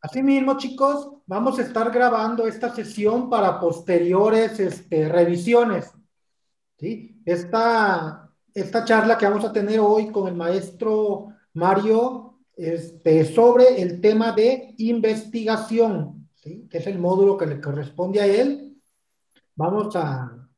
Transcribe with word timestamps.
Asimismo, 0.00 0.56
chicos, 0.56 1.10
vamos 1.26 1.58
a 1.58 1.62
estar 1.62 1.90
grabando 1.90 2.46
esta 2.46 2.72
sesión 2.72 3.28
para 3.28 3.58
posteriores 3.58 4.60
este, 4.60 5.08
revisiones. 5.08 5.90
¿sí? 6.78 7.20
Esta, 7.24 8.30
esta 8.54 8.84
charla 8.84 9.18
que 9.18 9.26
vamos 9.26 9.44
a 9.44 9.52
tener 9.52 9.80
hoy 9.80 10.12
con 10.12 10.28
el 10.28 10.34
maestro 10.34 11.34
Mario 11.54 12.38
este, 12.56 13.24
sobre 13.24 13.82
el 13.82 14.00
tema 14.00 14.30
de 14.30 14.72
investigación, 14.78 16.28
¿sí? 16.36 16.68
que 16.70 16.78
es 16.78 16.86
el 16.86 17.00
módulo 17.00 17.36
que 17.36 17.46
le 17.46 17.60
corresponde 17.60 18.20
a 18.20 18.26
él. 18.26 18.80
Vamos 19.56 19.96
a, 19.96 20.48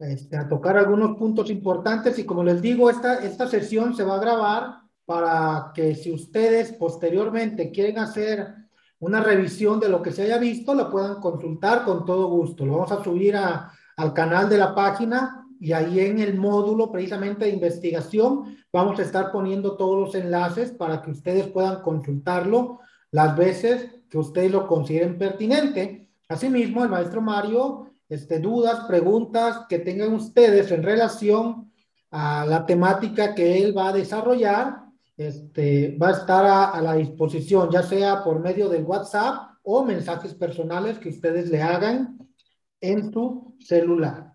este, 0.00 0.36
a 0.36 0.46
tocar 0.46 0.76
algunos 0.76 1.16
puntos 1.16 1.48
importantes 1.48 2.18
y 2.18 2.26
como 2.26 2.44
les 2.44 2.60
digo, 2.60 2.90
esta, 2.90 3.24
esta 3.24 3.48
sesión 3.48 3.96
se 3.96 4.04
va 4.04 4.16
a 4.16 4.20
grabar 4.20 4.79
para 5.10 5.72
que 5.74 5.96
si 5.96 6.12
ustedes 6.12 6.72
posteriormente 6.74 7.72
quieren 7.72 7.98
hacer 7.98 8.54
una 9.00 9.20
revisión 9.20 9.80
de 9.80 9.88
lo 9.88 10.02
que 10.02 10.12
se 10.12 10.22
haya 10.22 10.38
visto, 10.38 10.72
lo 10.72 10.88
puedan 10.88 11.20
consultar 11.20 11.84
con 11.84 12.04
todo 12.04 12.28
gusto. 12.28 12.64
Lo 12.64 12.74
vamos 12.74 12.92
a 12.92 13.02
subir 13.02 13.34
a, 13.34 13.72
al 13.96 14.14
canal 14.14 14.48
de 14.48 14.58
la 14.58 14.72
página 14.72 15.48
y 15.58 15.72
ahí 15.72 15.98
en 15.98 16.20
el 16.20 16.38
módulo 16.38 16.92
precisamente 16.92 17.46
de 17.46 17.50
investigación 17.50 18.56
vamos 18.72 19.00
a 19.00 19.02
estar 19.02 19.32
poniendo 19.32 19.76
todos 19.76 19.98
los 19.98 20.14
enlaces 20.14 20.70
para 20.70 21.02
que 21.02 21.10
ustedes 21.10 21.48
puedan 21.48 21.82
consultarlo 21.82 22.78
las 23.10 23.36
veces 23.36 23.90
que 24.08 24.16
ustedes 24.16 24.52
lo 24.52 24.68
consideren 24.68 25.18
pertinente. 25.18 26.08
Asimismo, 26.28 26.84
el 26.84 26.88
maestro 26.88 27.20
Mario, 27.20 27.90
este, 28.08 28.38
dudas, 28.38 28.84
preguntas 28.86 29.62
que 29.68 29.80
tengan 29.80 30.14
ustedes 30.14 30.70
en 30.70 30.84
relación 30.84 31.72
a 32.12 32.46
la 32.46 32.64
temática 32.64 33.34
que 33.34 33.60
él 33.60 33.76
va 33.76 33.88
a 33.88 33.92
desarrollar, 33.92 34.89
este, 35.20 35.98
va 35.98 36.08
a 36.08 36.12
estar 36.12 36.46
a, 36.46 36.80
la 36.80 36.94
disposición, 36.94 37.68
ya 37.70 37.82
sea 37.82 38.24
por 38.24 38.40
medio 38.40 38.70
del 38.70 38.84
WhatsApp 38.84 39.58
o 39.62 39.84
mensajes 39.84 40.32
personales 40.32 40.98
que 40.98 41.10
ustedes 41.10 41.50
le 41.50 41.60
hagan 41.60 42.18
en 42.80 43.12
su 43.12 43.54
celular. 43.60 44.32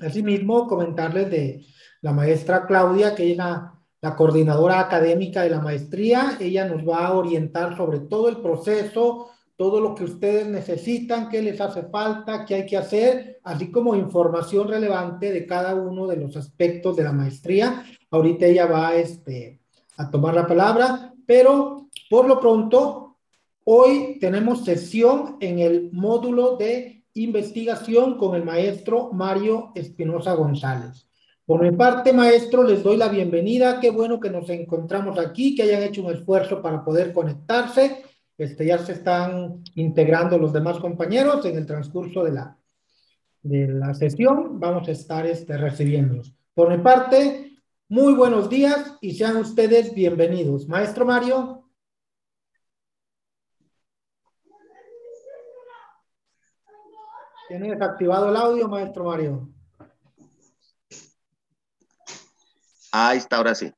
Asimismo, 0.00 0.66
comentarles 0.66 1.30
de 1.30 1.66
la 2.00 2.14
maestra 2.14 2.64
Claudia, 2.66 3.14
que 3.14 3.32
es 3.32 3.36
la, 3.36 3.74
la 4.00 4.16
coordinadora 4.16 4.80
académica 4.80 5.42
de 5.42 5.50
la 5.50 5.60
maestría. 5.60 6.38
Ella 6.40 6.66
nos 6.66 6.88
va 6.88 7.08
a 7.08 7.14
orientar 7.14 7.76
sobre 7.76 8.00
todo 8.00 8.30
el 8.30 8.38
proceso, 8.38 9.28
todo 9.54 9.80
lo 9.80 9.94
que 9.94 10.04
ustedes 10.04 10.46
necesitan, 10.46 11.28
qué 11.28 11.42
les 11.42 11.60
hace 11.60 11.82
falta, 11.82 12.46
qué 12.46 12.54
hay 12.54 12.66
que 12.66 12.78
hacer, 12.78 13.38
así 13.44 13.70
como 13.70 13.94
información 13.94 14.66
relevante 14.66 15.30
de 15.30 15.44
cada 15.44 15.74
uno 15.74 16.06
de 16.06 16.16
los 16.16 16.38
aspectos 16.38 16.96
de 16.96 17.04
la 17.04 17.12
maestría. 17.12 17.84
Ahorita 18.10 18.46
ella 18.46 18.64
va 18.64 18.94
este, 18.94 19.60
a 19.96 20.10
tomar 20.10 20.34
la 20.34 20.46
palabra, 20.46 21.14
pero 21.26 21.88
por 22.08 22.26
lo 22.26 22.40
pronto, 22.40 23.16
hoy 23.64 24.18
tenemos 24.20 24.64
sesión 24.64 25.36
en 25.40 25.58
el 25.58 25.90
módulo 25.92 26.56
de 26.56 27.04
investigación 27.14 28.18
con 28.18 28.36
el 28.36 28.44
maestro 28.44 29.10
Mario 29.12 29.72
Espinosa 29.74 30.34
González. 30.34 31.08
Por 31.46 31.62
mi 31.62 31.70
parte, 31.76 32.12
maestro, 32.12 32.64
les 32.64 32.82
doy 32.82 32.96
la 32.96 33.08
bienvenida. 33.08 33.78
Qué 33.80 33.90
bueno 33.90 34.18
que 34.18 34.30
nos 34.30 34.50
encontramos 34.50 35.18
aquí, 35.18 35.54
que 35.54 35.62
hayan 35.62 35.84
hecho 35.84 36.02
un 36.02 36.12
esfuerzo 36.12 36.60
para 36.60 36.84
poder 36.84 37.12
conectarse. 37.12 38.02
Este, 38.36 38.66
ya 38.66 38.78
se 38.78 38.92
están 38.92 39.62
integrando 39.76 40.38
los 40.38 40.52
demás 40.52 40.78
compañeros 40.78 41.44
en 41.46 41.56
el 41.56 41.64
transcurso 41.64 42.24
de 42.24 42.32
la, 42.32 42.58
de 43.42 43.68
la 43.68 43.94
sesión. 43.94 44.58
Vamos 44.58 44.88
a 44.88 44.90
estar 44.90 45.24
este, 45.24 45.56
recibiéndolos. 45.56 46.34
Por 46.52 46.68
mi 46.68 46.82
parte, 46.82 47.55
muy 47.88 48.14
buenos 48.14 48.48
días 48.48 48.94
y 49.00 49.14
sean 49.14 49.36
ustedes 49.36 49.94
bienvenidos. 49.94 50.66
Maestro 50.66 51.04
Mario. 51.04 51.68
¿Tienes 57.48 57.80
activado 57.80 58.30
el 58.30 58.36
audio, 58.36 58.68
maestro 58.68 59.04
Mario? 59.04 59.48
Ahí 62.90 63.18
está, 63.18 63.36
ahora 63.36 63.54
sí. 63.54 63.72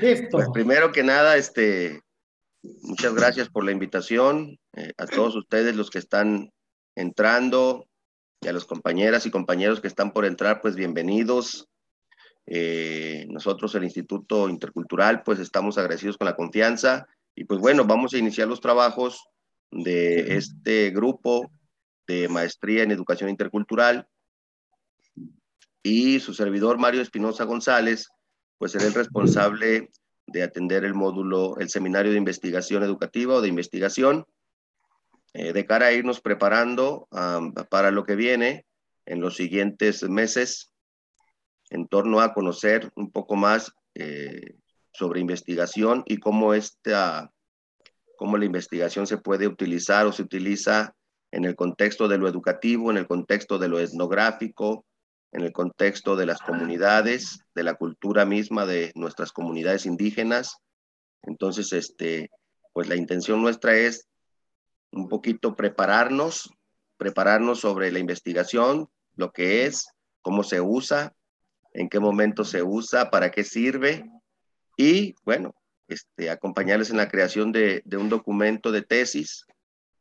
Listo. 0.00 0.28
Pues 0.30 0.48
primero 0.52 0.92
que 0.92 1.02
nada, 1.02 1.36
este, 1.36 2.02
muchas 2.82 3.14
gracias 3.14 3.48
por 3.48 3.64
la 3.64 3.72
invitación. 3.72 4.58
Eh, 4.74 4.92
a 4.98 5.06
todos 5.06 5.36
ustedes, 5.36 5.74
los 5.74 5.90
que 5.90 5.98
están 5.98 6.50
entrando, 6.94 7.86
y 8.42 8.48
a 8.48 8.52
los 8.52 8.66
compañeras 8.66 9.24
y 9.24 9.30
compañeros 9.30 9.80
que 9.80 9.88
están 9.88 10.12
por 10.12 10.26
entrar, 10.26 10.60
pues 10.60 10.74
bienvenidos. 10.74 11.68
Eh, 12.46 13.26
nosotros, 13.28 13.74
el 13.74 13.84
Instituto 13.84 14.48
Intercultural, 14.48 15.22
pues 15.22 15.38
estamos 15.38 15.78
agradecidos 15.78 16.18
con 16.18 16.26
la 16.26 16.36
confianza 16.36 17.06
y 17.34 17.44
pues 17.44 17.60
bueno, 17.60 17.84
vamos 17.84 18.12
a 18.14 18.18
iniciar 18.18 18.48
los 18.48 18.60
trabajos 18.60 19.24
de 19.70 20.36
este 20.36 20.90
grupo 20.90 21.50
de 22.06 22.28
maestría 22.28 22.82
en 22.82 22.90
educación 22.90 23.30
intercultural 23.30 24.06
y 25.82 26.20
su 26.20 26.34
servidor 26.34 26.78
Mario 26.78 27.00
Espinosa 27.00 27.44
González, 27.44 28.08
pues 28.58 28.72
será 28.72 28.86
el 28.86 28.94
responsable 28.94 29.90
de 30.26 30.42
atender 30.42 30.84
el 30.84 30.94
módulo, 30.94 31.56
el 31.58 31.70
seminario 31.70 32.12
de 32.12 32.18
investigación 32.18 32.82
educativa 32.82 33.34
o 33.34 33.40
de 33.40 33.48
investigación, 33.48 34.26
eh, 35.32 35.52
de 35.52 35.64
cara 35.64 35.86
a 35.86 35.92
irnos 35.92 36.20
preparando 36.20 37.08
para 37.70 37.90
lo 37.90 38.04
que 38.04 38.14
viene 38.14 38.66
en 39.06 39.20
los 39.20 39.36
siguientes 39.36 40.02
meses 40.02 40.71
en 41.72 41.88
torno 41.88 42.20
a 42.20 42.34
conocer 42.34 42.92
un 42.96 43.10
poco 43.10 43.34
más 43.34 43.72
eh, 43.94 44.56
sobre 44.92 45.20
investigación 45.20 46.02
y 46.04 46.18
cómo, 46.18 46.52
esta, 46.52 47.32
cómo 48.16 48.36
la 48.36 48.44
investigación 48.44 49.06
se 49.06 49.16
puede 49.16 49.48
utilizar 49.48 50.06
o 50.06 50.12
se 50.12 50.22
utiliza 50.22 50.94
en 51.30 51.46
el 51.46 51.56
contexto 51.56 52.08
de 52.08 52.18
lo 52.18 52.28
educativo, 52.28 52.90
en 52.90 52.98
el 52.98 53.06
contexto 53.06 53.58
de 53.58 53.68
lo 53.68 53.80
etnográfico, 53.80 54.84
en 55.32 55.44
el 55.44 55.52
contexto 55.52 56.14
de 56.14 56.26
las 56.26 56.42
comunidades, 56.42 57.40
de 57.54 57.62
la 57.62 57.74
cultura 57.74 58.26
misma 58.26 58.66
de 58.66 58.92
nuestras 58.94 59.32
comunidades 59.32 59.86
indígenas. 59.86 60.58
Entonces, 61.22 61.72
este, 61.72 62.30
pues 62.74 62.86
la 62.86 62.96
intención 62.96 63.40
nuestra 63.40 63.74
es 63.74 64.06
un 64.90 65.08
poquito 65.08 65.56
prepararnos, 65.56 66.50
prepararnos 66.98 67.60
sobre 67.60 67.90
la 67.92 67.98
investigación, 67.98 68.90
lo 69.14 69.32
que 69.32 69.64
es, 69.64 69.88
cómo 70.20 70.42
se 70.42 70.60
usa, 70.60 71.14
en 71.74 71.88
qué 71.88 72.00
momento 72.00 72.44
se 72.44 72.62
usa, 72.62 73.10
para 73.10 73.30
qué 73.30 73.44
sirve 73.44 74.04
y, 74.76 75.14
bueno, 75.24 75.54
este, 75.88 76.30
acompañarles 76.30 76.90
en 76.90 76.96
la 76.96 77.08
creación 77.08 77.52
de, 77.52 77.82
un 77.98 78.08
documento 78.08 78.72
de 78.72 78.82
tesis 78.82 79.44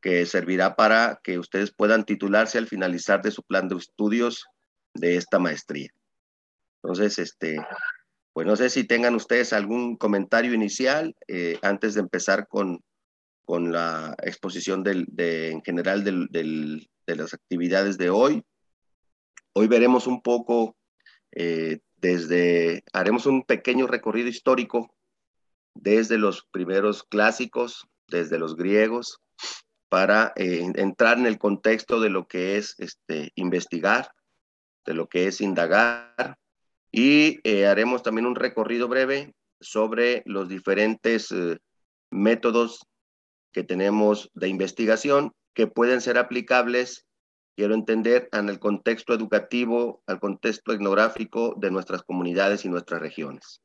que 0.02 0.26
servirá 0.26 0.76
para 0.76 1.20
que 1.24 1.38
ustedes 1.38 1.72
puedan 1.72 2.06
titularse 2.06 2.58
al 2.58 2.68
finalizar 2.68 3.22
de 3.22 3.32
su 3.32 3.44
plan 3.44 3.68
de 3.68 3.76
estudios 3.76 4.46
de 4.94 5.18
esta 5.18 5.38
maestría. 5.38 5.90
Entonces, 6.82 7.20
este, 7.20 7.64
pues 8.34 8.48
no 8.48 8.56
sé 8.56 8.70
si 8.70 8.84
tengan 8.86 9.16
ustedes 9.16 9.54
algún 9.54 9.98
comentario 9.98 10.54
inicial 10.54 11.16
eh, 11.28 11.60
antes 11.62 11.94
de 11.94 12.00
empezar 12.00 12.48
con, 12.48 12.82
con 13.46 13.72
la 13.72 14.16
exposición 14.24 14.84
de, 14.84 15.52
en 15.52 15.62
general 15.62 16.04
de 16.04 17.16
las 17.16 17.34
actividades 17.34 17.98
de 17.98 18.10
hoy. 18.10 18.44
Hoy 19.54 19.68
veremos 19.68 20.08
un 20.08 20.22
poco 20.22 20.76
eh, 21.32 21.80
desde, 21.98 22.84
haremos 22.94 23.26
un 23.26 23.44
pequeño 23.44 23.88
recorrido 23.88 24.28
histórico 24.28 24.94
desde 25.74 26.18
los 26.18 26.46
primeros 26.52 27.04
clásicos, 27.04 27.88
desde 28.08 28.40
los 28.40 28.56
griegos, 28.56 29.20
para 29.90 30.34
eh, 30.36 30.72
entrar 30.76 31.18
en 31.18 31.26
el 31.26 31.38
contexto 31.38 32.00
de 32.00 32.10
lo 32.10 32.28
que 32.28 32.58
es 32.58 32.76
este, 32.80 33.32
investigar, 33.36 34.12
de 34.86 34.94
lo 34.94 35.08
que 35.08 35.28
es 35.28 35.42
indagar, 35.42 36.38
y 36.92 37.40
eh, 37.44 37.68
haremos 37.68 38.04
también 38.04 38.26
un 38.26 38.36
recorrido 38.36 38.88
breve 38.88 39.34
sobre 39.60 40.24
los 40.26 40.50
diferentes 40.50 41.30
métodos 42.10 42.86
que 43.52 43.64
tenemos 43.64 44.30
de 44.34 44.48
investigación 44.48 45.34
que 45.54 45.68
pueden 45.68 46.02
ser 46.02 46.18
aplicables 46.18 47.06
quiero 47.56 47.74
entender 47.74 48.30
en 48.32 48.50
el 48.50 48.60
contexto 48.60 49.14
educativo, 49.14 50.04
al 50.08 50.20
contexto 50.20 50.74
etnográfico 50.74 51.56
de 51.58 51.72
nuestras 51.72 52.04
comunidades 52.04 52.66
y 52.66 52.70
nuestras 52.70 53.02
regiones. 53.02 53.62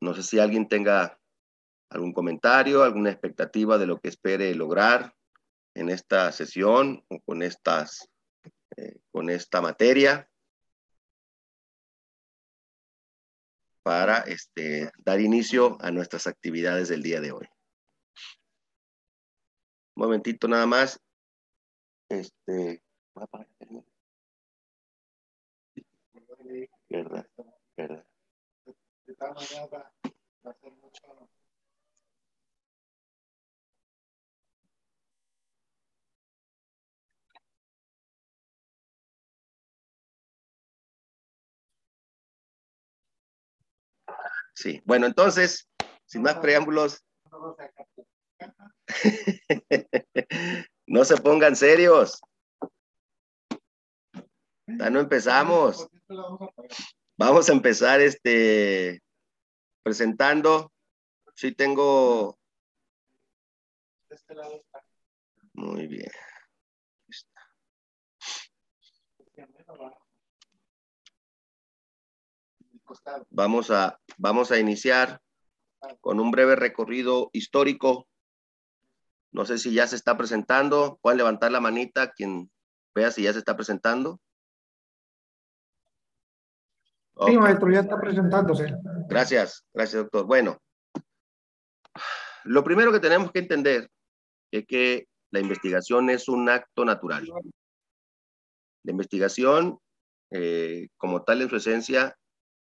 No 0.00 0.14
sé 0.14 0.22
si 0.22 0.38
alguien 0.38 0.68
tenga 0.68 1.18
algún 1.90 2.12
comentario, 2.12 2.82
alguna 2.82 3.10
expectativa 3.10 3.78
de 3.78 3.86
lo 3.86 4.00
que 4.00 4.08
espere 4.08 4.54
lograr 4.54 5.14
en 5.74 5.90
esta 5.90 6.30
sesión 6.32 7.04
o 7.08 7.20
con, 7.20 7.42
estas, 7.42 8.08
eh, 8.76 8.98
con 9.10 9.30
esta 9.30 9.60
materia 9.60 10.28
para 13.82 14.20
este, 14.20 14.90
dar 14.98 15.20
inicio 15.20 15.76
a 15.80 15.90
nuestras 15.90 16.26
actividades 16.26 16.88
del 16.88 17.02
día 17.02 17.20
de 17.20 17.32
hoy. 17.32 17.46
Un 19.96 20.04
momentito 20.04 20.48
nada 20.48 20.66
más. 20.66 21.03
Este, 22.08 22.82
voy 23.14 23.24
a 23.24 23.26
parar, 23.26 23.48
¿Verdad? 26.88 27.26
¿Verdad? 27.76 28.06
De 29.06 29.14
tal 29.14 29.34
manera 29.34 29.66
va 29.66 30.50
a 30.50 30.54
ser 30.54 30.72
mucho. 30.72 31.02
Sí, 44.54 44.80
bueno, 44.84 45.06
entonces, 45.06 45.68
sin 46.06 46.22
más 46.22 46.36
preámbulos. 46.36 47.04
no 50.94 51.04
se 51.04 51.16
pongan 51.16 51.56
serios. 51.56 52.20
Ya 54.68 54.90
no 54.90 55.00
empezamos. 55.00 55.88
Vamos 57.16 57.48
a 57.48 57.52
empezar 57.52 58.00
este 58.00 59.02
presentando. 59.82 60.72
Sí 61.34 61.50
tengo. 61.50 62.38
Muy 65.54 65.88
bien. 65.88 66.12
Vamos 73.30 73.72
a, 73.72 73.98
vamos 74.16 74.52
a 74.52 74.60
iniciar 74.60 75.20
con 76.00 76.20
un 76.20 76.30
breve 76.30 76.54
recorrido 76.54 77.30
histórico. 77.32 78.06
No 79.34 79.44
sé 79.44 79.58
si 79.58 79.74
ya 79.74 79.86
se 79.88 79.96
está 79.96 80.16
presentando. 80.16 81.00
Pueden 81.02 81.18
levantar 81.18 81.50
la 81.50 81.60
manita 81.60 82.12
quien 82.12 82.50
vea 82.94 83.10
si 83.10 83.24
ya 83.24 83.32
se 83.32 83.40
está 83.40 83.56
presentando. 83.56 84.20
Sí, 87.26 87.36
maestro, 87.36 87.70
ya 87.70 87.80
está 87.80 88.00
presentándose. 88.00 88.72
Gracias, 89.08 89.66
gracias, 89.74 90.02
doctor. 90.02 90.26
Bueno, 90.26 90.58
lo 92.44 92.62
primero 92.62 92.92
que 92.92 93.00
tenemos 93.00 93.32
que 93.32 93.40
entender 93.40 93.90
es 94.52 94.66
que 94.66 95.08
la 95.32 95.40
investigación 95.40 96.10
es 96.10 96.28
un 96.28 96.48
acto 96.48 96.84
natural. 96.84 97.28
La 98.84 98.92
investigación, 98.92 99.80
eh, 100.30 100.88
como 100.96 101.24
tal 101.24 101.42
en 101.42 101.50
su 101.50 101.56
esencia, 101.56 102.16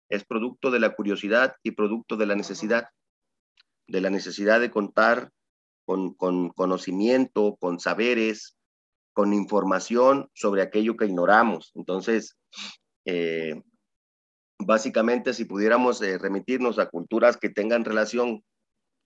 es 0.10 0.26
producto 0.26 0.72
de 0.72 0.80
la 0.80 0.96
curiosidad 0.96 1.56
y 1.62 1.72
producto 1.72 2.18
de 2.18 2.26
la 2.26 2.36
necesidad, 2.36 2.90
de 3.88 4.02
la 4.02 4.10
necesidad 4.10 4.60
de 4.60 4.72
contar 4.72 5.32
con, 5.88 6.50
conocimiento, 6.50 7.56
con 7.62 7.80
saberes, 7.80 8.58
con 9.14 9.34
información 9.34 10.30
sobre 10.34 10.62
aquello 10.62 10.98
que 10.98 11.06
ignoramos. 11.06 11.72
Entonces, 11.76 12.38
eh, 13.06 13.56
básicamente, 14.60 15.34
si 15.34 15.46
pudiéramos 15.46 16.02
eh, 16.02 16.18
remitirnos 16.18 16.78
a 16.78 16.90
culturas 16.90 17.38
que 17.38 17.50
tengan 17.50 17.86
relación 17.86 18.44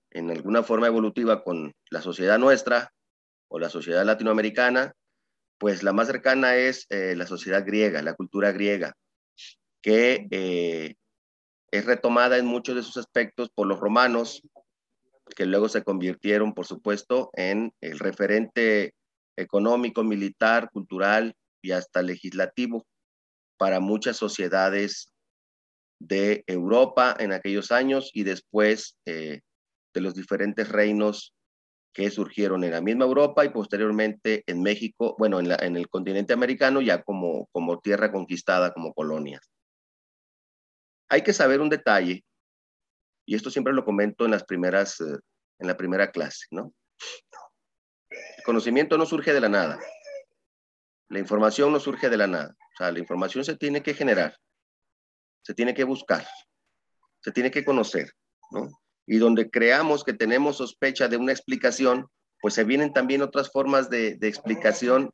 en 0.10 0.32
alguna 0.32 0.64
forma 0.64 0.88
evolutiva 0.88 1.44
con 1.44 1.72
la 1.92 2.02
sociedad 2.02 2.40
nuestra 2.40 2.92
o 3.48 3.60
la 3.60 3.70
sociedad 3.70 4.04
latinoamericana, 4.04 4.94
pues 5.60 5.84
la 5.84 5.94
más 5.94 6.08
cercana 6.08 6.56
es 6.56 6.88
eh, 6.90 7.16
la 7.16 7.28
sociedad 7.28 7.64
griega, 7.64 8.02
la 8.02 8.16
cultura 8.16 8.52
griega 8.52 8.94
que 9.84 10.96
es 11.72 11.86
retomada 11.86 12.38
en 12.38 12.46
muchos 12.46 12.76
de 12.76 12.84
sus 12.84 12.98
aspectos 12.98 13.50
por 13.50 13.66
los 13.66 13.80
romanos, 13.80 14.44
que 15.34 15.46
luego 15.46 15.70
se 15.70 15.84
convirtieron, 15.84 16.54
por 16.54 16.66
supuesto, 16.66 17.30
en 17.34 17.74
el 17.82 18.00
referente 18.00 18.94
económico, 19.38 20.04
militar, 20.04 20.70
cultural 20.72 21.36
y 21.62 21.72
hasta 21.72 22.02
legislativo 22.02 22.86
para 23.58 23.80
muchas 23.80 24.18
sociedades 24.18 25.12
de 26.00 26.44
Europa 26.48 27.16
en 27.20 27.32
aquellos 27.32 27.72
años 27.72 28.10
y 28.14 28.24
después 28.24 28.98
eh, 29.06 29.42
de 29.94 30.02
los 30.02 30.16
diferentes 30.16 30.68
reinos 30.70 31.34
que 31.94 32.10
surgieron 32.10 32.64
en 32.64 32.72
la 32.72 32.82
misma 32.82 33.06
Europa 33.06 33.46
y 33.46 33.50
posteriormente 33.50 34.44
en 34.48 34.62
México, 34.62 35.16
bueno, 35.20 35.40
en, 35.40 35.52
en 35.52 35.76
el 35.76 35.90
continente 35.90 36.34
americano 36.34 36.82
ya 36.82 37.04
como, 37.04 37.48
como 37.52 37.80
tierra 37.80 38.12
conquistada, 38.12 38.74
como 38.74 38.94
colonias. 38.94 39.42
Hay 41.10 41.22
que 41.22 41.34
saber 41.34 41.60
un 41.60 41.70
detalle, 41.70 42.24
y 43.26 43.36
esto 43.36 43.50
siempre 43.50 43.74
lo 43.74 43.86
comento 43.86 44.26
en 44.26 44.32
las 44.32 44.44
primeras, 44.44 45.00
eh, 45.02 45.18
en 45.60 45.68
la 45.68 45.78
primera 45.78 46.12
clase, 46.12 46.48
¿no? 46.52 46.74
El 48.10 48.44
conocimiento 48.44 48.98
no 48.98 49.06
surge 49.06 49.34
de 49.34 49.42
la 49.42 49.50
nada. 49.50 49.80
La 51.10 51.20
información 51.20 51.72
no 51.72 51.80
surge 51.80 52.10
de 52.10 52.18
la 52.18 52.28
nada. 52.28 52.56
O 52.58 52.78
sea, 52.78 52.92
la 52.92 53.00
información 53.00 53.44
se 53.44 53.56
tiene 53.56 53.84
que 53.84 53.94
generar, 53.94 54.36
se 55.44 55.54
tiene 55.54 55.74
que 55.74 55.84
buscar, 55.84 56.26
se 57.22 57.32
tiene 57.32 57.52
que 57.52 57.64
conocer, 57.64 58.12
¿no? 58.52 58.70
Y 59.06 59.18
donde 59.18 59.50
creamos 59.50 60.04
que 60.04 60.14
tenemos 60.14 60.58
sospecha 60.58 61.08
de 61.08 61.18
una 61.18 61.32
explicación, 61.32 62.08
pues 62.42 62.54
se 62.54 62.64
vienen 62.64 62.94
también 62.94 63.22
otras 63.22 63.52
formas 63.52 63.90
de, 63.90 64.18
explicación 64.22 65.12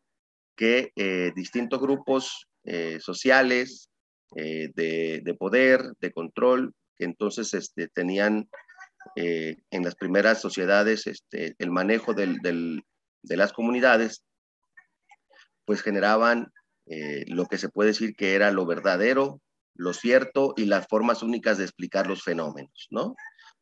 que 0.55 0.91
eh, 0.95 1.31
distintos 1.35 1.79
grupos 1.79 2.47
eh, 2.63 2.99
sociales, 2.99 3.89
de, 4.31 5.35
poder, 5.39 5.93
de 5.99 6.11
control, 6.11 6.73
que 6.97 7.05
entonces 7.05 7.53
este, 7.53 7.87
tenían 7.87 8.49
eh, 9.15 9.57
en 9.71 9.83
las 9.83 9.95
primeras 9.95 10.41
sociedades 10.41 11.07
este, 11.07 11.55
el 11.59 11.71
manejo 11.71 12.13
de 12.13 12.83
las 13.23 13.53
comunidades, 13.53 14.23
pues 15.65 15.81
generaban 15.81 16.51
eh, 16.87 17.25
lo 17.27 17.45
que 17.45 17.57
se 17.57 17.69
puede 17.69 17.89
decir 17.89 18.15
que 18.15 18.35
era 18.35 18.51
lo 18.51 18.65
verdadero, 18.65 19.41
lo 19.75 19.93
cierto 19.93 20.53
y 20.55 20.65
las 20.65 20.87
formas 20.87 21.21
únicas 21.21 21.57
de 21.57 21.65
explicar 21.65 22.07
los 22.07 22.23
fenómenos, 22.23 22.87
¿no? 22.89 23.15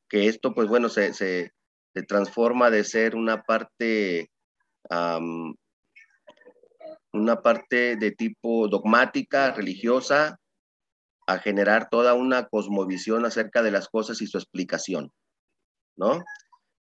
Que 0.07 0.27
esto, 0.27 0.53
pues 0.53 0.67
bueno, 0.67 0.89
se, 0.89 1.13
se, 1.13 1.51
transforma 2.07 2.69
de 2.69 2.83
ser 2.83 3.15
una 3.15 3.43
parte 3.43 4.29
una 7.13 7.41
parte 7.41 7.95
de 7.95 8.11
tipo 8.11 8.67
dogmática, 8.67 9.51
religiosa, 9.51 10.37
a 11.27 11.39
generar 11.39 11.89
toda 11.89 12.13
una 12.13 12.47
cosmovisión 12.47 13.25
acerca 13.25 13.63
de 13.63 13.71
las 13.71 13.87
cosas 13.87 14.21
y 14.21 14.27
su 14.27 14.37
explicación, 14.37 15.11
¿no? 15.97 16.23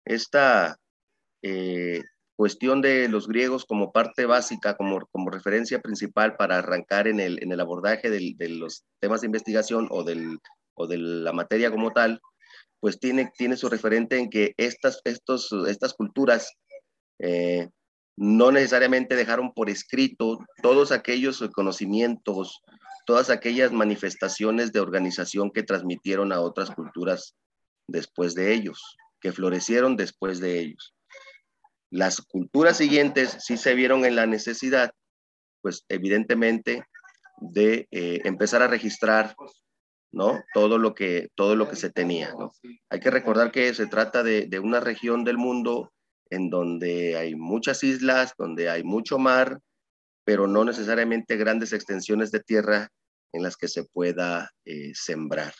Esta 0.05 0.77
eh, 1.41 2.03
cuestión 2.35 2.81
de 2.81 3.09
los 3.09 3.27
griegos 3.27 3.65
como 3.65 3.91
parte 3.91 4.25
básica, 4.25 4.75
como, 4.77 4.99
como 5.11 5.31
referencia 5.31 5.81
principal 5.81 6.35
para 6.35 6.59
arrancar 6.59 7.07
en 7.07 7.19
el, 7.19 7.41
en 7.41 7.51
el 7.51 7.59
abordaje 7.59 8.09
de 8.09 8.49
los 8.49 8.83
temas 8.99 9.21
de 9.21 9.27
investigación 9.27 9.87
o, 9.89 10.03
del, 10.03 10.37
o 10.75 10.87
de 10.87 10.97
la 10.97 11.33
materia 11.33 11.71
como 11.71 11.91
tal, 11.91 12.21
pues 12.79 12.99
tiene, 12.99 13.31
tiene 13.35 13.57
su 13.57 13.69
referente 13.69 14.19
en 14.19 14.29
que 14.29 14.53
estas, 14.57 15.01
estos, 15.03 15.51
estas 15.67 15.93
culturas 15.95 16.53
eh, 17.19 17.69
no 18.15 18.51
necesariamente 18.51 19.15
dejaron 19.15 19.51
por 19.53 19.69
escrito 19.69 20.39
todos 20.61 20.91
aquellos 20.91 21.43
conocimientos, 21.53 22.61
todas 23.07 23.29
aquellas 23.29 23.71
manifestaciones 23.71 24.73
de 24.73 24.81
organización 24.81 25.49
que 25.49 25.63
transmitieron 25.63 26.33
a 26.33 26.41
otras 26.41 26.71
culturas 26.71 27.37
después 27.87 28.35
de 28.35 28.53
ellos, 28.53 28.97
que 29.21 29.31
florecieron 29.31 29.95
después 29.95 30.41
de 30.41 30.59
ellos. 30.59 30.93
Las 31.89 32.19
culturas 32.19 32.75
siguientes 32.75 33.37
sí 33.39 33.55
se 33.55 33.75
vieron 33.75 34.03
en 34.03 34.17
la 34.17 34.25
necesidad, 34.25 34.91
pues 35.61 35.85
evidentemente, 35.87 36.83
de 37.37 37.87
eh, 37.91 38.19
empezar 38.25 38.61
a 38.61 38.67
registrar 38.67 39.35
¿no? 40.11 40.43
Todo 40.53 40.77
lo 40.77 40.93
que, 40.93 41.29
todo 41.35 41.55
lo 41.55 41.69
que 41.69 41.75
se 41.75 41.89
tenía, 41.89 42.33
Hay 42.89 42.99
que 42.99 43.11
recordar 43.11 43.51
que 43.51 43.73
se 43.73 43.87
trata 43.87 44.23
de, 44.23 44.47
de, 44.47 44.59
una 44.59 44.79
región 44.79 45.23
del 45.23 45.37
mundo 45.37 45.91
en 46.29 46.49
donde 46.49 47.17
hay 47.17 47.35
muchas 47.35 47.83
islas, 47.83 48.33
donde 48.37 48.69
hay 48.69 48.83
mucho 48.83 49.19
mar, 49.19 49.59
pero 50.27 50.45
no 50.45 50.65
necesariamente 50.65 51.37
grandes 51.37 51.71
extensiones 51.71 52.31
de 52.31 52.41
tierra 52.41 52.91
en 53.31 53.43
las 53.43 53.55
que 53.55 53.69
se 53.69 53.85
pueda 53.85 54.51
eh, 54.65 54.91
sembrar. 54.93 55.53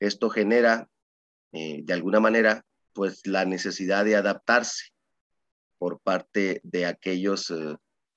Esto 0.00 0.28
genera, 0.28 0.88
eh, 1.52 1.82
de 1.84 1.92
alguna 1.92 2.18
manera, 2.18 2.64
pues 2.94 3.24
la 3.28 3.44
necesidad 3.44 4.04
de 4.04 4.16
adaptarse 4.16 4.86
por 5.78 6.00
parte 6.00 6.60
de 6.64 6.86
aquellos, 6.86 7.48
eh, 7.52 7.76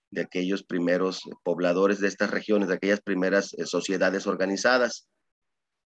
de 0.10 0.22
aquellos 0.22 0.63
primeros 0.63 1.22
pobladores 1.44 2.00
de 2.00 2.08
estas 2.08 2.32
regiones, 2.32 2.68
de 2.68 2.75
aquellas 2.77 3.01
primeras 3.01 3.56
sociedades 3.65 4.25
organizadas. 4.25 5.08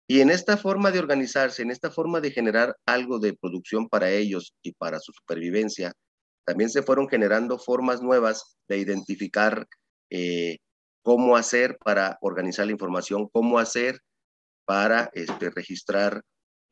Y 0.07 0.21
en 0.21 0.29
esta 0.29 0.55
forma 0.55 0.91
de 0.91 0.99
organizarse, 0.99 1.63
en 1.63 1.69
esta 1.69 1.91
forma 1.91 2.21
de 2.21 2.31
generar 2.31 2.77
algo 2.85 3.19
de 3.19 3.33
producción 3.33 3.89
para 3.89 4.09
ellos 4.09 4.53
y 4.63 4.71
para 4.71 5.01
su 5.01 5.11
supervivencia, 5.11 5.91
también 6.45 6.69
se 6.69 6.81
fueron 6.81 7.09
generando 7.09 7.59
formas 7.59 8.01
nuevas 8.01 8.55
de 8.69 8.77
identificar 8.77 9.67
eh, 10.11 10.59
cómo 11.01 11.35
hacer 11.35 11.77
para 11.83 12.19
organizar 12.21 12.67
la 12.67 12.73
información, 12.73 13.27
cómo 13.29 13.57
hacer 13.57 13.99
para 14.65 15.09
este, 15.13 15.49
registrar 15.49 16.21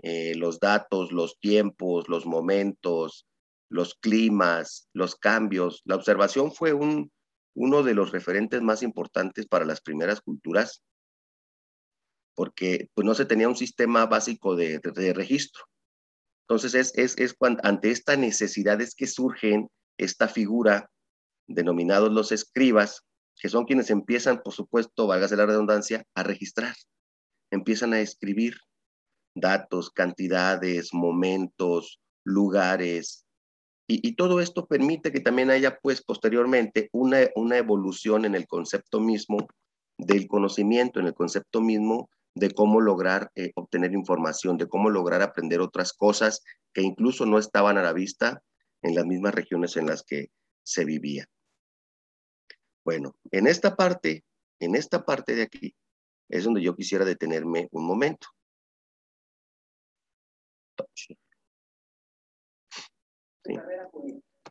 eh, 0.03 0.35
los 0.35 0.59
datos, 0.59 1.11
los 1.11 1.39
tiempos, 1.39 2.07
los 2.07 2.27
momentos, 2.27 3.25
los 3.69 3.95
climas, 3.95 4.87
los 4.93 5.15
cambios. 5.15 5.81
La 5.85 5.95
observación 5.95 6.51
fue 6.51 6.73
un, 6.73 7.11
uno 7.55 7.81
de 7.81 7.95
los 7.95 8.11
referentes 8.11 8.61
más 8.61 8.83
importantes 8.83 9.47
para 9.47 9.65
las 9.65 9.81
primeras 9.81 10.21
culturas 10.21 10.83
porque 12.39 12.87
pues, 12.93 13.05
no 13.05 13.15
se 13.15 13.25
tenía 13.25 13.49
un 13.49 13.57
sistema 13.57 14.05
básico 14.05 14.55
de, 14.55 14.79
registro. 15.13 15.65
Entonces, 16.47 16.73
es, 16.73 16.97
es, 16.97 17.17
es 17.17 17.35
ante 17.63 17.91
esta 17.91 18.15
necesidad 18.15 18.79
es 18.79 18.95
que 18.95 19.07
surgen 19.07 19.67
esta 19.97 20.29
figura 20.29 20.89
denominados 21.47 22.13
los 22.13 22.31
escribas, 22.31 23.01
que 23.39 23.49
son 23.49 23.65
quienes 23.65 23.89
empiezan, 23.89 24.41
por 24.43 24.53
supuesto, 24.53 25.07
válgase 25.07 25.37
la 25.37 25.45
redundancia, 25.45 26.05
a 26.13 26.23
registrar, 26.23 26.75
empiezan 27.49 27.93
a 27.93 28.01
escribir 28.01 28.57
datos, 29.33 29.89
cantidades, 29.91 30.93
momentos, 30.93 32.01
lugares. 32.23 33.25
Y, 33.87 34.15
todo 34.15 34.39
esto 34.39 34.67
permite 34.67 35.11
que 35.11 35.19
también 35.19 35.49
haya, 35.49 35.79
pues, 35.81 36.03
posteriormente 36.03 36.89
una, 36.91 37.21
una 37.35 37.57
evolución 37.57 38.25
en 38.25 38.35
el 38.35 38.45
concepto 38.45 38.99
mismo 38.99 39.47
del 39.97 40.27
conocimiento, 40.27 40.99
en 40.99 41.07
el 41.07 41.15
concepto 41.15 41.59
mismo 41.59 42.07
de 42.35 42.51
cómo 42.51 42.81
lograr 42.81 43.31
eh, 43.33 43.51
obtener 43.55 43.93
información, 43.93 44.57
de 44.57 44.67
cómo 44.67 44.91
lograr 44.91 45.23
aprender 45.23 45.59
otras 45.59 45.93
cosas 45.93 46.43
que 46.71 46.83
incluso 46.83 47.25
no 47.25 47.39
estaban 47.39 47.79
a 47.79 47.83
la 47.83 47.93
vista 47.93 48.43
en 48.83 48.93
las 48.93 49.05
mismas 49.05 49.33
regiones 49.33 49.75
en 49.75 49.87
las 49.87 50.03
que 50.03 50.29
se 50.63 50.85
vivía. 50.85 51.25
Bueno, 52.83 53.15
en 53.31 53.47
esta 53.47 53.75
parte, 53.75 54.23
en 54.59 54.75
esta 54.75 55.05
parte 55.05 55.35
de 55.35 55.43
aquí, 55.43 55.75
es 56.29 56.43
donde 56.43 56.61
yo 56.61 56.75
quisiera 56.75 57.05
detenerme 57.05 57.67
un 57.71 57.85
momento. 57.85 58.27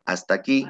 Hasta 0.05 0.33
aquí, 0.33 0.65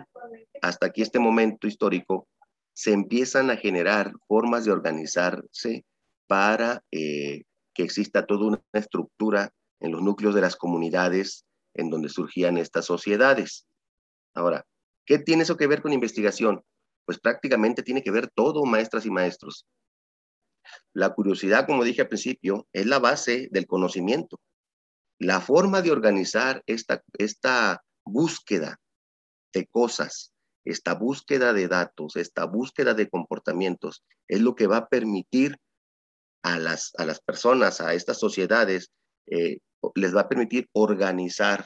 hasta 0.61 0.85
aquí 0.85 1.01
este 1.01 1.19
momento 1.19 1.67
histórico, 1.67 2.27
se 2.73 2.93
empiezan 2.93 3.49
a 3.49 3.57
generar 3.57 4.13
formas 4.27 4.65
de 4.65 4.71
organizarse 4.71 5.85
para 6.27 6.83
eh, 6.91 7.43
que 7.73 7.83
exista 7.83 8.25
toda 8.25 8.47
una 8.47 8.63
estructura 8.73 9.51
en 9.79 9.91
los 9.91 10.01
núcleos 10.01 10.35
de 10.35 10.41
las 10.41 10.55
comunidades 10.55 11.45
en 11.73 11.89
donde 11.89 12.09
surgían 12.09 12.57
estas 12.57 12.85
sociedades. 12.85 13.65
Ahora, 14.33 14.65
¿qué 15.05 15.19
tiene 15.19 15.43
eso 15.43 15.57
que 15.57 15.67
ver 15.67 15.81
con 15.81 15.93
investigación? 15.93 16.63
Pues 17.09 17.17
prácticamente 17.17 17.81
tiene 17.81 18.03
que 18.03 18.11
ver 18.11 18.29
todo, 18.29 18.65
maestras 18.65 19.03
y 19.07 19.09
maestros. 19.09 19.65
La 20.93 21.09
curiosidad, 21.15 21.65
como 21.65 21.83
dije 21.83 22.01
al 22.01 22.07
principio, 22.07 22.67
es 22.71 22.85
la 22.85 22.99
base 22.99 23.47
del 23.49 23.65
conocimiento. 23.65 24.39
La 25.17 25.41
forma 25.41 25.81
de 25.81 25.89
organizar 25.89 26.61
esta, 26.67 27.01
esta 27.17 27.83
búsqueda 28.05 28.79
de 29.51 29.65
cosas, 29.65 30.33
esta 30.63 30.93
búsqueda 30.93 31.51
de 31.51 31.67
datos, 31.67 32.15
esta 32.15 32.45
búsqueda 32.45 32.93
de 32.93 33.09
comportamientos, 33.09 34.03
es 34.27 34.41
lo 34.41 34.53
que 34.53 34.67
va 34.67 34.77
a 34.77 34.87
permitir 34.87 35.57
a 36.43 36.59
las, 36.59 36.91
a 36.99 37.05
las 37.05 37.21
personas, 37.21 37.81
a 37.81 37.95
estas 37.95 38.19
sociedades, 38.19 38.91
eh, 39.25 39.57
les 39.95 40.15
va 40.15 40.21
a 40.21 40.29
permitir 40.29 40.69
organizar, 40.73 41.65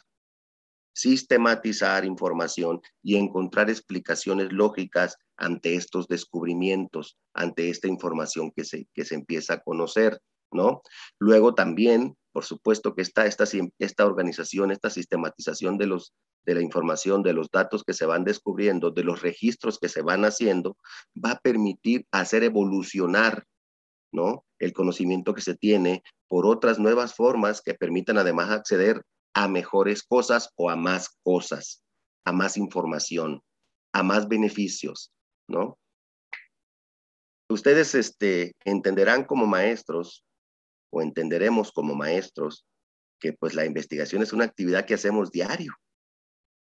sistematizar 0.96 2.06
información 2.06 2.80
y 3.02 3.18
encontrar 3.18 3.70
explicaciones 3.70 4.54
lógicas 4.54 5.18
ante 5.38 5.76
estos 5.76 6.08
descubrimientos, 6.08 7.18
ante 7.34 7.70
esta 7.70 7.88
información 7.88 8.52
que 8.56 8.64
se, 8.64 8.88
que 8.94 9.06
se 9.06 9.16
empieza 9.16 9.56
a 9.56 9.60
conocer, 9.62 10.20
¿no? 10.52 10.82
Luego 11.20 11.56
también, 11.56 12.16
por 12.32 12.46
supuesto 12.46 12.96
que 12.96 13.02
está 13.02 13.26
esta, 13.26 13.46
esta 13.80 14.06
organización, 14.06 14.72
esta 14.72 14.90
sistematización 14.90 15.78
de, 15.78 15.88
los, 15.88 16.14
de 16.46 16.56
la 16.56 16.62
información, 16.62 17.24
de 17.24 17.34
los 17.34 17.50
datos 17.50 17.84
que 17.84 17.94
se 17.94 18.06
van 18.06 18.24
descubriendo, 18.24 18.92
de 18.92 19.04
los 19.04 19.22
registros 19.22 19.80
que 19.80 19.90
se 19.90 20.02
van 20.02 20.26
haciendo, 20.26 20.78
va 21.14 21.32
a 21.32 21.40
permitir 21.40 22.06
hacer 22.12 22.44
evolucionar 22.44 23.46
¿no? 24.14 24.46
El 24.60 24.74
conocimiento 24.74 25.34
que 25.34 25.42
se 25.42 25.56
tiene 25.56 26.04
por 26.28 26.46
otras 26.46 26.80
nuevas 26.80 27.16
formas 27.16 27.62
que 27.62 27.74
permitan 27.74 28.18
además 28.18 28.52
acceder 28.52 29.04
a 29.34 29.48
mejores 29.48 30.04
cosas 30.04 30.50
o 30.56 30.70
a 30.70 30.76
más 30.76 31.18
cosas, 31.24 31.84
a 32.24 32.32
más 32.32 32.56
información, 32.56 33.42
a 33.92 34.04
más 34.04 34.28
beneficios, 34.28 35.12
¿no? 35.54 35.78
Ustedes 37.50 37.96
este, 37.96 38.56
entenderán 38.66 39.24
como 39.24 39.46
maestros 39.46 40.26
o 40.92 41.02
entenderemos 41.02 41.72
como 41.72 41.96
maestros 41.96 42.66
que 43.20 43.34
pues 43.34 43.54
la 43.54 43.66
investigación 43.66 44.22
es 44.22 44.34
una 44.34 44.46
actividad 44.46 44.86
que 44.86 44.96
hacemos 44.96 45.32
diario, 45.32 45.74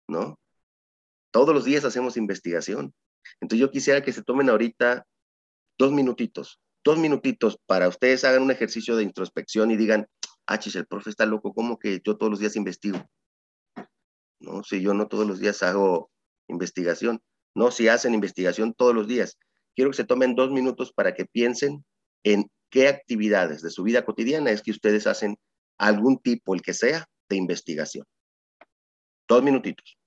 ¿no? 0.07 0.37
Todos 1.31 1.53
los 1.53 1.63
días 1.63 1.85
hacemos 1.85 2.17
investigación. 2.17 2.93
Entonces 3.39 3.61
yo 3.61 3.71
quisiera 3.71 4.03
que 4.03 4.11
se 4.11 4.23
tomen 4.23 4.49
ahorita 4.49 5.05
dos 5.77 5.91
minutitos 5.91 6.59
dos 6.83 6.97
minutitos 6.97 7.59
para 7.65 7.87
ustedes 7.87 8.23
hagan 8.23 8.43
un 8.43 8.51
ejercicio 8.51 8.95
de 8.95 9.03
introspección 9.03 9.71
y 9.71 9.77
digan, 9.77 10.07
ah, 10.47 10.59
chis, 10.59 10.75
el 10.75 10.87
profe 10.87 11.09
está 11.09 11.25
loco, 11.25 11.53
¿cómo 11.53 11.77
que 11.77 12.01
yo 12.03 12.17
todos 12.17 12.31
los 12.31 12.39
días 12.39 12.55
investigo? 12.55 12.99
No, 14.39 14.63
si 14.63 14.81
yo 14.81 14.93
no 14.93 15.07
todos 15.07 15.27
los 15.27 15.39
días 15.39 15.61
hago 15.63 16.09
investigación. 16.47 17.21
No, 17.59 17.71
si 17.71 17.89
hacen 17.89 18.13
investigación 18.13 18.73
todos 18.73 18.95
los 18.95 19.05
días. 19.05 19.37
Quiero 19.75 19.91
que 19.91 19.97
se 19.97 20.05
tomen 20.05 20.33
dos 20.33 20.49
minutos 20.49 20.93
para 20.93 21.13
que 21.13 21.25
piensen 21.25 21.83
en 22.23 22.49
qué 22.69 22.87
actividades 22.87 23.61
de 23.61 23.69
su 23.69 23.83
vida 23.83 24.05
cotidiana 24.05 24.49
es 24.51 24.61
que 24.61 24.71
ustedes 24.71 25.05
hacen 25.07 25.37
algún 25.77 26.19
tipo, 26.19 26.55
el 26.55 26.61
que 26.61 26.73
sea, 26.73 27.05
de 27.27 27.35
investigación. 27.35 28.05
Dos 29.27 29.43
minutitos. 29.43 29.98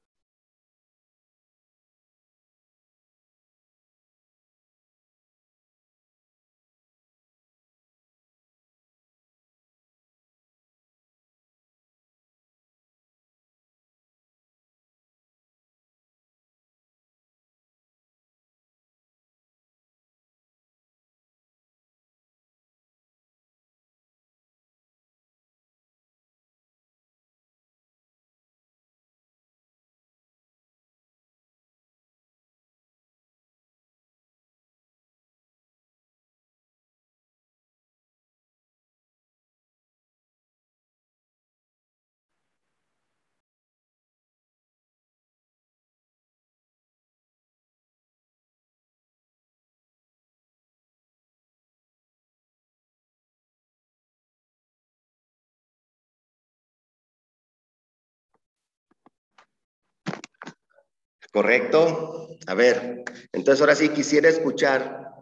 ¿Correcto? 61.33 62.29
A 62.47 62.55
ver, 62.55 63.05
entonces 63.33 63.61
ahora 63.61 63.75
sí 63.75 63.89
quisiera 63.89 64.29
escuchar 64.29 65.15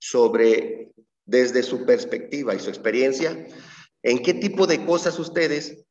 sobre, 0.00 0.92
desde 1.26 1.62
su 1.62 1.84
perspectiva 1.84 2.54
y 2.54 2.58
su 2.58 2.70
experiencia, 2.70 3.46
en 4.02 4.22
qué 4.22 4.34
tipo 4.34 4.66
de 4.66 4.84
cosas 4.86 5.18
ustedes 5.18 5.84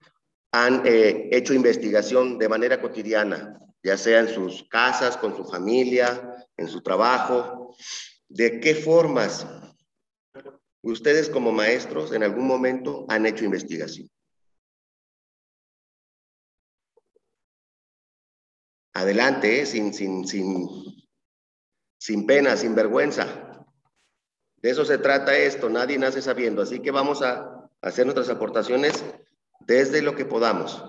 han 0.51 0.81
eh, 0.85 1.29
hecho 1.31 1.53
investigación 1.53 2.39
de 2.39 2.49
manera 2.49 2.81
cotidiana, 2.81 3.59
ya 3.83 3.97
sea 3.97 4.21
en 4.21 4.29
sus 4.29 4.63
casas, 4.69 5.17
con 5.17 5.35
su 5.35 5.45
familia, 5.45 6.47
en 6.57 6.67
su 6.67 6.81
trabajo, 6.81 7.75
de 8.27 8.59
qué 8.59 8.73
formas 8.73 9.45
ustedes 10.81 11.29
como 11.29 11.51
maestros 11.51 12.13
en 12.13 12.23
algún 12.23 12.47
momento 12.47 13.05
han 13.09 13.25
hecho 13.25 13.45
investigación. 13.45 14.09
Adelante, 18.95 19.61
¿eh? 19.61 19.65
sin, 19.65 19.93
sin, 19.93 20.25
sin, 20.25 20.67
sin 21.99 22.25
pena, 22.25 22.55
sin 22.57 22.73
vergüenza. 22.73 23.65
De 24.57 24.69
eso 24.71 24.85
se 24.85 24.97
trata 24.97 25.37
esto, 25.37 25.69
nadie 25.69 25.99
nace 25.99 26.21
sabiendo, 26.21 26.61
así 26.61 26.79
que 26.79 26.91
vamos 26.91 27.21
a 27.21 27.69
hacer 27.81 28.05
nuestras 28.05 28.29
aportaciones 28.29 29.03
desde 29.59 30.01
lo 30.01 30.15
que 30.15 30.25
podamos. 30.25 30.81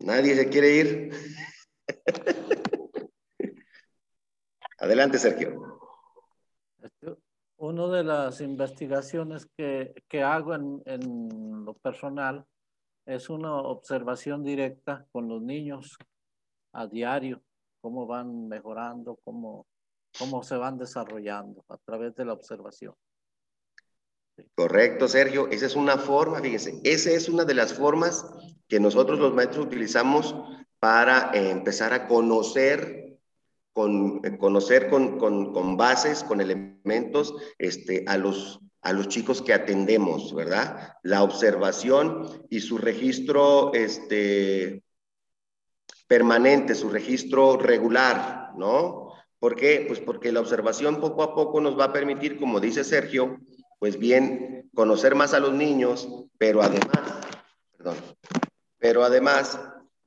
Nadie 0.00 0.34
se 0.34 0.48
quiere 0.48 0.76
ir. 0.76 1.10
Adelante, 4.84 5.18
Sergio. 5.18 5.80
Este, 6.82 7.16
una 7.56 7.88
de 7.88 8.04
las 8.04 8.42
investigaciones 8.42 9.46
que, 9.56 9.94
que 10.08 10.22
hago 10.22 10.54
en, 10.54 10.82
en, 10.84 11.64
lo 11.64 11.72
personal 11.72 12.44
es 13.06 13.30
una 13.30 13.54
observación 13.56 14.44
directa 14.44 15.06
con 15.10 15.26
los 15.26 15.40
niños 15.40 15.96
a 16.74 16.86
diario, 16.86 17.42
cómo 17.80 18.06
van 18.06 18.46
mejorando, 18.46 19.18
cómo, 19.24 19.66
cómo 20.18 20.42
se 20.42 20.56
van 20.56 20.76
desarrollando 20.76 21.64
a 21.70 21.78
través 21.78 22.14
de 22.14 22.26
la 22.26 22.34
observación. 22.34 22.94
Correcto, 24.54 25.08
Sergio. 25.08 25.48
Esa 25.48 25.64
es 25.64 25.76
una 25.76 25.96
forma, 25.96 26.40
fíjense, 26.40 26.78
esa 26.84 27.10
es 27.10 27.30
una 27.30 27.46
de 27.46 27.54
las 27.54 27.72
formas 27.72 28.26
que 28.68 28.80
nosotros 28.80 29.18
los 29.18 29.32
maestros 29.32 29.64
utilizamos 29.64 30.34
para 30.78 31.30
eh, 31.32 31.50
empezar 31.50 31.94
a 31.94 32.06
conocer, 32.06 33.03
con, 33.74 34.20
conocer 34.38 34.88
con, 34.88 35.18
con, 35.18 35.52
con, 35.52 35.76
bases, 35.76 36.22
con 36.22 36.40
elementos, 36.40 37.34
este, 37.58 38.04
a, 38.06 38.16
los, 38.16 38.60
a 38.80 38.92
los 38.92 39.08
chicos 39.08 39.42
que 39.42 39.52
atendemos, 39.52 40.32
¿verdad? 40.32 40.94
La 41.02 41.24
observación 41.24 42.46
y 42.48 42.60
su 42.60 42.78
registro 42.78 43.74
este, 43.74 44.84
permanente, 46.06 46.76
su 46.76 46.88
registro 46.88 47.56
regular, 47.56 48.52
¿no? 48.56 49.12
¿Por 49.40 49.56
qué? 49.56 49.84
Pues 49.88 49.98
porque 49.98 50.30
la 50.30 50.40
observación 50.40 51.00
poco 51.00 51.24
a 51.24 51.34
poco 51.34 51.60
nos 51.60 51.78
va 51.78 51.86
a 51.86 51.92
permitir, 51.92 52.38
como 52.38 52.60
dice 52.60 52.84
Sergio, 52.84 53.40
pues 53.80 53.98
bien, 53.98 54.70
conocer 54.72 55.16
más 55.16 55.34
a 55.34 55.40
los 55.40 55.52
niños, 55.52 56.08
pero 56.38 56.62
además, 56.62 57.26
perdón, 57.76 57.96
pero 58.78 59.02
además 59.02 59.58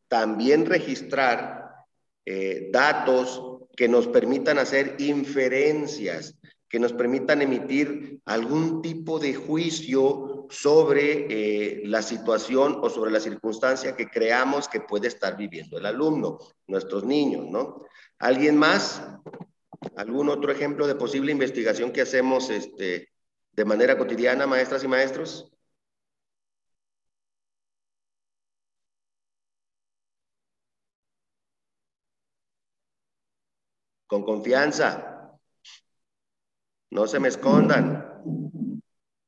también 0.07 0.65
registrar 0.65 1.85
eh, 2.25 2.69
datos 2.71 3.56
que 3.77 3.87
nos 3.87 4.07
permitan 4.07 4.57
hacer 4.57 4.95
inferencias, 4.97 6.35
que 6.67 6.79
nos 6.79 6.93
permitan 6.93 7.43
emitir 7.43 8.19
algún 8.25 8.81
tipo 8.81 9.19
de 9.19 9.35
juicio 9.35 10.47
sobre 10.49 11.27
eh, 11.29 11.81
la 11.85 12.01
situación 12.01 12.79
o 12.81 12.89
sobre 12.89 13.11
la 13.11 13.19
circunstancia 13.19 13.95
que 13.95 14.09
creamos 14.09 14.67
que 14.67 14.81
puede 14.81 15.07
estar 15.07 15.37
viviendo 15.37 15.77
el 15.77 15.85
alumno, 15.85 16.39
nuestros 16.65 17.03
niños, 17.03 17.45
¿no? 17.49 17.83
¿Alguien 18.17 18.57
más? 18.57 19.03
¿Algún 19.95 20.29
otro 20.29 20.51
ejemplo 20.51 20.87
de 20.87 20.95
posible 20.95 21.31
investigación 21.31 21.91
que 21.91 22.01
hacemos 22.01 22.49
este, 22.49 23.09
de 23.51 23.65
manera 23.65 23.95
cotidiana, 23.95 24.47
maestras 24.47 24.83
y 24.83 24.87
maestros? 24.87 25.51
Con 34.07 34.23
confianza. 34.23 35.37
No 36.89 37.07
se 37.07 37.19
me 37.19 37.27
escondan. 37.27 38.21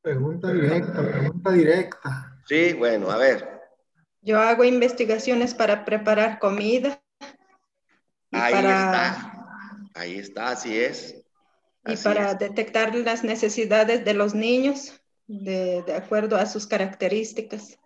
Pregunta 0.02 0.52
directa, 0.52 1.02
pregunta 1.02 1.52
directa. 1.52 2.42
Sí, 2.46 2.74
bueno, 2.74 3.12
a 3.12 3.18
ver. 3.18 3.60
Yo 4.22 4.40
hago 4.40 4.64
investigaciones 4.64 5.54
para 5.54 5.86
preparar 5.86 6.40
comida. 6.40 7.02
Ahí 8.32 8.54
está. 8.54 9.34
Ahí 9.94 10.20
está, 10.20 10.50
así 10.52 10.80
es 10.80 11.20
y 11.86 11.98
para 11.98 12.34
detectar 12.36 12.94
las 12.96 13.24
necesidades 13.24 14.04
de 14.06 14.14
los 14.14 14.34
niños 14.34 15.02
de, 15.28 15.84
de, 15.84 15.94
acuerdo 15.94 16.36
a 16.38 16.46
sus 16.46 16.68
características. 16.68 17.78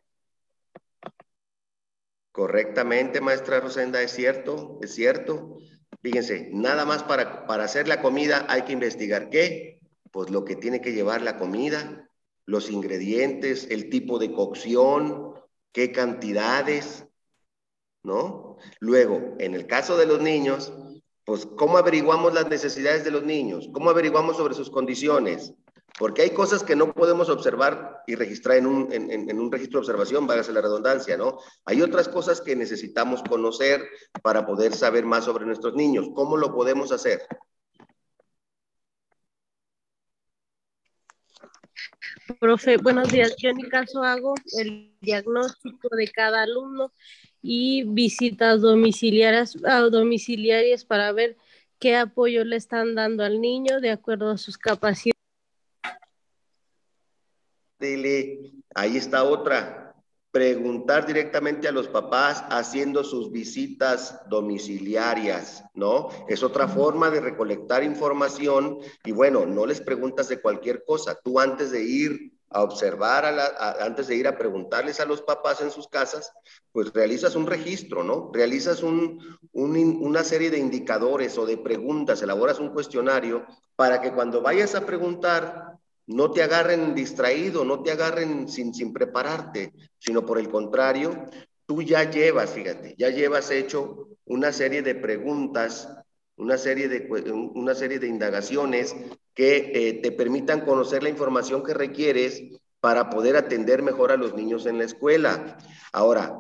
Correctamente, 2.32 3.22
maestra 3.22 3.60
Rosenda, 3.60 4.02
es 4.02 4.12
cierto, 4.12 4.80
es 4.82 4.96
cierto. 4.96 5.58
Fíjense, 6.04 6.50
nada 6.52 6.86
más 6.86 7.02
para, 7.02 7.48
para 7.48 7.64
hacer 7.64 7.88
la 7.88 8.02
comida 8.02 8.46
hay 8.50 8.64
que 8.64 8.74
investigar 8.74 9.30
qué, 9.30 9.80
pues 10.12 10.30
lo 10.30 10.44
que 10.44 10.58
tiene 10.58 10.82
que 10.82 10.92
llevar 10.92 11.22
la 11.22 11.38
comida, 11.40 12.10
los 12.46 12.70
ingredientes, 12.70 13.68
el 13.72 13.90
tipo 13.90 14.20
de 14.20 14.34
cocción, 14.34 15.34
qué 15.72 15.94
cantidades, 15.94 17.08
¿no? 18.04 18.58
Luego, 18.80 19.36
en 19.40 19.56
el 19.56 19.66
caso 19.66 19.96
de 19.96 20.06
los 20.06 20.22
niños, 20.22 20.74
pues, 21.24 21.46
¿cómo 21.46 21.78
averiguamos 21.78 22.34
las 22.34 22.50
necesidades 22.50 23.06
de 23.06 23.12
los 23.12 23.24
niños? 23.24 23.70
¿Cómo 23.74 23.90
averiguamos 23.90 24.36
sobre 24.36 24.56
sus 24.56 24.70
condiciones? 24.70 25.54
Porque 26.00 26.24
hay 26.24 26.32
cosas 26.32 26.64
que 26.64 26.76
no 26.76 26.92
podemos 26.92 27.30
observar 27.30 28.02
y 28.08 28.16
registrar 28.16 28.58
en 28.58 28.66
un, 28.66 29.52
registro 29.52 29.80
de 29.80 29.86
observación, 29.86 30.26
vágase 30.26 30.52
la 30.52 30.62
redundancia, 30.62 31.18
¿no? 31.18 31.38
Hay 31.66 31.82
otras 31.82 32.10
cosas 32.10 32.42
que 32.42 32.56
necesitamos 32.56 33.22
conocer 33.24 33.84
para 34.24 34.46
poder 34.46 34.74
saber 34.74 35.06
más 35.06 35.26
sobre 35.26 35.46
nuestros 35.46 35.76
niños. 35.76 36.10
¿Cómo 36.16 36.36
lo 36.36 36.54
podemos 36.54 36.92
hacer? 36.92 37.22
Profe, 42.40 42.78
buenos 42.78 43.10
días. 43.10 43.36
Yo 43.38 43.50
en 43.50 43.58
mi 43.58 43.70
caso 43.70 44.04
hago 44.04 44.34
el 44.58 44.96
diagnóstico 45.02 45.96
de 45.96 46.08
cada 46.08 46.42
alumno 46.44 46.92
y 47.44 47.84
visitas 47.84 48.62
domiciliarias, 48.62 49.58
ah, 49.66 49.82
domiciliarias 49.82 50.86
para 50.86 51.12
ver 51.12 51.38
qué 51.78 51.98
apoyo 51.98 52.46
le 52.46 52.56
están 52.56 52.96
dando 52.96 53.24
al 53.24 53.42
niño 53.42 53.80
de 53.82 53.92
acuerdo 53.92 54.32
a 54.32 54.38
sus 54.38 54.58
capacidades. 54.58 55.13
Dile, 57.84 58.54
ahí 58.76 58.96
está 58.96 59.24
otra. 59.24 59.94
Preguntar 60.32 61.06
directamente 61.06 61.68
a 61.68 61.72
los 61.72 61.90
papás 61.90 62.44
haciendo 62.50 63.04
sus 63.04 63.30
visitas 63.30 64.22
domiciliarias, 64.30 65.64
¿no? 65.76 66.08
Es 66.28 66.42
otra 66.42 66.68
forma 66.68 67.12
de 67.12 67.20
recolectar 67.20 67.84
información 67.84 68.80
y 69.04 69.12
bueno, 69.12 69.46
no 69.46 69.66
les 69.66 69.82
preguntas 69.82 70.30
de 70.30 70.42
cualquier 70.42 70.86
cosa. 70.86 71.20
Tú 71.24 71.40
antes 71.40 71.72
de 71.72 71.84
ir 71.84 72.32
a 72.50 72.64
observar, 72.64 73.26
a 73.26 73.84
antes 73.84 74.08
de 74.08 74.16
ir 74.16 74.28
a 74.28 74.38
preguntarles 74.38 75.00
a 75.00 75.06
los 75.06 75.22
papás 75.22 75.62
en 75.62 75.70
sus 75.70 75.88
casas, 75.88 76.32
pues 76.72 76.94
realizas 76.94 77.36
un 77.36 77.48
registro, 77.48 78.04
¿no? 78.04 78.32
Realizas 78.34 78.82
un, 78.82 79.20
una 79.52 80.24
serie 80.24 80.50
de 80.50 80.58
indicadores 80.58 81.38
o 81.38 81.46
de 81.46 81.58
preguntas, 81.58 82.22
elaboras 82.22 82.60
un 82.60 82.70
cuestionario 82.70 83.46
para 83.76 84.02
que 84.02 84.14
cuando 84.14 84.42
vayas 84.42 84.74
a 84.74 84.86
preguntar 84.86 85.73
no 86.08 86.32
te 86.32 86.44
agarren 86.44 86.96
distraído, 86.96 87.64
no 87.64 87.82
te 87.82 87.92
agarren 87.92 88.48
sin, 88.48 88.74
sin 88.74 88.94
prepararte, 88.94 89.74
sino 90.00 90.26
por 90.26 90.40
el 90.40 90.50
contrario, 90.50 91.26
tú 91.66 91.82
ya 91.82 92.10
llevas, 92.10 92.52
fíjate, 92.52 92.96
ya 92.98 93.10
llevas 93.10 93.52
hecho 93.52 94.10
una 94.26 94.52
serie 94.52 94.82
de 94.82 94.96
preguntas 94.96 95.88
una 96.36 96.58
serie 96.58 96.90
de, 96.90 97.32
una 97.32 97.76
serie 97.76 98.00
de 98.00 98.08
indagaciones 98.08 98.96
que 99.34 99.72
eh, 99.74 99.94
te 100.02 100.12
permitan 100.12 100.62
conocer 100.62 101.04
la 101.04 101.10
información 101.10 101.64
que 101.64 101.74
requieres 101.74 102.44
para 102.80 103.10
poder 103.10 103.36
atender 103.36 103.82
mejor 103.82 104.12
a 104.12 104.18
los 104.18 104.34
niños 104.34 104.66
en 104.66 104.78
la 104.78 104.84
escuela. 104.84 105.58
Ahora, 105.92 106.36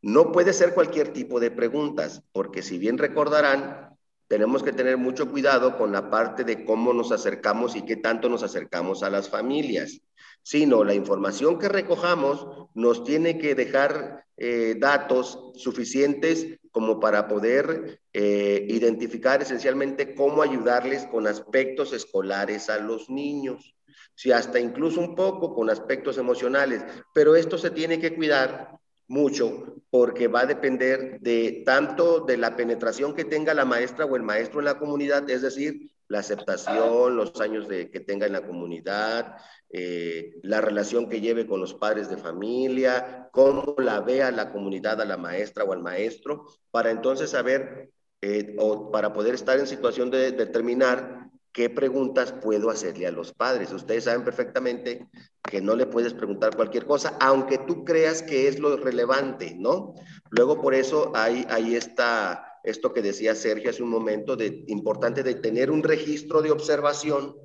no 0.00 0.32
puede 0.32 0.52
ser 0.52 0.74
cualquier 0.74 1.12
tipo 1.12 1.40
de 1.40 1.50
preguntas, 1.50 2.22
porque 2.32 2.62
si 2.62 2.78
bien 2.78 2.98
recordarán, 2.98 3.96
tenemos 4.32 4.62
que 4.62 4.72
tener 4.72 4.96
mucho 4.96 5.30
cuidado 5.30 5.76
con 5.76 5.92
la 5.92 6.08
parte 6.08 6.42
de 6.42 6.64
cómo 6.64 6.94
nos 6.94 7.12
acercamos 7.12 7.76
y 7.76 7.82
qué 7.82 7.96
tanto 7.96 8.30
nos 8.30 8.42
acercamos 8.42 9.02
a 9.02 9.10
las 9.10 9.28
familias, 9.28 10.00
sino 10.42 10.84
la 10.84 10.94
información 10.94 11.58
que 11.58 11.68
recojamos 11.68 12.70
nos 12.72 13.04
tiene 13.04 13.36
que 13.36 13.54
dejar 13.54 14.24
eh, 14.38 14.76
datos 14.78 15.52
suficientes 15.56 16.46
como 16.70 16.98
para 16.98 17.28
poder 17.28 18.00
eh, 18.14 18.64
identificar 18.70 19.42
esencialmente 19.42 20.14
cómo 20.14 20.40
ayudarles 20.40 21.04
con 21.08 21.26
aspectos 21.26 21.92
escolares 21.92 22.70
a 22.70 22.78
los 22.78 23.10
niños, 23.10 23.76
si 24.14 24.32
hasta 24.32 24.58
incluso 24.58 24.98
un 25.02 25.14
poco 25.14 25.54
con 25.54 25.68
aspectos 25.68 26.16
emocionales, 26.16 26.82
pero 27.12 27.36
esto 27.36 27.58
se 27.58 27.68
tiene 27.68 28.00
que 28.00 28.14
cuidar 28.14 28.78
mucho 29.12 29.76
porque 29.90 30.26
va 30.26 30.40
a 30.40 30.46
depender 30.46 31.20
de 31.20 31.62
tanto 31.66 32.20
de 32.20 32.38
la 32.38 32.56
penetración 32.56 33.14
que 33.14 33.26
tenga 33.26 33.52
la 33.52 33.66
maestra 33.66 34.06
o 34.06 34.16
el 34.16 34.22
maestro 34.22 34.60
en 34.60 34.64
la 34.64 34.78
comunidad, 34.78 35.28
es 35.28 35.42
decir, 35.42 35.92
la 36.08 36.20
aceptación, 36.20 37.14
los 37.14 37.38
años 37.40 37.68
de, 37.68 37.90
que 37.90 38.00
tenga 38.00 38.26
en 38.26 38.32
la 38.32 38.46
comunidad, 38.46 39.36
eh, 39.70 40.40
la 40.42 40.62
relación 40.62 41.10
que 41.10 41.20
lleve 41.20 41.46
con 41.46 41.60
los 41.60 41.74
padres 41.74 42.08
de 42.08 42.16
familia, 42.16 43.28
cómo 43.32 43.74
la 43.78 44.00
vea 44.00 44.30
la 44.30 44.50
comunidad 44.50 44.98
a 45.02 45.04
la 45.04 45.18
maestra 45.18 45.64
o 45.64 45.74
al 45.74 45.82
maestro, 45.82 46.46
para 46.70 46.90
entonces 46.90 47.30
saber 47.30 47.90
eh, 48.22 48.56
o 48.58 48.90
para 48.90 49.12
poder 49.12 49.34
estar 49.34 49.58
en 49.58 49.66
situación 49.66 50.10
de 50.10 50.32
determinar 50.32 51.28
qué 51.52 51.68
preguntas 51.68 52.32
puedo 52.32 52.70
hacerle 52.70 53.06
a 53.06 53.12
los 53.12 53.32
padres. 53.32 53.72
Ustedes 53.72 54.04
saben 54.04 54.24
perfectamente 54.24 55.06
que 55.42 55.60
no 55.60 55.76
le 55.76 55.86
puedes 55.86 56.14
preguntar 56.14 56.56
cualquier 56.56 56.86
cosa, 56.86 57.16
aunque 57.20 57.58
tú 57.58 57.84
creas 57.84 58.22
que 58.22 58.48
es 58.48 58.58
lo 58.58 58.76
relevante, 58.76 59.54
¿no? 59.58 59.94
Luego 60.30 60.60
por 60.60 60.74
eso 60.74 61.12
hay, 61.14 61.46
hay 61.50 61.74
esta, 61.74 62.58
esto 62.64 62.92
que 62.92 63.02
decía 63.02 63.34
Sergio 63.34 63.70
hace 63.70 63.82
un 63.82 63.90
momento, 63.90 64.36
de, 64.36 64.64
importante 64.68 65.22
de 65.22 65.34
tener 65.34 65.70
un 65.70 65.82
registro 65.82 66.40
de 66.40 66.50
observación 66.50 67.36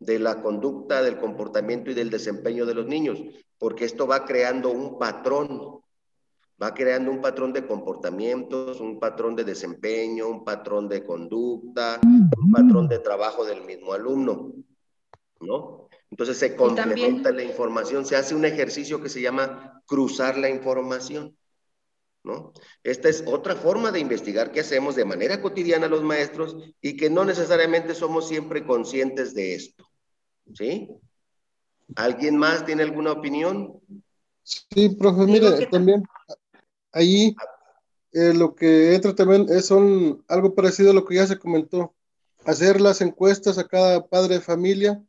de 0.00 0.18
la 0.18 0.42
conducta, 0.42 1.02
del 1.02 1.18
comportamiento 1.18 1.90
y 1.90 1.94
del 1.94 2.10
desempeño 2.10 2.66
de 2.66 2.74
los 2.74 2.86
niños, 2.86 3.22
porque 3.58 3.84
esto 3.84 4.08
va 4.08 4.24
creando 4.24 4.70
un 4.70 4.98
patrón, 4.98 5.80
va 6.62 6.72
creando 6.72 7.10
un 7.10 7.20
patrón 7.20 7.52
de 7.52 7.66
comportamientos, 7.66 8.80
un 8.80 9.00
patrón 9.00 9.34
de 9.34 9.42
desempeño, 9.42 10.28
un 10.28 10.44
patrón 10.44 10.88
de 10.88 11.04
conducta, 11.04 12.00
un 12.04 12.52
patrón 12.52 12.88
de 12.88 13.00
trabajo 13.00 13.44
del 13.44 13.62
mismo 13.64 13.92
alumno, 13.92 14.52
¿no? 15.40 15.88
Entonces 16.10 16.36
se 16.36 16.54
complementa 16.54 17.32
la 17.32 17.42
información, 17.42 18.04
se 18.06 18.16
hace 18.16 18.34
un 18.34 18.44
ejercicio 18.44 19.02
que 19.02 19.08
se 19.08 19.20
llama 19.20 19.82
cruzar 19.86 20.38
la 20.38 20.50
información. 20.50 21.36
¿No? 22.24 22.52
Esta 22.84 23.08
es 23.08 23.24
otra 23.26 23.56
forma 23.56 23.90
de 23.90 23.98
investigar 23.98 24.52
que 24.52 24.60
hacemos 24.60 24.94
de 24.94 25.04
manera 25.04 25.42
cotidiana 25.42 25.88
los 25.88 26.04
maestros 26.04 26.56
y 26.80 26.96
que 26.96 27.10
no 27.10 27.24
necesariamente 27.24 27.96
somos 27.96 28.28
siempre 28.28 28.64
conscientes 28.64 29.34
de 29.34 29.56
esto. 29.56 29.84
¿Sí? 30.54 30.88
¿Alguien 31.96 32.36
más 32.36 32.64
tiene 32.64 32.84
alguna 32.84 33.10
opinión? 33.10 33.80
Sí, 34.44 34.90
profe, 34.90 35.26
mire, 35.26 35.66
también 35.66 36.04
ahí 36.92 37.34
eh, 38.12 38.34
lo 38.34 38.54
que 38.54 38.94
entra 38.94 39.14
también 39.14 39.46
es 39.48 39.70
algo 39.70 40.54
parecido 40.54 40.90
a 40.90 40.94
lo 40.94 41.04
que 41.04 41.14
ya 41.16 41.26
se 41.26 41.38
comentó, 41.38 41.94
hacer 42.44 42.80
las 42.80 43.00
encuestas 43.00 43.58
a 43.58 43.66
cada 43.66 44.06
padre 44.06 44.34
de 44.34 44.40
familia 44.40 45.02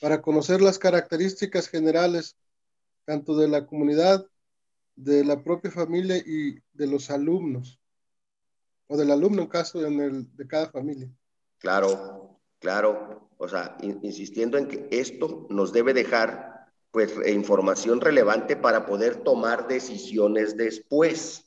para 0.00 0.20
conocer 0.20 0.60
las 0.60 0.78
características 0.78 1.68
generales, 1.68 2.36
tanto 3.04 3.36
de 3.36 3.48
la 3.48 3.66
comunidad, 3.66 4.26
de 4.96 5.24
la 5.24 5.42
propia 5.42 5.70
familia 5.70 6.16
y 6.18 6.60
de 6.72 6.86
los 6.86 7.10
alumnos, 7.10 7.78
o 8.86 8.96
del 8.96 9.10
alumno 9.10 9.42
en 9.42 9.48
caso 9.48 9.80
de 9.80 10.46
cada 10.46 10.68
familia. 10.70 11.10
Claro, 11.58 12.40
claro. 12.58 13.30
O 13.38 13.48
sea, 13.48 13.78
insistiendo 13.80 14.58
en 14.58 14.68
que 14.68 14.88
esto 14.90 15.46
nos 15.48 15.72
debe 15.72 15.94
dejar 15.94 16.59
pues 16.90 17.14
información 17.26 18.00
relevante 18.00 18.56
para 18.56 18.86
poder 18.86 19.16
tomar 19.16 19.68
decisiones 19.68 20.56
después, 20.56 21.44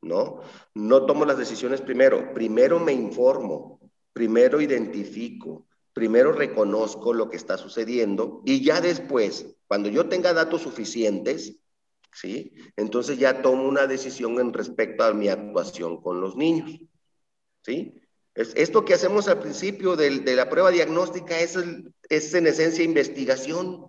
¿no? 0.00 0.40
No 0.74 1.06
tomo 1.06 1.24
las 1.24 1.38
decisiones 1.38 1.80
primero, 1.80 2.34
primero 2.34 2.80
me 2.80 2.92
informo, 2.92 3.80
primero 4.12 4.60
identifico, 4.60 5.66
primero 5.92 6.32
reconozco 6.32 7.12
lo 7.12 7.30
que 7.30 7.36
está 7.36 7.56
sucediendo 7.58 8.42
y 8.44 8.64
ya 8.64 8.80
después, 8.80 9.54
cuando 9.68 9.88
yo 9.88 10.08
tenga 10.08 10.32
datos 10.32 10.62
suficientes, 10.62 11.56
¿sí? 12.12 12.52
Entonces 12.76 13.18
ya 13.18 13.42
tomo 13.42 13.68
una 13.68 13.86
decisión 13.86 14.38
en 14.40 14.52
respecto 14.52 15.04
a 15.04 15.14
mi 15.14 15.28
actuación 15.28 16.02
con 16.02 16.20
los 16.20 16.36
niños, 16.36 16.80
¿sí? 17.62 18.02
Es, 18.34 18.54
esto 18.56 18.84
que 18.84 18.94
hacemos 18.94 19.28
al 19.28 19.40
principio 19.40 19.94
de, 19.94 20.20
de 20.20 20.36
la 20.36 20.48
prueba 20.48 20.70
diagnóstica 20.70 21.38
es, 21.38 21.58
es, 22.08 22.34
en 22.34 22.46
esencia 22.46 22.84
investigación 22.84 23.86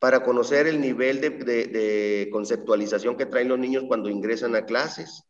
para 0.00 0.24
conocer 0.24 0.66
el 0.66 0.80
nivel 0.80 1.20
de, 1.20 2.28
conceptualización 2.32 3.16
que 3.16 3.26
traen 3.26 3.48
los 3.48 3.58
niños 3.58 3.84
cuando 3.86 4.08
ingresan 4.08 4.56
a 4.56 4.64
clases. 4.64 5.22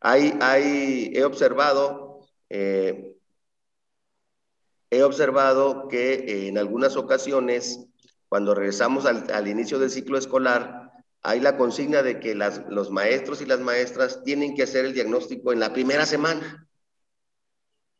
Hay, 0.00 1.12
he 1.14 1.24
observado 1.24 2.20
eh, 2.50 3.14
he 4.90 5.02
observado 5.02 5.88
que 5.88 6.48
en 6.48 6.58
algunas 6.58 6.96
ocasiones, 6.96 7.86
cuando 8.28 8.54
regresamos 8.54 9.06
al, 9.06 9.48
inicio 9.48 9.78
del 9.78 9.90
ciclo 9.90 10.18
escolar, 10.18 10.90
hay 11.22 11.40
la 11.40 11.56
consigna 11.56 12.02
de 12.02 12.20
que 12.20 12.34
los 12.34 12.90
maestros 12.90 13.40
y 13.40 13.46
las 13.46 13.60
maestras 13.60 14.22
tienen 14.24 14.54
que 14.54 14.62
hacer 14.62 14.84
el 14.84 14.94
diagnóstico 14.94 15.52
en 15.52 15.60
la 15.60 15.72
primera 15.72 16.06
semana, 16.06 16.68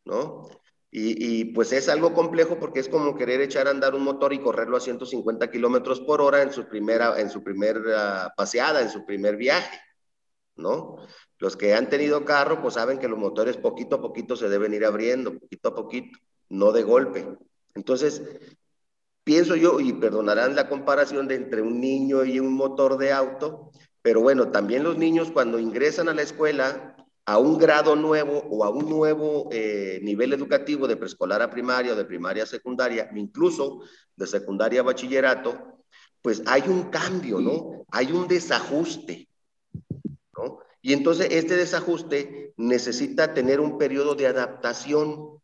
¿no? 0.04 0.48
Y, 0.96 1.46
pues 1.46 1.72
es 1.72 1.88
algo 1.88 2.14
complejo 2.14 2.60
porque 2.60 2.78
es 2.78 2.88
como 2.88 3.16
querer 3.16 3.40
echar 3.40 3.66
a 3.66 3.72
andar 3.72 3.96
un 3.96 4.04
motor 4.04 4.32
y 4.32 4.38
correrlo 4.38 4.76
a 4.76 4.80
150 4.80 5.50
kilómetros 5.50 5.98
por 5.98 6.20
hora 6.20 6.40
en 6.40 6.52
su 6.52 6.68
primera, 6.68 7.20
en 7.20 7.30
su 7.30 7.42
primera 7.42 8.32
paseada, 8.36 8.80
en 8.80 8.88
su 8.88 9.04
primer 9.04 9.36
viaje, 9.36 9.80
¿no? 10.54 10.98
Los 11.38 11.56
que 11.56 11.74
han 11.74 11.88
tenido 11.88 12.24
carro, 12.24 12.62
pues 12.62 12.74
saben 12.74 13.00
que 13.00 13.08
los 13.08 13.18
motores 13.18 13.56
poquito 13.56 13.96
a 13.96 14.00
poquito 14.00 14.36
se 14.36 14.48
deben 14.48 14.72
ir 14.72 14.84
abriendo, 14.84 15.36
poquito 15.36 15.70
a 15.70 15.74
poquito 15.74 16.16
no 16.48 16.70
de 16.70 16.84
golpe. 16.84 17.26
Entonces, 17.74 18.22
pienso 19.24 19.56
yo, 19.56 19.80
y 19.80 19.94
perdonarán 19.94 20.54
la 20.54 20.68
comparación 20.68 21.26
de 21.26 21.34
entre 21.34 21.60
un 21.60 21.80
niño 21.80 22.24
y 22.24 22.38
un 22.38 22.52
motor 22.52 22.98
de 22.98 23.10
auto, 23.10 23.72
pero 24.00 24.20
bueno, 24.20 24.52
también 24.52 24.84
los 24.84 24.96
niños 24.96 25.32
cuando 25.32 25.58
ingresan 25.58 26.08
a 26.08 26.14
la 26.14 26.22
escuela 26.22 26.93
a 27.26 27.38
un 27.38 27.58
grado 27.58 27.96
nuevo 27.96 28.44
o 28.50 28.64
a 28.64 28.70
un 28.70 28.88
nuevo 28.88 29.48
eh, 29.50 29.98
nivel 30.02 30.32
educativo 30.32 30.86
de 30.86 30.96
preescolar 30.96 31.40
a 31.40 31.50
primaria 31.50 31.92
o 31.92 31.96
de 31.96 32.04
primaria 32.04 32.42
a 32.42 32.46
secundaria, 32.46 33.10
incluso 33.14 33.80
de 34.16 34.26
secundaria 34.26 34.80
a 34.80 34.84
bachillerato, 34.84 35.78
pues 36.20 36.42
hay 36.46 36.62
un 36.68 36.90
cambio, 36.90 37.40
¿no? 37.40 37.86
Hay 37.90 38.12
un 38.12 38.28
desajuste, 38.28 39.28
¿no? 40.36 40.58
Y 40.82 40.92
entonces 40.92 41.28
este 41.30 41.56
desajuste 41.56 42.52
necesita 42.56 43.32
tener 43.32 43.60
un 43.60 43.78
periodo 43.78 44.14
de 44.14 44.26
adaptación 44.26 45.38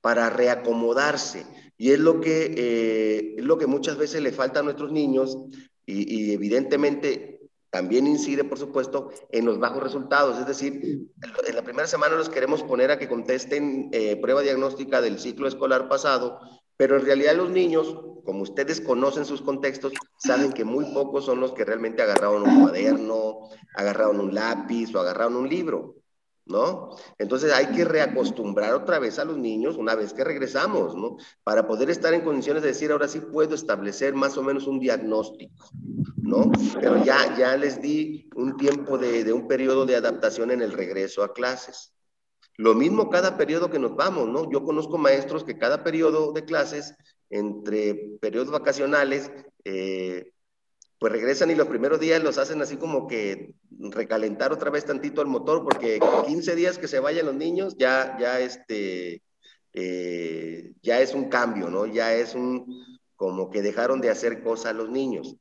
para 0.00 0.30
reacomodarse. 0.30 1.44
Y 1.76 1.90
es 1.90 1.98
lo 1.98 2.20
que, 2.20 2.54
eh, 2.56 3.34
es 3.38 3.44
lo 3.44 3.58
que 3.58 3.66
muchas 3.66 3.96
veces 3.96 4.22
le 4.22 4.32
falta 4.32 4.60
a 4.60 4.62
nuestros 4.62 4.92
niños 4.92 5.36
y, 5.86 6.14
y, 6.14 6.32
evidentemente 6.32 7.39
también 7.70 8.06
incide, 8.06 8.44
por 8.44 8.58
supuesto, 8.58 9.10
en 9.30 9.46
los 9.46 9.58
bajos 9.58 9.82
resultados. 9.82 10.38
Es 10.38 10.46
decir, 10.46 11.08
en 11.46 11.56
la 11.56 11.62
primera 11.62 11.86
semana 11.86 12.16
los 12.16 12.28
queremos 12.28 12.62
poner 12.62 12.90
a 12.90 12.98
que 12.98 13.08
contesten 13.08 13.88
eh, 13.92 14.16
prueba 14.20 14.42
diagnóstica 14.42 15.00
del 15.00 15.18
ciclo 15.18 15.46
escolar 15.46 15.88
pasado, 15.88 16.40
pero 16.76 16.96
en 16.96 17.04
realidad 17.04 17.36
los 17.36 17.50
niños, 17.50 17.94
como 18.24 18.42
ustedes 18.42 18.80
conocen 18.80 19.24
sus 19.24 19.42
contextos, 19.42 19.92
saben 20.16 20.52
que 20.52 20.64
muy 20.64 20.86
pocos 20.92 21.26
son 21.26 21.40
los 21.40 21.52
que 21.52 21.64
realmente 21.64 22.02
agarraron 22.02 22.42
un 22.42 22.62
cuaderno, 22.62 23.50
agarraron 23.74 24.18
un 24.18 24.34
lápiz 24.34 24.94
o 24.94 25.00
agarraron 25.00 25.36
un 25.36 25.48
libro. 25.48 25.99
¿No? 26.50 26.90
Entonces 27.18 27.52
hay 27.52 27.66
que 27.66 27.84
reacostumbrar 27.84 28.74
otra 28.74 28.98
vez 28.98 29.18
a 29.18 29.24
los 29.24 29.38
niños 29.38 29.76
una 29.76 29.94
vez 29.94 30.12
que 30.12 30.24
regresamos, 30.24 30.94
¿no? 30.94 31.16
Para 31.44 31.66
poder 31.66 31.88
estar 31.90 32.12
en 32.12 32.22
condiciones 32.22 32.62
de 32.62 32.68
decir, 32.68 32.92
ahora 32.92 33.08
sí 33.08 33.20
puedo 33.20 33.54
establecer 33.54 34.14
más 34.14 34.36
o 34.36 34.42
menos 34.42 34.66
un 34.66 34.80
diagnóstico, 34.80 35.70
¿no? 36.20 36.50
Pero 36.80 37.02
ya, 37.04 37.36
ya 37.36 37.56
les 37.56 37.80
di 37.80 38.28
un 38.34 38.56
tiempo 38.56 38.98
de, 38.98 39.24
de 39.24 39.32
un 39.32 39.48
periodo 39.48 39.86
de 39.86 39.96
adaptación 39.96 40.50
en 40.50 40.60
el 40.60 40.72
regreso 40.72 41.22
a 41.22 41.32
clases. 41.32 41.94
Lo 42.56 42.74
mismo 42.74 43.08
cada 43.08 43.38
periodo 43.38 43.70
que 43.70 43.78
nos 43.78 43.96
vamos, 43.96 44.28
¿no? 44.28 44.50
Yo 44.50 44.62
conozco 44.64 44.98
maestros 44.98 45.44
que 45.44 45.56
cada 45.56 45.82
periodo 45.82 46.32
de 46.32 46.44
clases, 46.44 46.94
entre 47.30 48.18
periodos 48.20 48.50
vacacionales, 48.50 49.30
eh, 49.64 50.32
pues 51.00 51.14
regresan 51.14 51.50
y 51.50 51.54
los 51.54 51.66
primeros 51.66 51.98
días 51.98 52.22
los 52.22 52.36
hacen 52.36 52.60
así 52.60 52.76
como 52.76 53.08
que 53.08 53.54
recalentar 53.70 54.52
otra 54.52 54.68
vez 54.70 54.84
tantito 54.84 55.22
el 55.22 55.28
motor, 55.28 55.64
porque 55.64 55.98
15 56.26 56.54
días 56.54 56.76
que 56.76 56.88
se 56.88 57.00
vayan 57.00 57.24
los 57.24 57.34
niños, 57.34 57.74
ya, 57.78 58.18
ya 58.20 58.38
este, 58.38 59.22
eh, 59.72 60.72
ya 60.82 61.00
es 61.00 61.14
un 61.14 61.30
cambio, 61.30 61.70
¿no? 61.70 61.86
Ya 61.86 62.12
es 62.12 62.34
un, 62.34 62.84
como 63.16 63.48
que 63.48 63.62
dejaron 63.62 64.02
de 64.02 64.10
hacer 64.10 64.42
cosas 64.42 64.74
los 64.74 64.90
niños. 64.90 65.36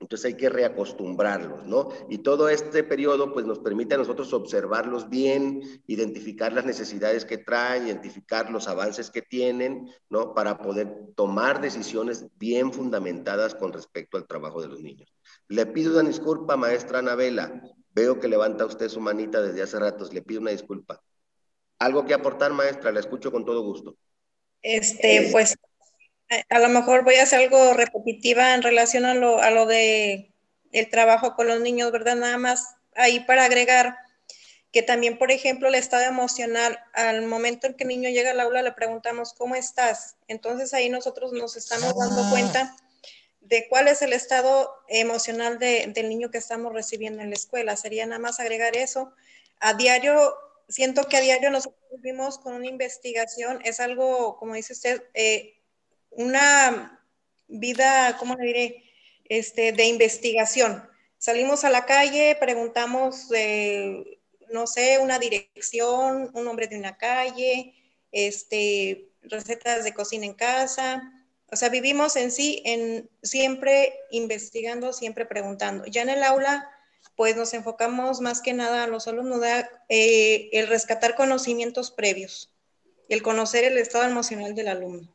Entonces 0.00 0.26
hay 0.26 0.36
que 0.36 0.48
reacostumbrarlos, 0.48 1.64
¿no? 1.66 1.88
Y 2.10 2.18
todo 2.18 2.48
este 2.48 2.84
periodo 2.84 3.32
pues 3.32 3.46
nos 3.46 3.60
permite 3.60 3.94
a 3.94 3.98
nosotros 3.98 4.32
observarlos 4.32 5.08
bien, 5.08 5.62
identificar 5.86 6.52
las 6.52 6.66
necesidades 6.66 7.24
que 7.24 7.38
traen, 7.38 7.86
identificar 7.86 8.50
los 8.50 8.68
avances 8.68 9.10
que 9.10 9.22
tienen, 9.22 9.88
¿no? 10.10 10.34
Para 10.34 10.58
poder 10.58 10.94
tomar 11.14 11.60
decisiones 11.60 12.26
bien 12.36 12.72
fundamentadas 12.72 13.54
con 13.54 13.72
respecto 13.72 14.18
al 14.18 14.26
trabajo 14.26 14.60
de 14.60 14.68
los 14.68 14.80
niños. 14.82 15.14
Le 15.48 15.64
pido 15.66 15.98
una 15.98 16.08
disculpa, 16.08 16.56
maestra 16.56 16.98
Anabela. 16.98 17.62
Veo 17.94 18.18
que 18.18 18.28
levanta 18.28 18.66
usted 18.66 18.88
su 18.88 19.00
manita 19.00 19.40
desde 19.40 19.62
hace 19.62 19.78
ratos. 19.78 20.12
Le 20.12 20.22
pido 20.22 20.40
una 20.40 20.50
disculpa. 20.50 21.00
¿Algo 21.78 22.04
que 22.04 22.14
aportar, 22.14 22.52
maestra? 22.52 22.92
La 22.92 23.00
escucho 23.00 23.30
con 23.30 23.44
todo 23.44 23.62
gusto. 23.62 23.96
Este, 24.60 25.28
pues 25.30 25.56
a 26.48 26.58
lo 26.58 26.68
mejor 26.68 27.04
voy 27.04 27.16
a 27.16 27.24
hacer 27.24 27.40
algo 27.40 27.74
repetitiva 27.74 28.54
en 28.54 28.62
relación 28.62 29.04
a 29.04 29.14
lo, 29.14 29.40
a 29.40 29.50
lo 29.50 29.66
de 29.66 30.32
el 30.72 30.90
trabajo 30.90 31.34
con 31.34 31.46
los 31.46 31.60
niños, 31.60 31.92
¿verdad? 31.92 32.16
Nada 32.16 32.38
más 32.38 32.76
ahí 32.94 33.20
para 33.20 33.44
agregar 33.44 33.96
que 34.72 34.82
también, 34.82 35.18
por 35.18 35.30
ejemplo, 35.30 35.68
el 35.68 35.76
estado 35.76 36.02
emocional, 36.02 36.80
al 36.94 37.22
momento 37.26 37.68
en 37.68 37.74
que 37.74 37.84
el 37.84 37.88
niño 37.88 38.10
llega 38.10 38.32
al 38.32 38.40
aula 38.40 38.60
le 38.60 38.72
preguntamos, 38.72 39.32
¿cómo 39.32 39.54
estás? 39.54 40.16
Entonces 40.26 40.74
ahí 40.74 40.88
nosotros 40.88 41.32
nos 41.32 41.56
estamos 41.56 41.96
dando 41.96 42.24
ah. 42.24 42.30
cuenta 42.30 42.76
de 43.40 43.68
cuál 43.68 43.86
es 43.86 44.02
el 44.02 44.12
estado 44.12 44.74
emocional 44.88 45.60
de, 45.60 45.86
del 45.94 46.08
niño 46.08 46.32
que 46.32 46.38
estamos 46.38 46.72
recibiendo 46.72 47.22
en 47.22 47.30
la 47.30 47.36
escuela. 47.36 47.76
Sería 47.76 48.04
nada 48.04 48.18
más 48.18 48.40
agregar 48.40 48.76
eso. 48.76 49.12
A 49.60 49.74
diario, 49.74 50.34
siento 50.68 51.06
que 51.06 51.18
a 51.18 51.20
diario 51.20 51.50
nosotros 51.50 51.80
vivimos 51.92 52.38
con 52.38 52.54
una 52.54 52.66
investigación, 52.66 53.60
es 53.64 53.78
algo, 53.78 54.36
como 54.38 54.54
dice 54.54 54.72
usted, 54.72 55.04
eh, 55.14 55.54
una 56.16 57.00
vida, 57.48 58.16
¿cómo 58.18 58.34
le 58.34 58.46
diré? 58.46 58.84
Este, 59.24 59.72
de 59.72 59.84
investigación. 59.86 60.88
Salimos 61.18 61.64
a 61.64 61.70
la 61.70 61.86
calle, 61.86 62.36
preguntamos, 62.38 63.28
no 64.50 64.66
sé, 64.66 64.98
una 64.98 65.18
dirección, 65.18 66.30
un 66.34 66.44
nombre 66.44 66.66
de 66.66 66.78
una 66.78 66.98
calle, 66.98 67.74
este, 68.12 69.08
recetas 69.22 69.84
de 69.84 69.94
cocina 69.94 70.26
en 70.26 70.34
casa. 70.34 71.10
O 71.50 71.56
sea, 71.56 71.68
vivimos 71.68 72.16
en 72.16 72.30
sí, 72.30 72.62
en 72.64 73.08
siempre 73.22 73.94
investigando, 74.10 74.92
siempre 74.92 75.24
preguntando. 75.24 75.86
Ya 75.86 76.02
en 76.02 76.10
el 76.10 76.22
aula, 76.22 76.70
pues 77.16 77.36
nos 77.36 77.54
enfocamos 77.54 78.20
más 78.20 78.40
que 78.40 78.52
nada 78.52 78.84
a 78.84 78.88
los 78.88 79.06
alumnos, 79.08 79.40
eh, 79.88 80.48
el 80.52 80.66
rescatar 80.66 81.14
conocimientos 81.14 81.90
previos, 81.90 82.52
el 83.08 83.22
conocer 83.22 83.64
el 83.64 83.78
estado 83.78 84.04
emocional 84.04 84.54
del 84.54 84.68
alumno. 84.68 85.14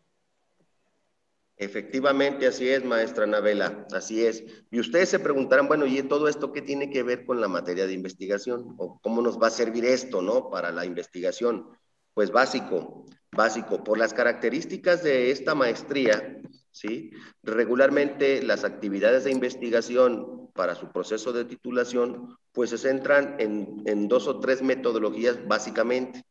Efectivamente, 1.61 2.47
así 2.47 2.69
es, 2.69 2.85
maestra 2.85 3.25
Anabela, 3.25 3.85
así 3.91 4.25
es. 4.25 4.45
Y 4.71 4.79
ustedes 4.79 5.09
se 5.09 5.19
preguntarán, 5.19 5.67
bueno, 5.67 5.85
¿y 5.85 6.01
todo 6.03 6.29
esto 6.29 6.53
qué 6.53 6.61
tiene 6.61 6.89
que 6.89 7.03
ver 7.03 7.25
con 7.25 7.41
la 7.41 7.49
materia 7.49 7.85
de 7.85 7.91
investigación? 7.91 8.75
¿O 8.77 8.97
cómo 9.01 9.21
nos 9.21 9.37
va 9.37 9.47
a 9.47 9.51
servir 9.51 9.83
esto, 9.83 10.21
no? 10.21 10.49
Para 10.49 10.71
la 10.71 10.85
investigación. 10.85 11.67
Pues 12.13 12.31
básico, 12.31 13.05
básico. 13.33 13.83
Por 13.83 13.97
las 13.97 14.13
características 14.13 15.03
de 15.03 15.31
esta 15.31 15.53
maestría, 15.53 16.41
¿sí? 16.71 17.11
Regularmente 17.43 18.41
las 18.41 18.63
actividades 18.63 19.25
de 19.25 19.31
investigación 19.31 20.49
para 20.53 20.75
su 20.75 20.89
proceso 20.93 21.33
de 21.33 21.43
titulación, 21.43 22.37
pues 22.53 22.69
se 22.69 22.77
centran 22.77 23.35
en, 23.37 23.81
en 23.85 24.07
dos 24.07 24.29
o 24.29 24.39
tres 24.39 24.61
metodologías 24.61 25.45
básicamente, 25.45 26.23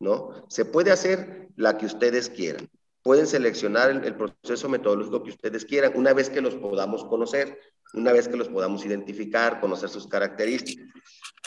¿no? 0.00 0.44
Se 0.50 0.66
puede 0.66 0.92
hacer 0.92 1.48
la 1.56 1.78
que 1.78 1.86
ustedes 1.86 2.28
quieran. 2.28 2.68
Pueden 3.06 3.28
seleccionar 3.28 3.88
el, 3.90 4.04
el 4.04 4.16
proceso 4.16 4.68
metodológico 4.68 5.22
que 5.22 5.30
ustedes 5.30 5.64
quieran 5.64 5.92
una 5.94 6.12
vez 6.12 6.28
que 6.28 6.40
los 6.40 6.56
podamos 6.56 7.04
conocer, 7.04 7.56
una 7.94 8.12
vez 8.12 8.26
que 8.26 8.36
los 8.36 8.48
podamos 8.48 8.84
identificar, 8.84 9.60
conocer 9.60 9.88
sus 9.88 10.08
características. 10.08 10.88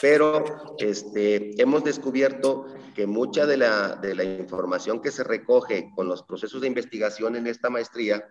Pero 0.00 0.74
este, 0.78 1.60
hemos 1.60 1.84
descubierto 1.84 2.64
que 2.94 3.06
mucha 3.06 3.44
de 3.44 3.58
la, 3.58 3.96
de 3.96 4.14
la 4.14 4.24
información 4.24 5.02
que 5.02 5.10
se 5.10 5.22
recoge 5.22 5.90
con 5.94 6.08
los 6.08 6.22
procesos 6.22 6.62
de 6.62 6.68
investigación 6.68 7.36
en 7.36 7.46
esta 7.46 7.68
maestría 7.68 8.24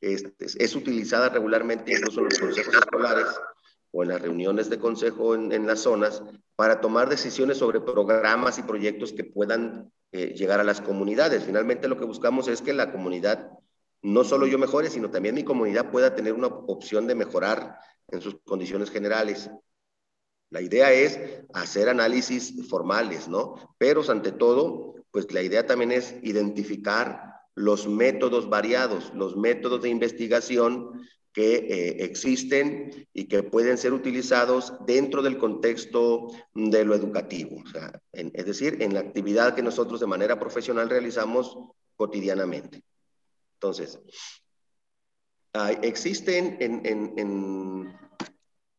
es, 0.00 0.24
es 0.40 0.74
utilizada 0.74 1.28
regularmente 1.28 1.92
incluso 1.92 2.18
en 2.18 2.24
los 2.24 2.38
consejos 2.40 2.74
escolares 2.74 3.26
o 3.96 4.02
en 4.02 4.10
las 4.10 4.20
reuniones 4.20 4.68
de 4.68 4.78
consejo 4.78 5.34
en, 5.34 5.66
las 5.66 5.80
zonas 5.80 6.22
para 6.54 6.82
tomar 6.82 7.08
decisiones 7.08 7.56
sobre 7.56 7.80
programas 7.80 8.58
y 8.58 8.62
proyectos 8.62 9.14
que 9.14 9.24
puedan 9.24 9.90
eh, 10.12 10.34
llegar 10.34 10.60
a 10.60 10.64
las 10.64 10.82
comunidades. 10.82 11.44
Finalmente 11.44 11.88
lo 11.88 11.96
que 11.96 12.04
buscamos 12.04 12.46
es 12.46 12.60
que 12.60 12.74
la 12.74 12.92
comunidad, 12.92 13.48
no 14.02 14.22
solo 14.22 14.46
yo 14.46 14.58
mejore, 14.58 14.90
sino 14.90 15.10
también 15.10 15.34
mi 15.34 15.44
comunidad 15.44 15.90
pueda 15.90 16.14
tener 16.14 16.34
una 16.34 16.48
opción 16.48 17.06
de 17.06 17.14
mejorar 17.14 17.78
en 18.08 18.20
sus 18.20 18.36
condiciones 18.44 18.90
generales. 18.90 19.48
La 20.50 20.60
idea 20.60 20.92
es 20.92 21.18
hacer 21.54 21.88
análisis 21.88 22.68
formales, 22.68 23.28
¿no? 23.28 23.54
Pero 23.78 24.02
ante 24.10 24.30
todo, 24.30 24.96
pues 25.10 25.32
la 25.32 25.40
idea 25.40 25.66
también 25.66 25.92
es 25.92 26.14
identificar 26.22 27.32
los 27.54 27.88
métodos 27.88 28.50
variados, 28.50 29.10
los 29.14 29.38
métodos 29.38 29.80
de 29.80 29.88
investigación 29.88 30.90
que 31.36 31.56
eh, 31.56 31.96
existen 32.02 33.06
y 33.12 33.26
que 33.28 33.42
pueden 33.42 33.76
ser 33.76 33.92
utilizados 33.92 34.72
dentro 34.86 35.20
del 35.20 35.36
contexto 35.36 36.28
de 36.54 36.82
lo 36.82 36.94
educativo, 36.94 37.62
es 38.10 38.46
decir, 38.46 38.78
en 38.80 38.94
la 38.94 39.00
actividad 39.00 39.54
que 39.54 39.60
nosotros 39.60 40.00
de 40.00 40.06
manera 40.06 40.40
profesional 40.40 40.88
realizamos 40.88 41.58
cotidianamente. 41.94 42.82
Entonces, 43.56 44.00
existen 45.82 46.56
en, 46.58 46.86
en, 46.86 47.12
en, 47.18 47.98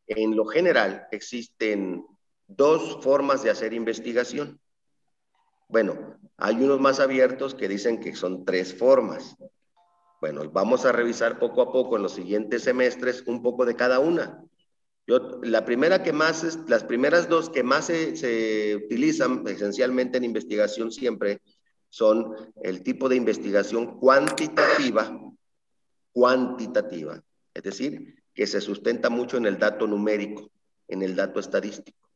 en 0.08 0.36
lo 0.36 0.46
general, 0.46 1.06
existen 1.12 2.08
dos 2.48 3.04
formas 3.04 3.44
de 3.44 3.52
hacer 3.52 3.72
investigación. 3.72 4.60
Bueno, 5.68 6.18
hay 6.38 6.56
unos 6.56 6.80
más 6.80 7.00
abiertos 7.00 7.54
que 7.54 7.68
dicen 7.68 8.00
que 8.00 8.16
son 8.16 8.46
tres 8.46 8.74
formas. 8.74 9.38
Bueno, 10.20 10.50
vamos 10.52 10.86
a 10.86 10.92
revisar 10.92 11.38
poco 11.38 11.62
a 11.62 11.72
poco 11.72 11.96
en 11.96 12.04
los 12.04 12.14
siguientes 12.14 12.64
semestres 12.64 13.24
un 13.28 13.44
poco 13.44 13.66
de 13.66 13.76
cada 13.76 14.00
una. 14.00 14.44
Yo, 15.06 15.40
la 15.44 15.64
primera 15.64 16.04
que 16.04 16.12
más, 16.12 16.60
las 16.68 16.84
primeras 16.84 17.30
dos 17.30 17.50
que 17.50 17.64
más 17.64 17.86
se 17.86 18.76
utilizan 18.76 19.48
esencialmente 19.48 20.18
en 20.18 20.24
investigación 20.24 20.92
siempre 20.92 21.42
son 21.90 22.34
el 22.64 22.84
tipo 22.84 23.08
de 23.08 23.16
investigación 23.16 24.00
cuantitativa, 24.00 25.18
cuantitativa, 26.12 27.22
es 27.54 27.64
decir, 27.64 28.16
que 28.34 28.48
se 28.48 28.60
sustenta 28.60 29.10
mucho 29.10 29.38
en 29.38 29.46
el 29.46 29.58
dato 29.58 29.88
numérico, 29.88 30.52
en 30.88 31.04
el 31.04 31.16
dato 31.16 31.40
estadístico. 31.40 32.10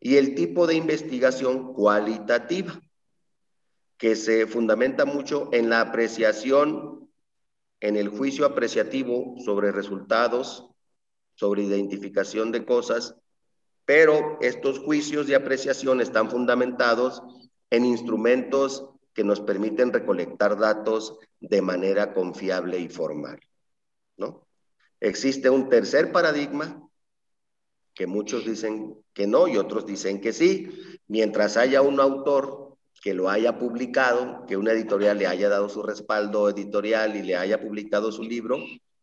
Y 0.00 0.16
el 0.16 0.34
tipo 0.34 0.66
de 0.66 0.76
investigación 0.76 1.74
cualitativa, 1.74 2.80
que 3.98 4.14
se 4.16 4.46
fundamenta 4.46 5.04
mucho 5.04 5.48
en 5.52 5.70
la 5.70 5.80
apreciación, 5.80 7.10
en 7.80 7.96
el 7.96 8.08
juicio 8.08 8.44
apreciativo 8.46 9.36
sobre 9.44 9.72
resultados, 9.72 10.68
sobre 11.34 11.62
identificación 11.62 12.52
de 12.52 12.64
cosas, 12.64 13.14
pero 13.84 14.38
estos 14.40 14.80
juicios 14.80 15.26
de 15.26 15.36
apreciación 15.36 16.00
están 16.00 16.30
fundamentados 16.30 17.22
en 17.70 17.84
instrumentos 17.84 18.88
que 19.14 19.24
nos 19.24 19.40
permiten 19.40 19.92
recolectar 19.92 20.58
datos 20.58 21.18
de 21.40 21.62
manera 21.62 22.12
confiable 22.12 22.78
y 22.78 22.88
formal, 22.88 23.40
¿no? 24.16 24.46
Existe 25.00 25.50
un 25.50 25.68
tercer 25.68 26.10
paradigma 26.10 26.82
que 27.94 28.06
muchos 28.06 28.44
dicen 28.44 29.02
que 29.14 29.26
no 29.26 29.48
y 29.48 29.56
otros 29.56 29.86
dicen 29.86 30.20
que 30.20 30.32
sí, 30.32 30.68
mientras 31.06 31.56
haya 31.56 31.80
un 31.80 32.00
autor 32.00 32.65
que 33.06 33.14
lo 33.14 33.30
haya 33.30 33.56
publicado, 33.56 34.44
que 34.48 34.56
una 34.56 34.72
editorial 34.72 35.16
le 35.16 35.28
haya 35.28 35.48
dado 35.48 35.68
su 35.68 35.80
respaldo 35.80 36.48
editorial 36.48 37.14
y 37.14 37.22
le 37.22 37.36
haya 37.36 37.60
publicado 37.60 38.10
su 38.10 38.24
libro, 38.24 38.58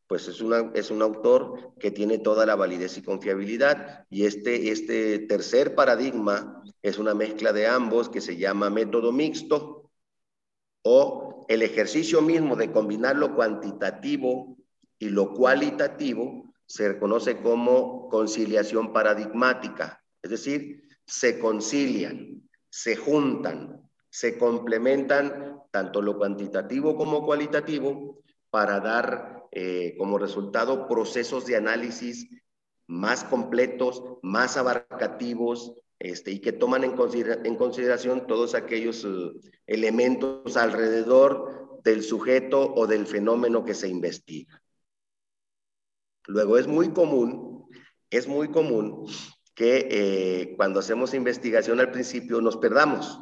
pues 0.08 0.28
es, 0.28 0.42
una, 0.42 0.74
es 0.74 0.92
un 0.92 1.02
autor 1.02 1.72
que 1.80 1.90
tiene 1.90 2.18
toda 2.18 2.46
la 2.46 2.58
validez 2.58 2.98
y 2.98 3.02
confiabilidad. 3.02 4.06
Y 4.10 4.26
este, 4.26 4.72
este 4.72 5.20
tercer 5.20 5.74
paradigma 5.74 6.62
es 6.82 6.98
una 6.98 7.14
mezcla 7.14 7.54
de 7.54 7.66
ambos 7.66 8.10
que 8.10 8.20
se 8.20 8.36
llama 8.36 8.70
método 8.70 9.14
mixto 9.14 9.90
o 10.84 11.46
el 11.48 11.62
ejercicio 11.62 12.22
mismo 12.22 12.58
de 12.58 12.74
combinar 12.74 13.16
lo 13.16 13.34
cuantitativo 13.34 14.58
y 15.00 15.12
lo 15.12 15.34
cualitativo 15.34 16.54
se 16.66 17.00
conoce 17.00 17.38
como 17.38 18.10
conciliación 18.10 18.92
paradigmática, 18.92 20.04
es 20.22 20.30
decir, 20.30 20.90
se 21.06 21.40
concilian, 21.40 22.42
se 22.70 22.98
juntan, 22.98 23.83
se 24.14 24.38
complementan 24.38 25.64
tanto 25.72 26.00
lo 26.00 26.20
cuantitativo 26.20 26.96
como 26.96 27.26
cualitativo 27.26 28.20
para 28.52 28.80
dar 28.80 29.46
eh, 29.50 29.96
como 29.98 30.20
resultado 30.20 30.88
procesos 30.88 31.48
de 31.48 31.56
análisis 31.56 32.30
más 32.86 33.24
completos, 33.24 34.04
más 34.22 34.56
abarcativos, 34.56 35.74
este, 35.98 36.30
y 36.30 36.42
que 36.42 36.52
toman 36.52 36.84
en, 36.84 36.96
considera 36.96 37.42
en 37.44 37.56
consideración 37.56 38.28
todos 38.28 38.54
aquellos 38.54 39.04
uh, 39.04 39.34
elementos 39.66 40.58
alrededor 40.58 41.82
del 41.84 42.04
sujeto 42.04 42.72
o 42.72 42.86
del 42.86 43.08
fenómeno 43.08 43.66
que 43.66 43.74
se 43.74 43.88
investiga. 43.88 44.62
Luego 46.28 46.60
es 46.60 46.68
muy 46.68 46.94
común, 46.94 47.68
es 48.12 48.28
muy 48.28 48.52
común 48.52 49.08
que 49.56 49.88
eh, 49.90 50.54
cuando 50.56 50.82
hacemos 50.82 51.16
investigación 51.16 51.80
al 51.80 51.90
principio 51.90 52.42
nos 52.42 52.58
perdamos, 52.58 53.20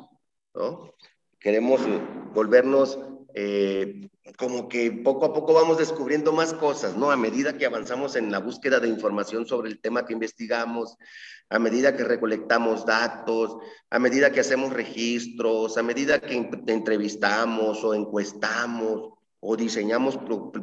¿no? 0.54 0.94
Queremos 1.40 1.82
volvernos 2.34 3.00
eh, 3.34 4.10
como 4.38 4.68
que 4.68 4.92
poco 4.92 5.26
a 5.26 5.34
poco 5.34 5.54
vamos 5.54 5.78
descubriendo 5.78 6.32
más 6.32 6.54
cosas, 6.54 6.96
¿no? 6.96 7.12
A 7.12 7.18
medida 7.18 7.58
que 7.58 7.66
avanzamos 7.66 8.16
en 8.16 8.32
la 8.32 8.40
búsqueda 8.40 8.80
de 8.80 8.88
información 8.88 9.46
sobre 9.46 9.70
el 9.70 9.80
tema 9.80 10.06
que 10.06 10.14
investigamos, 10.14 10.98
a 11.50 11.60
medida 11.60 11.96
que 11.96 12.04
recolectamos 12.04 12.86
datos, 12.86 13.58
a 13.90 14.00
medida 14.00 14.32
que 14.32 14.40
hacemos 14.40 14.74
registros, 14.74 15.78
a 15.78 15.84
medida 15.84 16.20
que 16.20 16.50
entrevistamos 16.68 17.84
o 17.84 17.94
encuestamos 17.94 19.14
o 19.40 19.58
diseñamos 19.58 20.20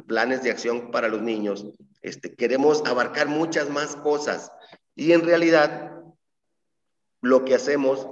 planes 0.07 0.41
de 0.41 0.51
acción 0.51 0.89
para 0.89 1.09
los 1.09 1.21
niños, 1.21 1.65
este, 2.01 2.33
queremos 2.33 2.83
abarcar 2.85 3.27
muchas 3.27 3.69
más 3.69 3.95
cosas 3.97 4.51
y 4.95 5.11
en 5.11 5.23
realidad 5.25 6.01
lo 7.21 7.43
que 7.43 7.55
hacemos 7.55 8.07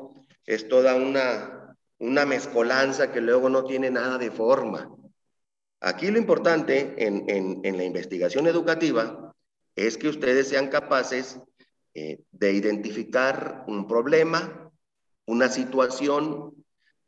es 0.45 0.67
toda 0.67 0.95
una, 0.95 1.57
una 1.99 2.25
mezcolanza 2.25 3.12
que 3.12 3.21
luego 3.21 3.49
no 3.49 3.63
tiene 3.63 3.89
nada 3.89 4.17
de 4.17 4.31
forma. 4.31 4.91
Aquí 5.79 6.10
lo 6.10 6.17
importante 6.17 6.95
en, 6.97 7.25
en, 7.27 7.77
la 7.77 7.83
investigación 7.83 8.47
educativa 8.47 9.33
es 9.75 9.97
que 9.97 10.07
ustedes 10.07 10.47
sean 10.47 10.69
capaces 10.69 11.39
eh, 11.93 12.19
de 12.31 12.53
identificar 12.53 13.63
un 13.67 13.88
problema, 13.88 14.71
una 15.25 15.49
situación 15.49 16.53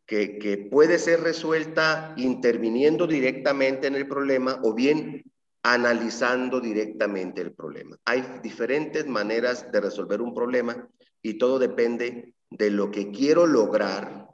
que, 0.06 0.38
que, 0.38 0.58
puede 0.58 1.00
ser 1.00 1.22
resuelta 1.22 2.14
interviniendo 2.18 3.08
directamente 3.08 3.88
en 3.88 3.96
el 3.96 4.08
problema 4.08 4.60
o 4.64 4.74
bien 4.74 5.24
analizando 5.64 6.60
directamente 6.60 7.42
el 7.42 7.54
problema. 7.54 7.98
Hay 8.06 8.24
diferentes 8.42 9.08
maneras 9.08 9.72
de 9.72 9.82
resolver 9.82 10.22
un 10.22 10.34
problema 10.34 10.88
y 11.22 11.38
todo 11.38 11.60
depende 11.60 12.34
de 12.50 12.72
lo 12.72 12.92
que 12.92 13.12
quiero 13.12 13.46
lograr, 13.46 14.29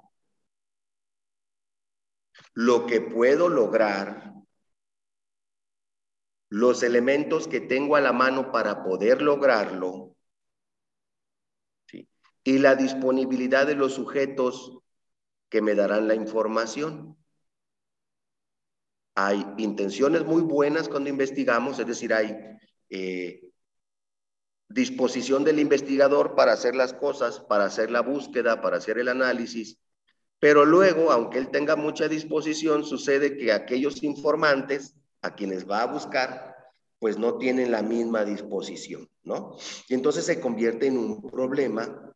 lo 2.56 2.88
que 2.88 3.02
puedo 3.02 3.50
lograr, 3.50 4.34
los 6.50 6.84
elementos 6.84 7.48
que 7.48 7.60
tengo 7.60 7.98
a 7.98 8.02
la 8.02 8.14
mano 8.14 8.52
para 8.52 8.84
poder 8.84 9.22
lograrlo 9.22 10.16
y 12.44 12.60
la 12.60 12.76
disponibilidad 12.76 13.68
de 13.68 13.76
los 13.76 13.96
sujetos 13.96 14.78
que 15.50 15.62
me 15.62 15.76
darán 15.76 16.08
la 16.08 16.16
información. 16.16 17.18
Hay 19.16 19.46
intenciones 19.58 20.24
muy 20.24 20.42
buenas 20.42 20.88
cuando 20.88 21.10
investigamos, 21.10 21.80
es 21.80 21.88
decir, 21.88 22.14
hay 22.14 22.38
eh, 22.90 23.50
disposición 24.70 25.44
del 25.44 25.60
investigador 25.60 26.36
para 26.36 26.54
hacer 26.54 26.76
las 26.76 26.94
cosas, 26.94 27.40
para 27.40 27.66
hacer 27.66 27.92
la 27.92 28.02
búsqueda, 28.02 28.62
para 28.62 28.78
hacer 28.78 29.00
el 29.00 29.10
análisis, 29.10 29.80
Pero 30.46 30.64
luego, 30.64 31.12
aunque 31.12 31.40
él 31.40 31.50
tenga 31.50 31.76
mucha 31.76 32.08
disposición, 32.08 32.86
sucede 32.86 33.36
que 33.36 33.52
aquellos 33.52 34.04
informantes 34.04 34.94
a 35.24 35.34
quienes 35.34 35.68
va 35.68 35.82
a 35.82 35.88
buscar, 35.88 36.56
pues 37.00 37.18
no 37.18 37.40
tienen 37.40 37.72
la 37.72 37.82
misma 37.82 38.24
disposición, 38.24 39.10
¿no? 39.24 39.58
Y 39.90 39.96
entonces 39.96 40.24
se 40.24 40.40
convierte 40.40 40.86
en 40.86 41.00
un 41.00 41.20
problema 41.32 42.14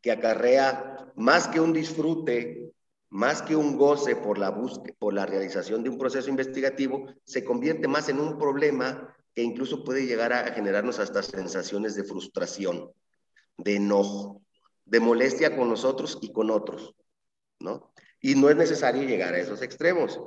que 0.00 0.10
acarrea 0.10 1.12
más 1.16 1.48
que 1.48 1.60
un 1.60 1.74
disfrute, 1.74 2.72
más 3.10 3.42
que 3.42 3.56
un 3.56 3.76
goce 3.76 4.16
por 4.16 4.38
la 4.38 4.58
por 4.98 5.12
la 5.12 5.26
realización 5.26 5.82
de 5.82 5.90
un 5.90 5.98
proceso 5.98 6.30
investigativo, 6.30 7.12
se 7.24 7.44
convierte 7.44 7.88
más 7.88 8.08
en 8.08 8.20
un 8.20 8.38
problema 8.38 9.14
que 9.34 9.42
incluso 9.42 9.84
puede 9.84 10.06
llegar 10.06 10.32
a 10.32 10.50
generarnos 10.54 10.98
hasta 10.98 11.22
sensaciones 11.22 11.94
de 11.94 12.04
frustración, 12.04 12.90
de 13.58 13.76
enojo, 13.76 14.40
de 14.86 15.00
molestia 15.00 15.54
con 15.54 15.68
nosotros 15.68 16.16
y 16.22 16.32
con 16.32 16.50
otros, 16.50 16.94
¿no? 17.60 17.92
Y 18.20 18.34
no 18.34 18.50
es 18.50 18.56
necesario 18.56 19.02
llegar 19.02 19.34
a 19.34 19.38
esos 19.38 19.62
extremos. 19.62 20.20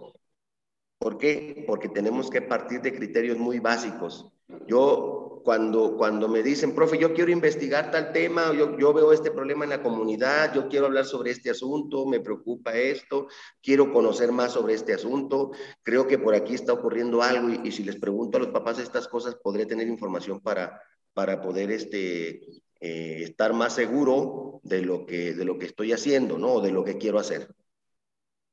¿Por 0.98 1.17
qué? 1.17 1.65
Porque 1.67 1.89
tenemos 1.89 2.30
que 2.30 2.41
partir 2.41 2.82
de 2.82 2.96
criterios 2.96 3.38
muy 3.38 3.60
básicos. 3.60 4.32
Yo, 4.67 5.41
cuando, 5.43 5.98
cuando 5.98 6.30
me 6.30 6.41
dicen, 6.41 6.74
profe, 6.74 6.98
yo 6.98 7.13
quiero 7.13 7.32
investigar 7.32 7.91
tal 7.91 8.13
tema, 8.13 8.54
yo, 8.54 8.78
yo 8.78 8.93
veo 8.93 9.12
este 9.12 9.32
problema 9.32 9.65
en 9.65 9.72
la 9.72 9.84
comunidad, 9.84 10.54
yo 10.54 10.69
quiero 10.69 10.86
hablar 10.86 11.06
sobre 11.06 11.32
este 11.32 11.50
asunto, 11.50 12.06
me 12.06 12.22
preocupa 12.22 12.74
esto, 12.78 13.28
quiero 13.62 13.91
conocer 13.91 14.32
más 14.32 14.54
sobre 14.54 14.76
este 14.76 14.93
asunto, 14.93 15.52
creo 15.82 16.08
que 16.08 16.17
por 16.17 16.36
aquí 16.36 16.54
está 16.54 16.72
ocurriendo 16.72 17.22
algo 17.22 17.50
y, 17.50 17.67
y 17.67 17.72
si 17.72 17.84
les 17.84 17.98
pregunto 17.98 18.38
a 18.38 18.41
los 18.41 18.50
papás 18.52 18.80
estas 18.80 19.08
cosas, 19.08 19.36
podré 19.36 19.65
tener 19.65 19.88
información 19.88 20.39
para, 20.39 20.82
para 21.13 21.41
poder 21.41 21.72
este, 21.72 22.41
eh, 22.86 23.24
estar 23.24 23.54
más 23.54 23.74
seguro 23.74 24.60
de 24.63 24.82
lo, 24.82 25.06
que, 25.06 25.34
de 25.34 25.46
lo 25.46 25.58
que 25.58 25.67
estoy 25.67 25.93
haciendo, 25.93 26.38
¿no? 26.38 26.60
De 26.60 26.69
lo 26.69 26.84
que 26.84 26.98
quiero 26.98 27.17
hacer. 27.17 27.48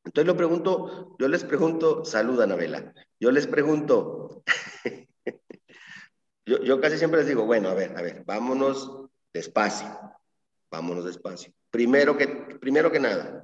Entonces 0.05 0.25
lo 0.25 0.37
pregunto, 0.37 1.17
yo 1.19 1.27
les 1.27 1.43
pregunto, 1.43 2.05
saluda 2.05 2.45
Anabela, 2.45 2.95
yo 3.19 3.33
les 3.33 3.49
pregunto, 3.49 4.45
yo, 6.47 6.63
yo 6.63 6.81
casi 6.81 6.97
siempre 6.97 7.19
les 7.19 7.27
digo, 7.27 7.45
bueno, 7.45 7.71
a 7.71 7.75
ver, 7.75 7.99
a 7.99 8.03
ver, 8.03 8.23
vámonos 8.25 9.09
despacio, 9.35 9.99
vámonos 10.71 11.05
despacio. 11.05 11.53
Primero 11.69 12.17
que, 12.17 12.29
primero 12.61 12.93
que 12.93 13.01
nada, 13.01 13.43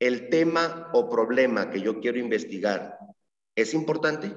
el 0.00 0.30
tema 0.30 0.90
o 0.94 1.08
problema 1.08 1.70
que 1.70 1.80
yo 1.80 2.00
quiero 2.00 2.18
investigar 2.18 2.98
es 3.54 3.72
importante, 3.72 4.36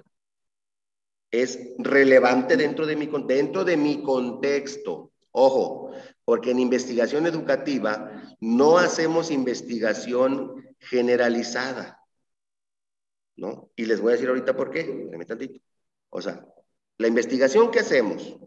es 1.31 1.59
relevante 1.79 2.55
dentro 2.55 2.85
de 2.85 2.95
mi, 2.95 3.09
dentro 3.25 3.65
de 3.65 3.77
mi 3.77 4.03
contexto. 4.03 5.11
Ojo, 5.37 5.91
porque 6.23 6.51
en 6.51 6.59
investigación 6.59 7.27
educativa 7.27 8.23
no 8.39 8.77
hacemos 8.77 9.31
investigación 9.31 10.63
generalizada, 10.79 11.99
¿no? 13.35 13.69
Y 13.75 13.85
les 13.85 13.99
voy 13.99 14.11
a 14.11 14.13
decir 14.13 14.29
ahorita 14.29 14.55
por 14.55 14.71
qué, 14.71 15.09
tantito. 15.27 15.59
O 16.09 16.21
sea, 16.21 16.45
la 16.97 17.09
investigación 17.09 17.69
que 17.69 17.79
hacemos, 17.79 18.37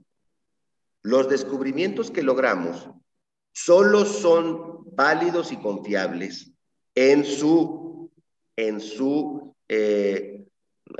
los 1.02 1.28
descubrimientos 1.28 2.10
que 2.10 2.22
logramos, 2.22 2.88
solo 3.52 4.06
son 4.06 4.86
válidos 4.94 5.52
y 5.52 5.58
confiables 5.58 6.52
en 6.94 7.22
su, 7.22 8.10
en 8.56 8.80
su 8.80 9.54
eh, 9.68 10.46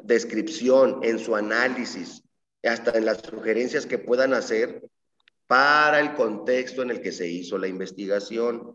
descripción, 0.03 1.01
en 1.03 1.19
su 1.19 1.35
análisis, 1.35 2.23
hasta 2.63 2.91
en 2.99 3.07
las 3.07 3.23
sugerencias 3.23 3.87
que 3.87 3.97
puedan 3.97 4.35
hacer 4.35 4.87
para 5.49 5.99
el 5.99 6.15
contexto 6.15 6.83
en 6.83 6.91
el 6.91 7.01
que 7.01 7.11
se 7.11 7.27
hizo 7.27 7.59
la 7.59 7.67
investigación. 7.67 8.75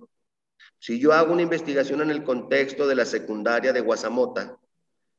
Si 0.80 1.00
yo 1.00 1.14
hago 1.14 1.32
una 1.32 1.44
investigación 1.44 2.02
en 2.02 2.10
el 2.10 2.24
contexto 2.24 2.88
de 2.88 2.96
la 2.96 3.06
secundaria 3.06 3.72
de 3.72 3.80
Guasamota, 3.80 4.58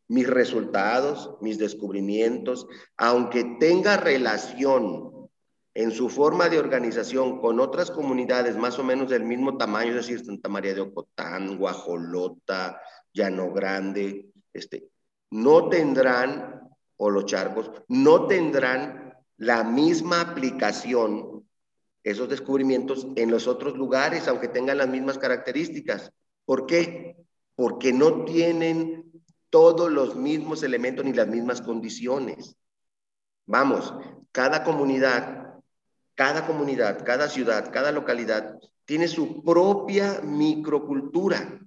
mis 0.08 0.28
resultados, 0.28 1.36
mis 1.40 1.56
descubrimientos, 1.56 2.66
aunque 2.96 3.56
tenga 3.58 3.96
relación 3.96 5.30
en 5.74 5.90
su 5.92 6.08
forma 6.08 6.48
de 6.48 6.58
organización 6.58 7.40
con 7.40 7.60
otras 7.60 7.90
comunidades 7.90 8.56
más 8.56 8.78
o 8.78 8.84
menos 8.84 9.08
del 9.08 9.24
mismo 9.24 9.56
tamaño, 9.56 9.90
es 9.90 10.06
decir, 10.06 10.24
Santa 10.24 10.48
María 10.48 10.74
de 10.74 10.82
Ocotán, 10.82 11.56
Guajolota, 11.56 12.80
Llano 13.12 13.52
Grande, 13.52 14.26
este, 14.52 14.88
no 15.30 15.68
tendrán, 15.68 16.68
o 16.96 17.10
los 17.10 17.26
charcos, 17.26 17.70
no 17.88 18.26
tendrán 18.26 19.14
la 19.36 19.64
misma 19.64 20.20
aplicación 20.20 21.33
esos 22.04 22.28
descubrimientos 22.28 23.06
en 23.16 23.30
los 23.30 23.48
otros 23.48 23.76
lugares, 23.76 24.28
aunque 24.28 24.48
tengan 24.48 24.78
las 24.78 24.88
mismas 24.88 25.18
características. 25.18 26.12
¿Por 26.44 26.66
qué? 26.66 27.16
Porque 27.56 27.92
no 27.92 28.24
tienen 28.24 29.10
todos 29.48 29.90
los 29.90 30.14
mismos 30.14 30.62
elementos 30.62 31.04
ni 31.04 31.14
las 31.14 31.28
mismas 31.28 31.62
condiciones. 31.62 32.56
Vamos, 33.46 33.94
cada 34.32 34.64
comunidad, 34.64 35.54
cada 36.14 36.46
comunidad, 36.46 37.04
cada 37.04 37.28
ciudad, 37.28 37.72
cada 37.72 37.90
localidad 37.90 38.58
tiene 38.84 39.08
su 39.08 39.42
propia 39.42 40.20
microcultura. 40.22 41.58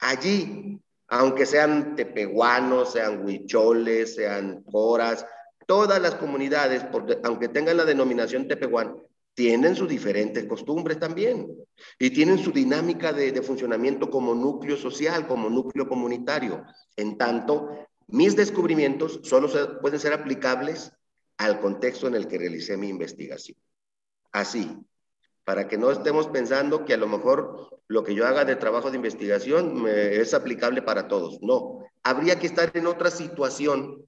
Allí, 0.00 0.80
aunque 1.08 1.46
sean 1.46 1.96
tepehuanos, 1.96 2.92
sean 2.92 3.24
huicholes, 3.24 4.16
sean 4.16 4.62
coras, 4.64 5.24
todas 5.66 6.00
las 6.02 6.16
comunidades, 6.16 6.84
aunque 7.24 7.48
tengan 7.48 7.78
la 7.78 7.84
denominación 7.84 8.48
tepehuano, 8.48 9.02
tienen 9.34 9.74
sus 9.74 9.88
diferentes 9.88 10.44
costumbres 10.44 10.98
también 10.98 11.48
y 11.98 12.10
tienen 12.10 12.38
su 12.38 12.52
dinámica 12.52 13.12
de, 13.12 13.40
funcionamiento 13.42 14.10
como 14.10 14.34
núcleo 14.34 14.76
social, 14.76 15.26
como 15.26 15.48
núcleo 15.48 15.88
comunitario. 15.88 16.64
En 16.96 17.16
tanto, 17.16 17.70
mis 18.08 18.36
descubrimientos 18.36 19.20
solo 19.22 19.48
pueden 19.80 20.00
ser 20.00 20.12
aplicables 20.12 20.92
al 21.38 21.60
contexto 21.60 22.08
en 22.08 22.14
el 22.14 22.28
que 22.28 22.38
realicé 22.38 22.76
mi 22.76 22.88
investigación. 22.88 23.56
Así, 24.32 24.78
para 25.44 25.66
que 25.66 25.78
no 25.78 25.90
estemos 25.90 26.28
pensando 26.28 26.84
que 26.84 26.94
a 26.94 26.98
lo 26.98 27.08
mejor 27.08 27.80
lo 27.88 28.04
que 28.04 28.14
yo 28.14 28.26
haga 28.26 28.44
de 28.44 28.56
trabajo 28.56 28.90
de 28.90 28.96
investigación 28.96 29.86
es 29.88 30.34
aplicable 30.34 30.82
para 30.82 31.08
todos. 31.08 31.38
No, 31.40 31.80
habría 32.02 32.38
que 32.38 32.46
estar 32.46 32.70
en 32.74 32.86
otra 32.86 33.10
situación 33.10 34.06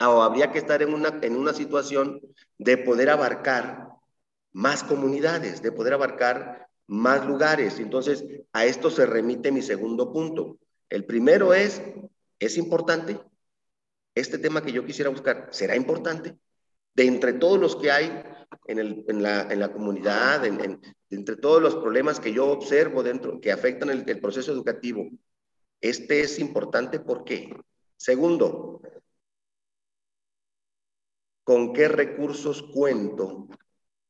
o 0.00 0.22
habría 0.22 0.50
que 0.52 0.58
estar 0.58 0.82
en 0.82 0.94
una, 0.94 1.18
en 1.22 1.36
una 1.36 1.52
situación 1.52 2.20
de 2.58 2.78
poder 2.78 3.10
abarcar 3.10 3.88
más 4.54 4.84
comunidades, 4.84 5.60
de 5.60 5.72
poder 5.72 5.92
abarcar 5.92 6.68
más 6.86 7.26
lugares. 7.26 7.78
Entonces, 7.80 8.24
a 8.52 8.64
esto 8.64 8.88
se 8.88 9.04
remite 9.04 9.52
mi 9.52 9.60
segundo 9.60 10.12
punto. 10.12 10.58
El 10.88 11.04
primero 11.04 11.52
es, 11.52 11.82
¿es 12.38 12.56
importante? 12.56 13.20
Este 14.14 14.38
tema 14.38 14.62
que 14.62 14.72
yo 14.72 14.86
quisiera 14.86 15.10
buscar, 15.10 15.48
¿será 15.50 15.74
importante? 15.74 16.38
De 16.94 17.04
entre 17.04 17.32
todos 17.32 17.58
los 17.58 17.74
que 17.74 17.90
hay 17.90 18.22
en, 18.68 18.78
el, 18.78 19.04
en, 19.08 19.22
la, 19.22 19.42
en 19.50 19.58
la, 19.58 19.72
comunidad, 19.72 20.44
en, 20.46 20.80
entre 21.10 21.36
todos 21.36 21.60
los 21.60 21.74
problemas 21.74 22.20
que 22.20 22.32
yo 22.32 22.46
observo 22.46 23.02
dentro, 23.02 23.40
que 23.40 23.50
afectan 23.50 23.90
el, 23.90 24.08
el 24.08 24.20
proceso 24.20 24.52
educativo, 24.52 25.10
¿este 25.80 26.20
es 26.20 26.38
importante? 26.38 27.00
¿Por 27.00 27.24
qué? 27.24 27.56
Segundo, 27.96 28.80
¿con 31.42 31.72
qué 31.72 31.88
recursos 31.88 32.62
cuento 32.62 33.48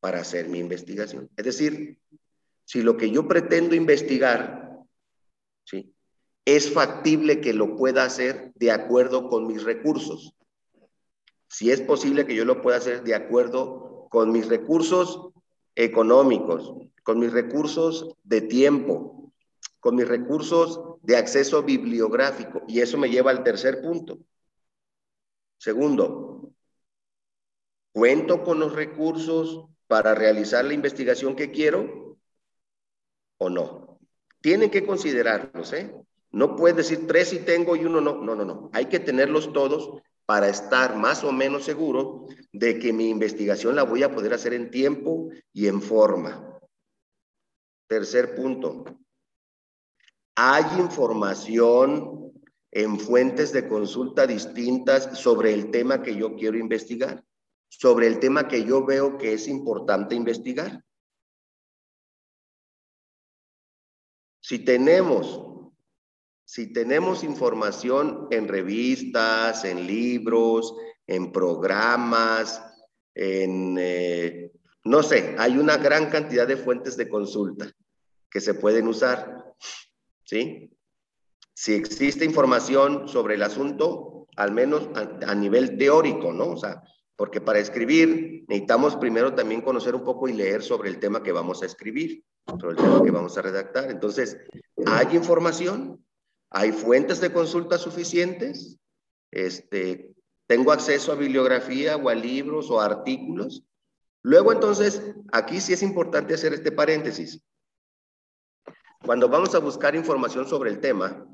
para 0.05 0.21
hacer 0.21 0.51
mi 0.51 0.59
investigación. 0.59 1.31
Es 1.35 1.47
decir, 1.47 1.99
si 2.67 2.83
lo 2.83 2.99
que 2.99 3.11
yo 3.11 3.27
pretendo 3.27 3.75
investigar 3.75 4.85
¿sí? 5.65 5.95
es 6.45 6.71
factible 6.71 7.41
que 7.41 7.55
lo 7.55 7.75
pueda 7.75 8.05
hacer 8.05 8.53
de 8.55 8.71
acuerdo 8.71 9.31
con 9.31 9.47
mis 9.47 9.65
recursos. 9.65 10.35
Si 11.49 11.71
es 11.71 11.81
posible 11.81 12.27
que 12.27 12.35
yo 12.35 12.45
lo 12.45 12.61
pueda 12.61 12.77
hacer 12.77 13.03
de 13.03 13.15
acuerdo 13.15 14.07
con 14.11 14.31
mis 14.31 14.47
recursos 14.47 15.31
económicos, 15.75 16.75
con 17.03 17.19
mis 17.19 17.33
recursos 17.33 18.15
de 18.25 18.43
tiempo, 18.43 19.33
con 19.81 19.97
mis 19.97 20.07
recursos 20.07 20.99
de 21.01 21.17
acceso 21.17 21.63
bibliográfico. 21.63 22.61
Y 22.69 22.81
eso 22.83 22.99
me 22.99 23.09
lleva 23.09 23.31
al 23.31 23.43
tercer 23.43 23.81
punto. 23.81 24.19
Segundo, 25.57 26.53
cuento 27.95 28.45
con 28.45 28.61
los 28.61 28.75
recursos 28.75 29.71
para 29.87 30.15
realizar 30.15 30.65
la 30.65 30.75
investigación 30.75 31.37
que 31.37 31.51
quiero 31.51 32.19
o 33.39 33.51
no. 33.51 33.99
Tienen 34.41 34.71
que 34.71 34.85
considerarlos, 34.85 35.73
¿eh? 35.73 35.95
No 36.31 36.57
puedes 36.57 36.77
decir 36.77 37.07
tres 37.07 37.33
y 37.33 37.41
tengo 37.41 37.77
y 37.77 37.85
uno 37.85 38.01
no. 38.01 38.17
No, 38.17 38.35
no, 38.35 38.45
no. 38.45 38.71
Hay 38.73 38.87
que 38.87 38.99
tenerlos 38.99 39.53
todos 39.53 40.03
para 40.27 40.49
estar 40.49 40.97
más 40.97 41.23
o 41.23 41.33
menos 41.33 41.65
seguro 41.65 42.27
de 42.53 42.79
que 42.79 42.93
mi 42.93 43.09
investigación 43.09 43.77
la 43.77 43.85
voy 43.85 44.03
a 44.03 44.11
poder 44.11 44.35
hacer 44.35 44.55
en 44.55 44.71
tiempo 44.71 45.31
y 45.53 45.69
en 45.69 45.81
forma. 45.81 46.59
Tercer 47.87 48.35
punto. 48.35 48.85
Hay 50.37 50.65
información 50.81 52.33
en 52.73 52.99
fuentes 52.99 53.53
de 53.53 53.69
consulta 53.69 54.27
distintas 54.27 55.17
sobre 55.19 55.55
el 55.55 55.71
tema 55.71 56.03
que 56.03 56.17
yo 56.17 56.35
quiero 56.35 56.59
investigar 56.59 57.23
sobre 57.79 58.07
el 58.07 58.19
tema 58.19 58.49
que 58.49 58.65
yo 58.65 58.85
veo 58.85 59.19
que 59.19 59.35
es 59.35 59.49
importante 59.49 60.15
investigar. 60.15 60.85
Si 64.41 64.59
tenemos 64.59 65.41
si 66.47 66.73
tenemos 66.73 67.25
información 67.25 68.29
en 68.31 68.49
revistas, 68.49 69.65
en 69.65 69.87
libros, 69.87 70.75
en 71.07 71.33
programas, 71.33 72.63
en, 73.15 73.77
eh, 73.79 74.53
no 74.85 75.03
sé, 75.03 75.35
hay 75.39 75.57
una 75.57 75.79
gran 75.79 76.11
cantidad 76.11 76.47
de 76.47 76.59
fuentes 76.59 76.97
de 76.97 77.09
consulta 77.09 77.73
que 78.31 78.41
se 78.41 78.55
pueden 78.55 78.89
usar, 78.89 79.55
¿sí? 80.25 80.71
Si 81.55 81.73
existe 81.73 82.25
información 82.25 83.09
sobre 83.09 83.37
el 83.37 83.43
asunto, 83.43 84.27
al 84.37 84.53
menos 84.53 84.89
a, 84.95 85.31
a 85.31 85.35
nivel 85.35 85.79
teórico, 85.79 86.33
¿no? 86.33 86.51
O 86.51 86.57
sea, 86.57 86.83
porque 87.17 87.41
para 87.41 87.59
escribir 87.59 88.45
necesitamos 88.49 88.97
primero 88.97 89.35
también 89.35 89.61
conocer 89.61 89.95
un 89.95 90.05
poco 90.05 90.29
y 90.29 90.33
leer 90.33 90.63
sobre 90.63 90.89
el 90.89 90.99
tema 90.99 91.23
que 91.23 91.33
vamos 91.33 91.63
a 91.63 91.67
escribir, 91.67 92.25
sobre 92.61 92.73
el 92.73 92.77
tema 92.77 93.03
que 93.03 93.11
vamos 93.11 93.39
a 93.39 93.43
redactar. 93.43 93.91
Entonces, 93.91 94.37
¿hay 94.87 95.17
información? 95.17 96.05
¿Hay 96.51 96.73
fuentes 96.73 97.21
de 97.21 97.33
consulta 97.33 97.79
suficientes? 97.79 98.79
Este, 99.31 100.15
¿Tengo 100.47 100.73
acceso 100.73 101.13
a 101.13 101.17
bibliografía 101.17 101.97
o 101.97 102.09
a 102.09 102.15
libros 102.15 102.71
o 102.71 102.81
a 102.81 102.87
artículos? 102.87 103.65
Luego, 104.23 104.53
entonces, 104.53 105.15
aquí 105.33 105.61
sí 105.61 105.73
es 105.73 105.83
importante 105.83 106.35
hacer 106.35 106.53
este 106.53 106.73
paréntesis. 106.73 107.43
Cuando 109.05 109.29
vamos 109.29 109.55
a 109.55 109.59
buscar 109.59 109.95
información 109.95 110.47
sobre 110.47 110.71
el 110.71 110.81
tema, 110.81 111.27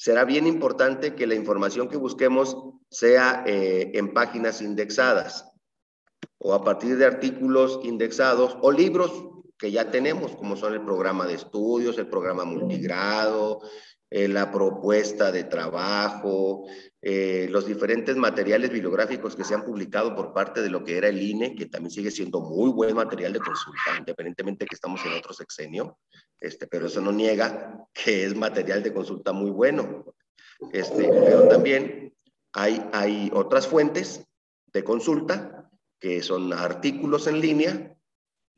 será 0.00 0.24
bien 0.24 0.46
importante 0.46 1.14
que 1.14 1.26
la 1.26 1.34
información 1.34 1.90
que 1.90 1.98
busquemos 1.98 2.56
sea 2.88 3.44
eh, 3.46 3.90
en 3.92 4.14
páginas 4.14 4.62
indexadas 4.62 5.44
o 6.38 6.54
a 6.54 6.64
partir 6.64 6.96
de 6.96 7.04
artículos 7.04 7.80
indexados 7.82 8.56
o 8.62 8.72
libros 8.72 9.12
que 9.58 9.70
ya 9.70 9.90
tenemos, 9.90 10.34
como 10.36 10.56
son 10.56 10.72
el 10.72 10.80
programa 10.80 11.26
de 11.26 11.34
estudios, 11.34 11.98
el 11.98 12.08
programa 12.08 12.46
multigrado, 12.46 13.60
eh, 14.10 14.26
la 14.26 14.50
propuesta 14.50 15.30
de 15.30 15.44
trabajo, 15.44 16.66
eh, 17.00 17.46
los 17.48 17.64
diferentes 17.64 18.16
materiales 18.16 18.70
bibliográficos 18.70 19.36
que 19.36 19.44
se 19.44 19.54
han 19.54 19.64
publicado 19.64 20.16
por 20.16 20.32
parte 20.32 20.60
de 20.62 20.68
lo 20.68 20.82
que 20.82 20.98
era 20.98 21.08
el 21.08 21.22
INE, 21.22 21.54
que 21.54 21.66
también 21.66 21.92
sigue 21.92 22.10
siendo 22.10 22.40
muy 22.40 22.70
buen 22.70 22.94
material 22.96 23.32
de 23.32 23.38
consulta, 23.38 23.96
independientemente 23.98 24.66
que 24.66 24.74
estamos 24.74 25.00
en 25.06 25.12
otro 25.12 25.32
sexenio, 25.32 25.98
este, 26.40 26.66
pero 26.66 26.86
eso 26.86 27.00
no 27.00 27.12
niega 27.12 27.86
que 27.94 28.24
es 28.24 28.34
material 28.34 28.82
de 28.82 28.92
consulta 28.92 29.32
muy 29.32 29.52
bueno. 29.52 30.04
Este, 30.72 31.08
pero 31.08 31.48
también 31.48 32.12
hay, 32.52 32.84
hay 32.92 33.30
otras 33.32 33.68
fuentes 33.68 34.26
de 34.72 34.82
consulta 34.82 35.70
que 36.00 36.20
son 36.20 36.52
artículos 36.52 37.28
en 37.28 37.40
línea 37.40 37.96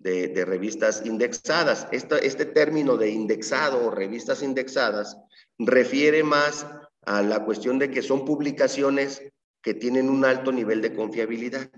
de, 0.03 0.44
revistas 0.44 1.03
indexadas. 1.05 1.86
Este 1.92 2.44
término 2.46 2.96
de 2.96 3.11
indexado 3.11 3.86
o 3.86 3.90
revistas 3.90 4.42
indexadas 4.42 5.16
refiere 5.59 6.22
más 6.24 6.66
a 7.05 7.22
la 7.22 7.44
cuestión 7.44 7.78
de 7.78 7.90
que 7.90 8.03
son 8.03 8.24
publicaciones 8.24 9.22
que 9.62 9.74
tienen 9.74 10.09
un 10.09 10.24
alto 10.24 10.50
nivel 10.53 10.82
de 10.82 10.94
confiabilidad 10.94 11.70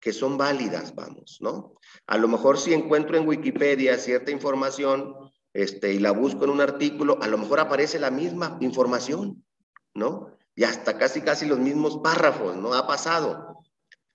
que 0.00 0.12
son 0.12 0.38
válidas, 0.38 0.94
vamos, 0.94 1.38
¿no? 1.40 1.74
A 2.06 2.16
lo 2.16 2.26
mejor 2.26 2.58
si 2.58 2.72
encuentro 2.72 3.18
en 3.18 3.28
Wikipedia 3.28 3.98
cierta 3.98 4.30
información 4.30 5.14
este, 5.52 5.92
y 5.92 5.98
la 5.98 6.12
busco 6.12 6.44
en 6.44 6.50
un 6.50 6.62
artículo, 6.62 7.18
a 7.20 7.28
lo 7.28 7.36
mejor 7.36 7.60
aparece 7.60 7.98
la 7.98 8.10
misma 8.10 8.56
información, 8.60 9.44
¿no? 9.92 10.38
Y 10.54 10.64
hasta 10.64 10.96
casi, 10.96 11.20
casi 11.20 11.44
los 11.44 11.58
mismos 11.58 11.98
párrafos, 11.98 12.56
¿no? 12.56 12.72
Ha 12.72 12.86
pasado. 12.86 13.58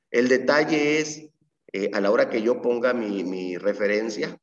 El 0.10 0.28
detalle 0.28 1.00
es, 1.00 1.30
eh, 1.78 1.92
a 1.94 2.00
la 2.00 2.10
hora 2.10 2.30
que 2.30 2.42
yo 2.42 2.62
ponga 2.62 2.94
mi, 2.94 3.26
mi 3.26 3.58
referencia, 3.58 4.38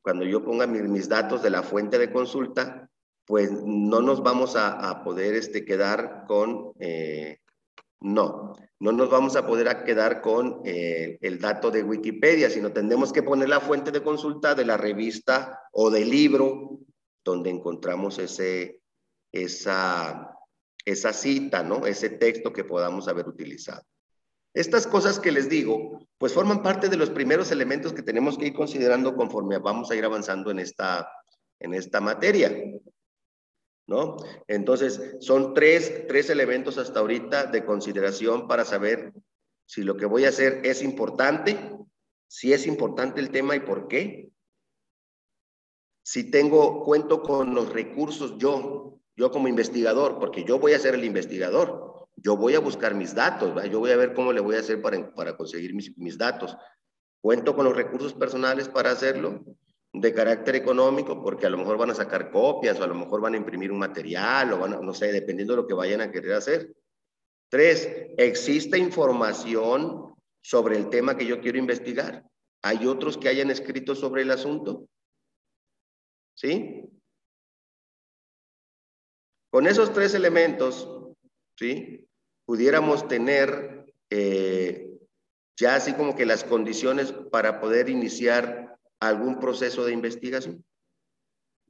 cuando 0.00 0.24
yo 0.24 0.44
ponga 0.44 0.64
mis 0.68 1.08
datos 1.08 1.42
de 1.42 1.50
la 1.50 1.64
fuente 1.64 1.98
de 1.98 2.12
consulta, 2.12 2.88
pues 3.26 3.50
no 3.50 4.00
nos 4.00 4.22
vamos 4.22 4.54
a, 4.54 5.02
poder 5.02 5.34
este, 5.34 5.64
quedar 5.64 6.22
con, 6.28 6.72
eh, 6.78 7.38
no, 8.00 8.54
no 8.78 8.92
nos 8.92 9.10
vamos 9.10 9.34
a 9.34 9.44
poder 9.44 9.82
quedar 9.82 10.20
con 10.20 10.60
eh, 10.64 11.18
el 11.20 11.40
dato 11.40 11.72
de 11.72 11.82
Wikipedia, 11.82 12.48
sino 12.48 12.72
tendremos 12.72 13.12
que 13.12 13.24
poner 13.24 13.48
la 13.48 13.58
fuente 13.58 13.90
de 13.90 14.04
consulta 14.04 14.54
de 14.54 14.64
la 14.64 14.76
revista 14.76 15.62
o 15.72 15.90
del 15.90 16.10
libro 16.10 16.78
donde 17.24 17.50
encontramos 17.50 18.20
ese, 18.20 18.82
esa, 19.32 20.30
esa 20.84 21.12
cita, 21.12 21.64
¿no? 21.64 21.86
Ese 21.86 22.08
texto 22.10 22.52
que 22.52 22.62
podamos 22.62 23.08
haber 23.08 23.26
utilizado. 23.26 23.82
Estas 24.54 24.86
cosas 24.86 25.18
que 25.18 25.32
les 25.32 25.48
digo, 25.48 26.06
pues 26.18 26.34
forman 26.34 26.62
parte 26.62 26.88
de 26.88 26.96
los 26.96 27.10
primeros 27.10 27.50
elementos 27.50 27.92
que 27.92 28.02
tenemos 28.02 28.36
que 28.36 28.46
ir 28.46 28.54
considerando 28.54 29.16
conforme 29.16 29.58
vamos 29.58 29.90
a 29.90 29.96
ir 29.96 30.04
avanzando 30.04 30.50
en 30.50 30.58
esta, 30.58 31.08
en 31.58 31.74
esta 31.74 32.00
materia. 32.00 32.52
¿no? 33.86 34.16
Entonces, 34.46 35.16
son 35.20 35.54
tres, 35.54 36.06
tres 36.06 36.30
elementos 36.30 36.78
hasta 36.78 37.00
ahorita 37.00 37.46
de 37.46 37.64
consideración 37.64 38.46
para 38.46 38.64
saber 38.64 39.12
si 39.66 39.82
lo 39.82 39.96
que 39.96 40.06
voy 40.06 40.24
a 40.24 40.28
hacer 40.28 40.60
es 40.64 40.82
importante, 40.82 41.58
si 42.28 42.52
es 42.52 42.66
importante 42.66 43.20
el 43.20 43.30
tema 43.30 43.56
y 43.56 43.60
por 43.60 43.88
qué. 43.88 44.30
Si 46.04 46.30
tengo, 46.30 46.82
cuento 46.84 47.22
con 47.22 47.54
los 47.54 47.72
recursos 47.72 48.36
yo, 48.38 48.98
yo 49.16 49.30
como 49.30 49.48
investigador, 49.48 50.18
porque 50.18 50.44
yo 50.44 50.58
voy 50.58 50.72
a 50.72 50.78
ser 50.78 50.94
el 50.94 51.04
investigador, 51.04 52.01
yo 52.16 52.36
voy 52.36 52.54
a 52.54 52.60
buscar 52.60 52.94
mis 52.94 53.14
datos, 53.14 53.54
yo 53.70 53.78
voy 53.78 53.90
a 53.90 53.96
ver 53.96 54.14
cómo 54.14 54.32
le 54.32 54.40
voy 54.40 54.56
a 54.56 54.60
hacer 54.60 54.80
para, 54.80 55.12
para 55.14 55.36
conseguir 55.36 55.74
mis, 55.74 55.96
mis 55.98 56.16
datos. 56.18 56.56
Cuento 57.20 57.54
con 57.54 57.64
los 57.64 57.76
recursos 57.76 58.14
personales 58.14 58.68
para 58.68 58.90
hacerlo, 58.90 59.44
de 59.92 60.14
carácter 60.14 60.56
económico, 60.56 61.22
porque 61.22 61.46
a 61.46 61.50
lo 61.50 61.58
mejor 61.58 61.76
van 61.76 61.90
a 61.90 61.94
sacar 61.94 62.30
copias 62.30 62.80
o 62.80 62.84
a 62.84 62.86
lo 62.86 62.94
mejor 62.94 63.20
van 63.20 63.34
a 63.34 63.36
imprimir 63.36 63.70
un 63.70 63.78
material 63.78 64.52
o 64.52 64.58
van 64.58 64.74
a, 64.74 64.80
no 64.80 64.94
sé, 64.94 65.12
dependiendo 65.12 65.54
de 65.54 65.62
lo 65.62 65.66
que 65.66 65.74
vayan 65.74 66.00
a 66.00 66.10
querer 66.10 66.32
hacer. 66.32 66.74
Tres, 67.50 67.88
¿existe 68.16 68.78
información 68.78 70.14
sobre 70.40 70.76
el 70.76 70.88
tema 70.88 71.16
que 71.16 71.26
yo 71.26 71.40
quiero 71.40 71.58
investigar? 71.58 72.24
¿Hay 72.62 72.86
otros 72.86 73.18
que 73.18 73.28
hayan 73.28 73.50
escrito 73.50 73.94
sobre 73.94 74.22
el 74.22 74.30
asunto? 74.30 74.88
¿Sí? 76.34 76.88
Con 79.50 79.66
esos 79.66 79.92
tres 79.92 80.14
elementos, 80.14 80.88
¿sí? 81.56 82.08
Pudiéramos 82.44 83.08
tener 83.08 83.86
eh, 84.10 84.92
ya 85.56 85.76
así 85.76 85.92
como 85.92 86.14
que 86.14 86.26
las 86.26 86.44
condiciones 86.44 87.12
para 87.12 87.60
poder 87.60 87.88
iniciar 87.88 88.78
algún 89.00 89.38
proceso 89.38 89.84
de 89.84 89.92
investigación. 89.92 90.64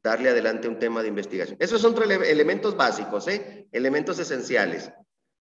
Darle 0.03 0.31
adelante 0.31 0.69
un 0.69 0.79
tema 0.79 1.03
de 1.03 1.09
investigación. 1.09 1.57
Esos 1.61 1.81
son 1.81 1.95
elementos 2.25 2.77
básicos, 2.77 3.29
¿eh? 3.29 3.69
elementos 3.71 4.19
esenciales. 4.19 4.91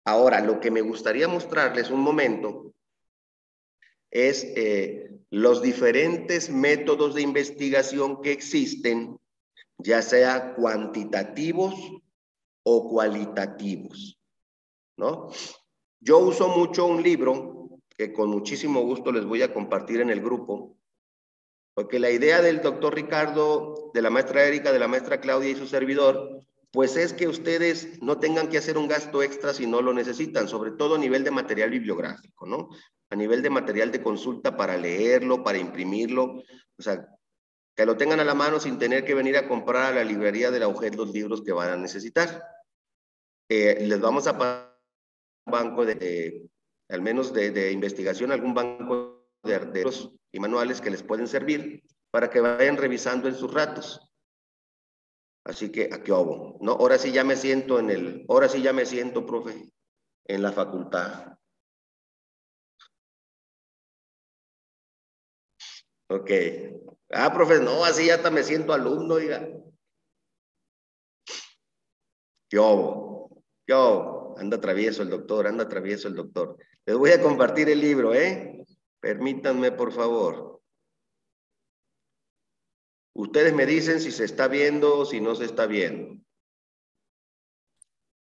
Ahora, 0.06 0.42
lo 0.42 0.60
que 0.60 0.70
me 0.70 0.82
gustaría 0.82 1.28
mostrarles 1.28 1.90
un 1.90 2.02
momento 2.02 2.74
es 4.12 4.44
eh, 4.56 5.10
los 5.32 5.62
diferentes 5.62 6.50
métodos 6.50 7.16
de 7.16 7.22
investigación 7.22 8.22
que 8.22 8.32
existen, 8.32 9.20
ya 9.78 10.02
sea 10.02 10.54
cuantitativos 10.54 11.74
o 12.68 12.90
cualitativos, 12.90 14.20
¿no? 14.98 15.30
Yo 16.00 16.20
uso 16.20 16.50
mucho 16.50 16.86
un 16.86 17.02
libro 17.04 17.70
que 17.90 18.12
con 18.12 18.30
muchísimo 18.30 18.82
gusto 18.82 19.12
les 19.12 19.26
voy 19.26 19.42
a 19.44 19.54
compartir 19.54 20.02
en 20.02 20.10
el 20.10 20.22
grupo, 20.22 20.78
porque 21.76 22.00
la 22.00 22.10
idea 22.10 22.42
del 22.42 22.62
doctor 22.62 22.96
Ricardo, 22.96 23.92
de 23.94 24.02
la 24.02 24.10
maestra 24.10 24.46
Erika, 24.46 24.72
de 24.72 24.80
la 24.80 24.88
maestra 24.88 25.22
Claudia 25.22 25.50
y 25.50 25.56
su 25.56 25.68
servidor, 25.68 26.40
pues 26.72 26.98
es 26.98 27.14
que 27.14 27.28
ustedes 27.28 28.02
no 28.02 28.20
tengan 28.20 28.50
que 28.50 28.58
hacer 28.58 28.78
un 28.78 28.88
gasto 28.88 29.22
extra 29.22 29.54
si 29.54 29.68
no 29.68 29.82
lo 29.82 29.94
necesitan, 29.94 30.48
sobre 30.48 30.72
todo 30.72 30.96
a 30.96 31.00
nivel 31.00 31.24
de 31.24 31.32
material 31.32 31.70
bibliográfico, 31.70 32.46
¿no? 32.46 32.70
A 33.10 33.16
nivel 33.16 33.42
de 33.42 33.50
material 33.50 33.92
de 33.92 34.02
consulta 34.02 34.58
para 34.58 34.76
leerlo, 34.76 35.44
para 35.44 35.58
imprimirlo, 35.58 36.42
o 36.78 36.82
sea, 36.82 37.08
que 37.76 37.86
lo 37.86 37.98
tengan 37.98 38.20
a 38.22 38.26
la 38.26 38.34
mano 38.34 38.60
sin 38.60 38.78
tener 38.78 39.04
que 39.06 39.14
venir 39.14 39.38
a 39.38 39.48
comprar 39.48 39.94
a 39.94 39.96
la 39.96 40.04
librería 40.04 40.50
de 40.50 40.60
la 40.60 40.68
UGED 40.68 40.96
los 40.96 41.12
libros 41.12 41.42
que 41.42 41.52
van 41.52 41.70
a 41.70 41.78
necesitar. 41.78 42.42
Eh, 43.50 43.86
les 43.86 44.02
vamos 44.02 44.26
a 44.28 44.38
pasar 44.38 44.80
un 45.46 45.52
banco 45.52 45.86
de, 45.86 46.50
al 46.90 47.02
menos 47.02 47.34
de, 47.34 47.72
investigación, 47.72 48.32
algún 48.32 48.54
banco 48.54 49.30
de 49.44 49.56
arteros 49.56 50.12
y 50.32 50.40
manuales 50.40 50.82
que 50.82 50.90
les 50.90 51.04
pueden 51.04 51.28
servir 51.28 51.84
para 52.12 52.30
que 52.30 52.40
vayan 52.40 52.78
revisando 52.78 53.28
en 53.28 53.36
sus 53.36 53.54
ratos. 53.54 54.02
Así 55.46 55.72
que 55.72 55.90
aquí 55.94 56.12
hubo, 56.12 56.58
¿no? 56.62 56.72
Ahora 56.72 56.98
sí 56.98 57.12
ya 57.12 57.24
me 57.24 57.36
siento 57.36 57.78
en 57.80 57.92
el, 57.92 58.26
ahora 58.28 58.50
sí 58.50 58.64
ya 58.64 58.74
me 58.74 58.86
siento, 58.86 59.26
profe, 59.26 59.72
en 60.28 60.42
la 60.42 60.52
facultad. 60.52 61.38
Ok. 66.10 66.32
Ah, 67.12 67.32
profe, 67.32 67.60
no, 67.60 67.86
así 67.86 68.08
ya 68.08 68.16
hasta 68.16 68.32
me 68.32 68.44
siento 68.44 68.74
alumno, 68.74 69.18
diga. 69.18 69.48
Yo, 72.50 73.05
yo, 73.68 74.36
anda 74.38 74.60
travieso 74.60 75.02
el 75.02 75.10
doctor, 75.10 75.48
anda 75.48 75.68
travieso 75.68 76.08
el 76.08 76.16
doctor. 76.16 76.58
Les 76.86 76.96
voy 76.96 77.12
a 77.12 77.22
compartir 77.22 77.70
el 77.70 77.82
libro, 77.82 78.14
¿eh? 78.14 78.64
Permítanme, 79.00 79.72
por 79.72 79.92
favor. 79.92 80.62
Ustedes 83.14 83.54
me 83.54 83.66
dicen 83.66 84.00
si 84.00 84.12
se 84.12 84.26
está 84.26 84.48
viendo 84.48 85.00
o 85.00 85.06
si 85.06 85.22
no 85.22 85.36
se 85.36 85.46
está 85.46 85.66
viendo. 85.66 86.22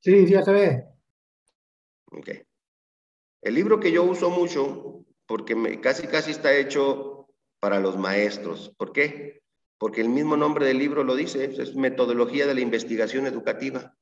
Sí, 0.01 0.27
ya 0.29 0.43
se 0.43 0.53
ve. 0.53 0.85
Ok. 2.11 2.29
El 3.43 3.55
libro 3.55 3.81
que 3.81 3.91
yo 3.91 4.05
uso 4.05 4.31
mucho, 4.31 5.05
porque 5.27 5.55
me, 5.55 5.81
casi 5.81 6.07
casi 6.07 6.31
está 6.31 6.55
hecho 6.55 7.29
para 7.61 7.81
los 7.81 7.97
maestros. 7.97 8.75
¿Por 8.77 8.93
qué? 8.93 9.43
Porque 9.79 10.03
el 10.03 10.11
mismo 10.11 10.37
nombre 10.37 10.67
del 10.67 10.79
libro 10.79 11.03
lo 11.03 11.17
dice, 11.17 11.45
es 11.45 11.75
metodología 11.75 12.47
de 12.47 12.55
la 12.55 12.61
investigación 12.61 13.27
educativa. 13.27 13.97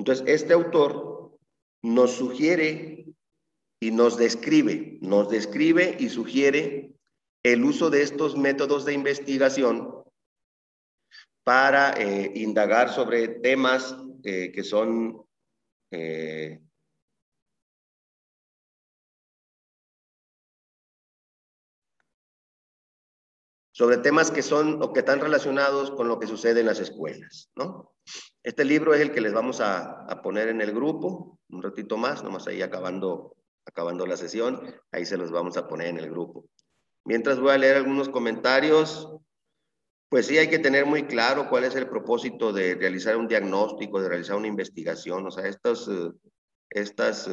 Entonces, 0.00 0.24
este 0.26 0.54
autor 0.54 1.38
nos 1.82 2.12
sugiere 2.12 3.04
y 3.82 3.90
nos 3.90 4.16
describe, 4.16 4.96
nos 5.02 5.28
describe 5.28 5.94
y 6.00 6.08
sugiere 6.08 6.94
el 7.44 7.62
uso 7.62 7.90
de 7.90 8.00
estos 8.00 8.34
métodos 8.34 8.86
de 8.86 8.94
investigación 8.94 10.02
para 11.44 11.92
eh, 11.98 12.32
indagar 12.34 12.88
sobre 12.88 13.28
temas 13.28 13.94
eh, 14.24 14.50
que 14.52 14.64
son 14.64 15.22
eh, 15.90 16.62
sobre 23.70 23.98
temas 23.98 24.30
que 24.30 24.40
son 24.40 24.82
o 24.82 24.94
que 24.94 25.00
están 25.00 25.20
relacionados 25.20 25.90
con 25.90 26.08
lo 26.08 26.18
que 26.18 26.26
sucede 26.26 26.60
en 26.60 26.66
las 26.66 26.80
escuelas, 26.80 27.50
¿no? 27.54 27.94
Este 28.42 28.64
libro 28.64 28.94
es 28.94 29.00
el 29.00 29.12
que 29.12 29.20
les 29.20 29.34
vamos 29.34 29.60
a, 29.60 30.06
poner 30.22 30.48
en 30.48 30.60
el 30.60 30.72
grupo, 30.72 31.38
un 31.50 31.62
ratito 31.62 31.96
más, 31.96 32.24
nomás 32.24 32.46
ahí 32.46 32.62
acabando, 32.62 33.36
acabando 33.66 34.06
la 34.06 34.16
sesión, 34.16 34.62
ahí 34.92 35.04
se 35.04 35.18
los 35.18 35.30
vamos 35.30 35.56
a 35.56 35.68
poner 35.68 35.88
en 35.88 35.98
el 35.98 36.10
grupo. 36.10 36.46
Mientras 37.04 37.38
voy 37.38 37.50
a 37.50 37.58
leer 37.58 37.76
algunos 37.76 38.08
comentarios, 38.08 39.08
pues 40.08 40.26
sí 40.26 40.38
hay 40.38 40.48
que 40.48 40.58
tener 40.58 40.86
muy 40.86 41.04
claro 41.04 41.48
cuál 41.50 41.64
es 41.64 41.74
el 41.74 41.88
propósito 41.88 42.52
de 42.52 42.74
realizar 42.74 43.16
un 43.16 43.28
diagnóstico, 43.28 44.00
de 44.00 44.08
realizar 44.08 44.36
una 44.36 44.48
investigación, 44.48 45.26
o 45.26 45.30
sea, 45.30 45.46
estos, 45.46 45.88
eh, 45.88 46.10
estas 46.70 47.28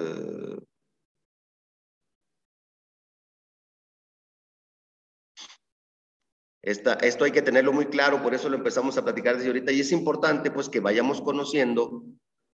esto 6.67 7.23
hay 7.23 7.31
que 7.31 7.41
tenerlo 7.41 7.71
muy 7.71 7.85
claro, 7.85 8.21
por 8.21 8.33
eso 8.33 8.49
lo 8.49 8.57
empezamos 8.57 8.97
a 8.97 9.03
platicar 9.03 9.35
desde 9.35 9.47
ahorita 9.47 9.71
y 9.71 9.79
es 9.79 9.93
importante 9.93 10.51
pues 10.51 10.67
que 10.67 10.81
vayamos 10.81 11.21
conociendo 11.21 12.03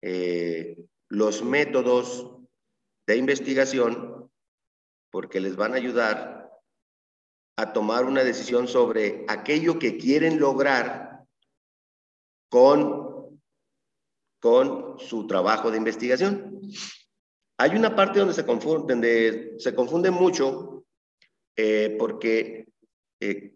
eh, 0.02 0.76
los 1.08 1.44
métodos 1.44 2.26
de 3.06 3.16
investigación 3.16 4.28
porque 5.12 5.38
les 5.38 5.54
van 5.54 5.74
a 5.74 5.76
ayudar 5.76 6.50
a 7.56 7.72
tomar 7.72 8.04
una 8.04 8.24
decisión 8.24 8.66
sobre 8.66 9.24
aquello 9.28 9.78
que 9.78 9.96
quieren 9.96 10.40
lograr 10.40 11.24
con, 12.50 13.40
con 14.40 14.98
su 14.98 15.28
trabajo 15.28 15.70
de 15.70 15.78
investigación. 15.78 16.60
Hay 17.58 17.76
una 17.76 17.94
parte 17.94 18.18
donde 18.18 18.34
se 18.34 18.44
confunde, 18.44 18.92
donde 18.92 19.54
se 19.58 19.72
confunde 19.72 20.10
mucho 20.10 20.84
eh, 21.56 21.94
porque 21.96 22.69
eh, 23.20 23.52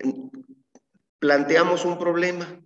planteamos 1.18 1.84
un 1.84 1.98
problema 1.98 2.62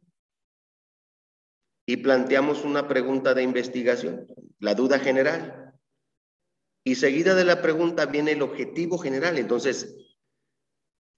y 1.87 1.97
planteamos 1.97 2.65
una 2.65 2.87
pregunta 2.87 3.33
de 3.33 3.43
investigación, 3.43 4.27
la 4.59 4.75
duda 4.75 4.99
general. 4.99 5.75
Y 6.85 6.97
seguida 6.97 7.35
de 7.35 7.45
la 7.45 7.63
pregunta 7.63 8.07
viene 8.07 8.33
el 8.33 8.43
objetivo 8.43 8.99
general. 8.99 9.39
Entonces, 9.39 9.97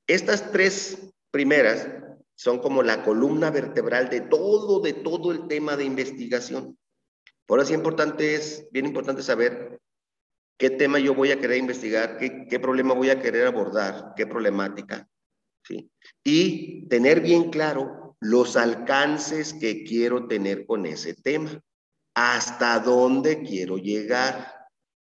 estas 0.06 0.52
tres 0.52 1.12
primeras 1.32 1.88
son 2.36 2.60
como 2.60 2.82
la 2.82 3.02
columna 3.02 3.50
vertebral 3.50 4.10
de 4.10 4.20
todo, 4.20 4.80
de 4.80 4.92
todo 4.92 5.32
el 5.32 5.48
tema 5.48 5.76
de 5.76 5.84
investigación. 5.84 6.78
Por 7.46 7.58
eso 7.58 7.74
importante 7.74 8.34
es, 8.36 8.68
bien 8.70 8.86
importante 8.86 9.22
saber 9.22 9.80
qué 10.56 10.70
tema 10.70 11.00
yo 11.00 11.14
voy 11.14 11.32
a 11.32 11.40
querer 11.40 11.56
investigar, 11.56 12.16
qué 12.18 12.60
problema 12.60 12.94
voy 12.94 13.10
a 13.10 13.20
querer 13.20 13.48
abordar, 13.48 14.12
qué 14.16 14.26
problemática. 14.26 15.09
Y 16.24 16.86
tener 16.88 17.20
bien 17.20 17.50
claro 17.50 18.16
los 18.20 18.56
alcances 18.56 19.54
que 19.54 19.84
quiero 19.84 20.26
tener 20.26 20.66
con 20.66 20.86
ese 20.86 21.14
tema, 21.14 21.62
hasta 22.14 22.78
dónde 22.80 23.42
quiero 23.42 23.78
llegar. 23.78 24.68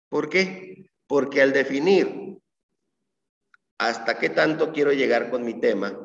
¿Por 0.09 0.29
qué? 0.29 0.91
Porque 1.07 1.41
al 1.41 1.53
definir 1.53 2.37
hasta 3.79 4.19
qué 4.19 4.29
tanto 4.29 4.71
quiero 4.71 4.91
llegar 4.91 5.31
con 5.31 5.43
mi 5.43 5.59
tema, 5.59 5.97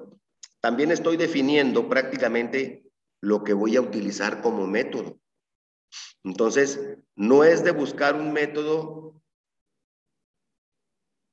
también 0.61 0.93
estoy 0.93 1.17
definiendo 1.17 1.89
prácticamente 1.89 2.85
lo 3.21 3.43
que 3.45 3.53
voy 3.53 3.77
a 3.77 3.81
utilizar 3.81 4.41
como 4.41 4.67
método. 4.67 5.19
Entonces, 6.23 6.81
no 7.17 7.45
es 7.45 7.65
de 7.65 7.73
buscar 7.73 8.15
un 8.15 8.33
método 8.33 9.21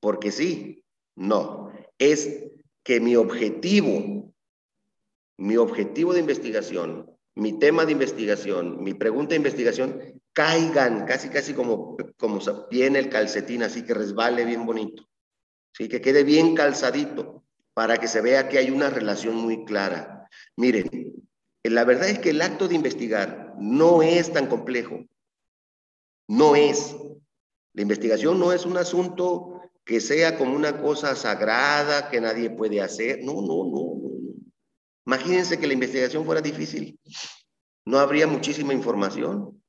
porque 0.02 0.32
sí, 0.32 0.84
no, 1.16 1.72
es 1.98 2.52
que 2.84 3.00
mi 3.00 3.16
objetivo, 3.16 4.34
mi 5.38 5.58
objetivo 5.58 6.14
de 6.14 6.20
investigación, 6.20 7.10
mi 7.36 7.58
tema 7.58 7.86
de 7.86 7.94
investigación, 7.94 8.84
mi 8.84 8.94
pregunta 8.94 9.30
de 9.30 9.38
investigación, 9.38 10.22
caigan 10.34 11.06
casi, 11.06 11.30
casi 11.30 11.54
como, 11.54 11.98
como 12.18 12.40
viene 12.70 13.00
el 13.00 13.10
calcetín, 13.10 13.64
así 13.64 13.84
que 13.84 13.94
resbale 13.94 14.46
bien 14.46 14.66
bonito, 14.66 15.08
¿sí? 15.74 15.88
que 15.88 16.02
quede 16.02 16.24
bien 16.24 16.56
calzadito 16.56 17.44
para 17.74 17.98
que 17.98 18.08
se 18.08 18.22
vea 18.22 18.50
que 18.50 18.58
hay 18.58 18.70
una 18.70 18.90
relación 18.90 19.36
muy 19.36 19.64
clara. 19.66 20.28
Miren, 20.58 20.90
la 21.64 21.84
verdad 21.84 22.10
es 22.10 22.20
que 22.20 22.32
el 22.32 22.42
acto 22.42 22.68
de 22.68 22.76
investigar 22.76 23.54
no 23.58 24.02
es 24.02 24.32
tan 24.34 24.48
complejo, 24.48 25.06
no 26.28 26.56
es. 26.56 26.96
La 27.74 27.82
investigación 27.82 28.40
no 28.40 28.52
es 28.52 28.66
un 28.66 28.78
asunto 28.78 29.51
que 29.86 30.00
sea 30.00 30.38
como 30.38 30.56
una 30.56 30.82
cosa 30.82 31.16
sagrada 31.16 32.10
que 32.10 32.22
nadie 32.22 32.50
puede 32.50 32.82
hacer. 32.82 33.24
No, 33.24 33.34
no, 33.42 33.66
no. 33.66 34.12
Imagínense 35.06 35.60
que 35.60 35.68
la 35.68 35.74
investigación 35.74 36.26
fuera 36.26 36.42
difícil. 36.42 37.00
No 37.86 38.00
habría 38.00 38.28
muchísima 38.28 38.74
información, 38.74 39.62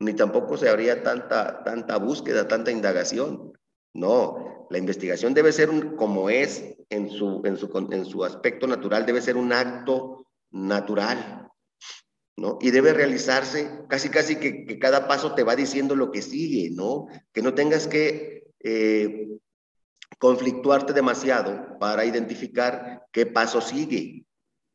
ni 0.00 0.14
tampoco 0.14 0.56
se 0.56 0.68
habría 0.68 1.02
tanta, 1.02 1.64
tanta 1.64 1.98
búsqueda, 1.98 2.46
tanta 2.46 2.70
indagación. 2.70 3.52
No, 3.94 4.66
la 4.70 4.78
investigación 4.78 5.34
debe 5.34 5.52
ser 5.52 5.96
como 5.96 6.30
es 6.30 6.76
en 6.90 7.10
su, 7.10 7.42
en, 7.44 7.56
su, 7.56 7.88
en 7.90 8.04
su 8.04 8.24
aspecto 8.24 8.66
natural, 8.66 9.06
debe 9.06 9.20
ser 9.20 9.36
un 9.36 9.52
acto 9.52 10.26
natural, 10.52 11.50
¿no? 12.36 12.58
Y 12.60 12.70
debe 12.70 12.92
realizarse 12.92 13.84
casi, 13.88 14.08
casi 14.08 14.36
que, 14.36 14.64
que 14.66 14.78
cada 14.78 15.08
paso 15.08 15.34
te 15.34 15.42
va 15.42 15.56
diciendo 15.56 15.96
lo 15.96 16.12
que 16.12 16.22
sigue, 16.22 16.70
¿no? 16.70 17.06
Que 17.32 17.42
no 17.42 17.54
tengas 17.54 17.88
que 17.88 18.45
eh, 18.68 19.28
conflictuarte 20.18 20.92
demasiado 20.92 21.78
para 21.78 22.04
identificar 22.04 23.06
qué 23.12 23.24
paso 23.24 23.60
sigue, 23.60 24.26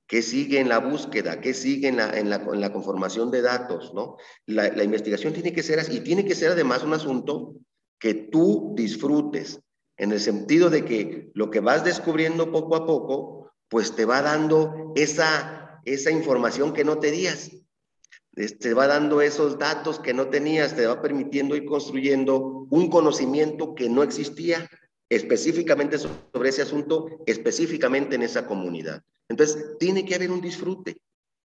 qué 0.07 0.21
sigue 0.21 0.61
en 0.61 0.69
la 0.69 0.79
búsqueda, 0.79 1.41
qué 1.41 1.53
sigue 1.53 1.89
en 1.89 1.97
la, 1.97 2.17
en 2.17 2.29
la, 2.29 2.71
conformación 2.71 3.31
de 3.31 3.41
datos, 3.41 3.93
¿no? 3.93 4.15
La, 4.45 4.69
la, 4.69 4.85
investigación 4.85 5.33
tiene 5.33 5.51
que 5.51 5.61
ser 5.61 5.79
así, 5.79 5.97
y 5.97 5.99
tiene 5.99 6.23
que 6.23 6.35
ser 6.35 6.51
además 6.51 6.83
un 6.83 6.93
asunto 6.93 7.55
que 7.99 8.13
tú 8.13 8.73
disfrutes, 8.77 9.59
en 9.97 10.13
el 10.13 10.21
sentido 10.21 10.69
de 10.69 10.85
que 10.85 11.29
lo 11.33 11.49
que 11.49 11.59
vas 11.59 11.83
descubriendo 11.83 12.49
poco 12.49 12.77
a 12.77 12.85
poco, 12.85 13.51
pues 13.67 13.93
te 13.93 14.05
va 14.05 14.21
dando 14.21 14.93
esa, 14.95 15.81
esa 15.83 16.11
información 16.11 16.71
que 16.71 16.85
no 16.85 16.97
te 16.99 17.11
días 17.11 17.60
te 18.33 18.73
va 18.73 18.87
dando 18.87 19.21
esos 19.21 19.57
datos 19.57 19.99
que 19.99 20.13
no 20.13 20.29
tenías, 20.29 20.75
te 20.75 20.85
va 20.85 21.01
permitiendo 21.01 21.55
ir 21.55 21.65
construyendo 21.65 22.67
un 22.69 22.89
conocimiento 22.89 23.75
que 23.75 23.89
no 23.89 24.03
existía 24.03 24.69
específicamente 25.09 25.97
sobre 25.97 26.49
ese 26.49 26.61
asunto, 26.61 27.21
específicamente 27.25 28.15
en 28.15 28.21
esa 28.21 28.47
comunidad. 28.47 29.03
Entonces, 29.27 29.77
tiene 29.77 30.05
que 30.05 30.15
haber 30.15 30.31
un 30.31 30.39
disfrute, 30.39 30.97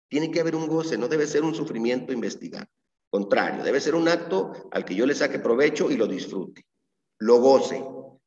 tiene 0.09 0.29
que 0.29 0.41
haber 0.41 0.55
un 0.55 0.67
goce, 0.67 0.97
no 0.97 1.07
debe 1.07 1.25
ser 1.25 1.43
un 1.43 1.55
sufrimiento 1.55 2.11
investigar. 2.11 2.67
Contrario, 3.09 3.63
debe 3.63 3.79
ser 3.79 3.95
un 3.95 4.09
acto 4.09 4.51
al 4.71 4.83
que 4.83 4.95
yo 4.95 5.05
le 5.05 5.15
saque 5.15 5.39
provecho 5.39 5.89
y 5.89 5.95
lo 5.95 6.05
disfrute, 6.05 6.65
lo 7.19 7.39
goce, 7.39 7.81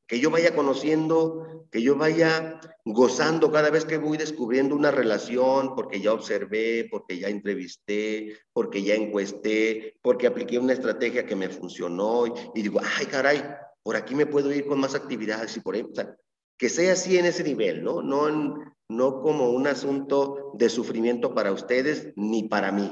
que 0.07 0.19
yo 0.19 0.31
vaya 0.31 0.55
conociendo, 0.55 1.58
que 1.71 1.83
yo 1.83 1.97
vaya 1.97 2.61
gozando 2.85 3.51
cada 3.51 3.71
vez 3.71 3.85
que 3.85 3.99
voy 3.99 4.17
descubriendo 4.17 4.75
una 4.75 4.91
relación, 4.91 5.75
porque 5.75 6.01
ya 6.01 6.13
observé, 6.13 6.89
porque 6.91 7.19
ya 7.19 7.29
entrevisté, 7.29 8.37
porque 8.53 8.83
ya 8.83 8.95
encuesté, 8.95 9.97
porque 10.03 10.27
apliqué 10.27 10.59
una 10.59 10.73
estrategia 10.73 11.27
que 11.27 11.37
me 11.37 11.49
funcionó 11.49 12.27
y, 12.55 12.63
digo, 12.63 12.81
ay, 12.99 13.07
caray, 13.07 13.43
por 13.83 13.97
aquí 13.97 14.15
me 14.15 14.27
puedo 14.27 14.53
ir 14.53 14.67
con 14.67 14.81
más 14.81 14.95
actividades 14.95 15.57
y 15.57 15.61
por 15.61 15.75
ahí, 15.75 15.87
sea, 15.93 16.17
que 16.59 16.69
sea 16.69 16.93
así 16.93 17.17
en 17.19 17.27
ese 17.27 17.45
nivel, 17.45 17.85
¿no? 17.85 18.03
No, 18.03 18.75
no 18.89 19.21
como 19.21 19.51
un 19.51 19.67
asunto 19.67 20.53
de 20.55 20.69
sufrimiento 20.69 21.35
para 21.35 21.53
ustedes 21.53 22.13
ni 22.17 22.49
para 22.49 22.73
mí, 22.73 22.91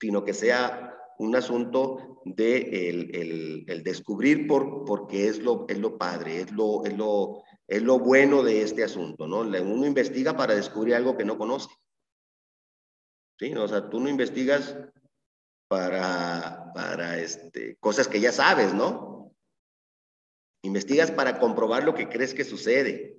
sino 0.00 0.24
que 0.24 0.32
sea 0.32 0.94
un 1.18 1.36
asunto 1.36 2.20
de 2.24 2.90
el, 2.90 3.64
el, 3.68 3.82
descubrir 3.82 4.46
por, 4.46 4.84
porque 4.84 5.28
es 5.28 5.38
lo, 5.40 5.66
es 5.68 5.78
lo 5.78 5.98
padre, 5.98 6.40
es 6.40 6.52
lo, 6.52 6.84
es, 6.84 6.96
lo, 6.96 7.42
es 7.66 7.82
lo 7.82 7.98
bueno 7.98 8.42
de 8.42 8.62
este 8.62 8.84
asunto, 8.84 9.26
¿no? 9.26 9.40
Uno 9.40 9.86
investiga 9.86 10.36
para 10.36 10.54
descubrir 10.54 10.94
algo 10.94 11.16
que 11.16 11.24
no 11.24 11.38
conoce. 11.38 11.68
¿Sí? 13.38 13.54
O 13.54 13.66
sea, 13.66 13.88
tú 13.88 14.00
no 14.00 14.08
investigas 14.08 14.76
para, 15.68 16.72
para 16.74 17.18
este, 17.18 17.76
cosas 17.76 18.06
que 18.06 18.20
ya 18.20 18.32
sabes, 18.32 18.72
¿no? 18.74 19.34
Investigas 20.62 21.10
para 21.10 21.38
comprobar 21.38 21.84
lo 21.84 21.94
que 21.94 22.08
crees 22.08 22.34
que 22.34 22.44
sucede. 22.44 23.18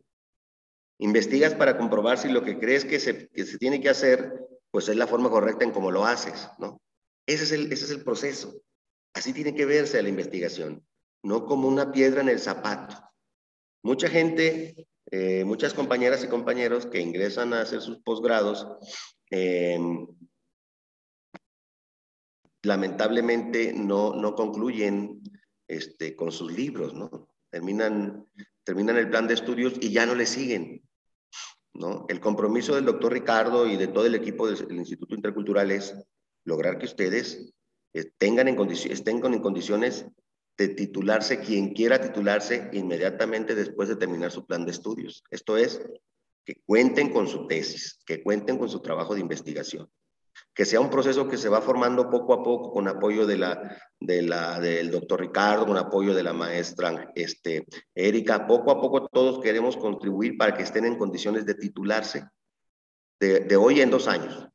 Investigas 1.00 1.54
para 1.54 1.78
comprobar 1.78 2.18
si 2.18 2.30
lo 2.30 2.44
que 2.44 2.58
crees 2.58 2.86
que 2.86 3.00
se, 3.00 3.28
que 3.30 3.46
se 3.46 3.58
tiene 3.58 3.82
que 3.82 3.90
hacer, 3.90 4.48
pues 4.72 4.88
es 4.88 4.96
la 4.96 5.08
forma 5.08 5.30
correcta 5.30 5.66
en 5.66 5.72
cómo 5.72 5.92
lo 5.92 6.06
haces, 6.06 6.50
¿no? 6.58 6.82
Ese 7.28 7.44
es, 7.44 7.52
el, 7.52 7.72
ese 7.72 7.86
es 7.86 7.92
el 7.92 8.04
proceso. 8.04 8.62
Así 9.14 9.34
tiene 9.34 9.54
que 9.54 9.66
verse 9.66 10.02
la 10.02 10.10
investigación, 10.10 10.86
no 11.24 11.46
como 11.46 11.68
una 11.68 11.92
piedra 11.92 12.22
en 12.22 12.30
el 12.30 12.40
zapato. 12.40 13.05
Mucha 13.86 14.10
gente, 14.10 14.88
eh, 15.12 15.46
muchas 15.46 15.76
compañeras 15.76 16.24
y 16.24 16.28
compañeros 16.28 16.88
que 16.88 17.00
ingresan 17.00 17.54
a 17.54 17.62
hacer 17.62 17.82
sus 17.82 18.00
posgrados, 18.00 18.66
eh, 19.30 19.78
lamentablemente 22.64 23.74
no, 23.74 24.16
no 24.16 24.34
concluyen 24.34 25.22
este, 25.68 26.16
con 26.16 26.32
sus 26.32 26.52
libros, 26.52 26.96
¿no? 26.96 27.30
Terminan, 27.52 28.26
terminan 28.64 28.98
el 28.98 29.12
plan 29.12 29.28
de 29.28 29.36
estudios 29.36 29.76
y 29.80 29.92
ya 29.92 30.08
no 30.08 30.16
le 30.16 30.26
siguen, 30.26 30.82
¿no? 31.76 32.08
El 32.10 32.20
compromiso 32.20 32.74
del 32.74 32.86
doctor 32.86 33.14
Ricardo 33.14 33.68
y 33.68 33.78
de 33.78 33.90
todo 33.90 34.08
el 34.08 34.16
equipo 34.16 34.48
del 34.48 34.78
Instituto 34.78 35.14
Intercultural 35.14 35.70
es 35.70 35.94
lograr 36.44 36.80
que 36.80 36.88
ustedes 36.88 37.54
eh, 37.94 38.10
tengan 38.18 38.48
en 38.48 38.60
estén 38.60 39.24
en 39.24 39.42
condiciones 39.42 40.08
de 40.58 40.70
titularse 40.70 41.40
quien 41.40 41.74
quiera 41.74 42.00
titularse 42.00 42.70
inmediatamente 42.74 43.56
después 43.56 43.90
de 43.90 43.96
terminar 43.96 44.32
su 44.32 44.46
plan 44.46 44.66
de 44.66 44.72
estudios. 44.72 45.24
Esto 45.30 45.58
es, 45.58 45.82
que 46.46 46.62
cuenten 46.66 47.12
con 47.12 47.28
su 47.28 47.48
tesis, 47.48 48.00
que 48.06 48.22
cuenten 48.24 48.58
con 48.58 48.70
su 48.70 48.80
trabajo 48.80 49.16
de 49.16 49.22
investigación 49.22 49.90
que 50.54 50.66
sea 50.66 50.80
un 50.80 50.90
proceso 50.90 51.28
que 51.28 51.38
se 51.38 51.50
va 51.50 51.62
formando 51.62 52.10
poco 52.10 52.34
a 52.34 52.44
poco 52.44 52.72
con 52.72 52.88
apoyo 52.88 53.26
de 53.26 53.38
la, 53.38 53.78
de 54.00 54.22
la, 54.22 54.60
del 54.60 54.92
doctor 54.92 55.22
Ricardo, 55.22 55.66
con 55.66 55.78
apoyo 55.78 56.14
de 56.14 56.24
la 56.24 56.34
maestra 56.34 57.12
este, 57.16 57.66
Erika. 57.94 58.48
Poco 58.48 58.72
a 58.72 58.80
poco 58.80 59.08
todos 59.08 59.42
queremos 59.42 59.78
contribuir 59.78 60.38
para 60.38 60.54
que 60.54 60.64
estén 60.64 60.86
en 60.86 60.98
condiciones 60.98 61.46
de 61.46 61.56
titularse 61.56 62.28
de, 63.20 63.42
de 63.42 63.56
hoy 63.56 63.82
en 63.82 63.90
dos 63.90 64.08
años. 64.08 64.48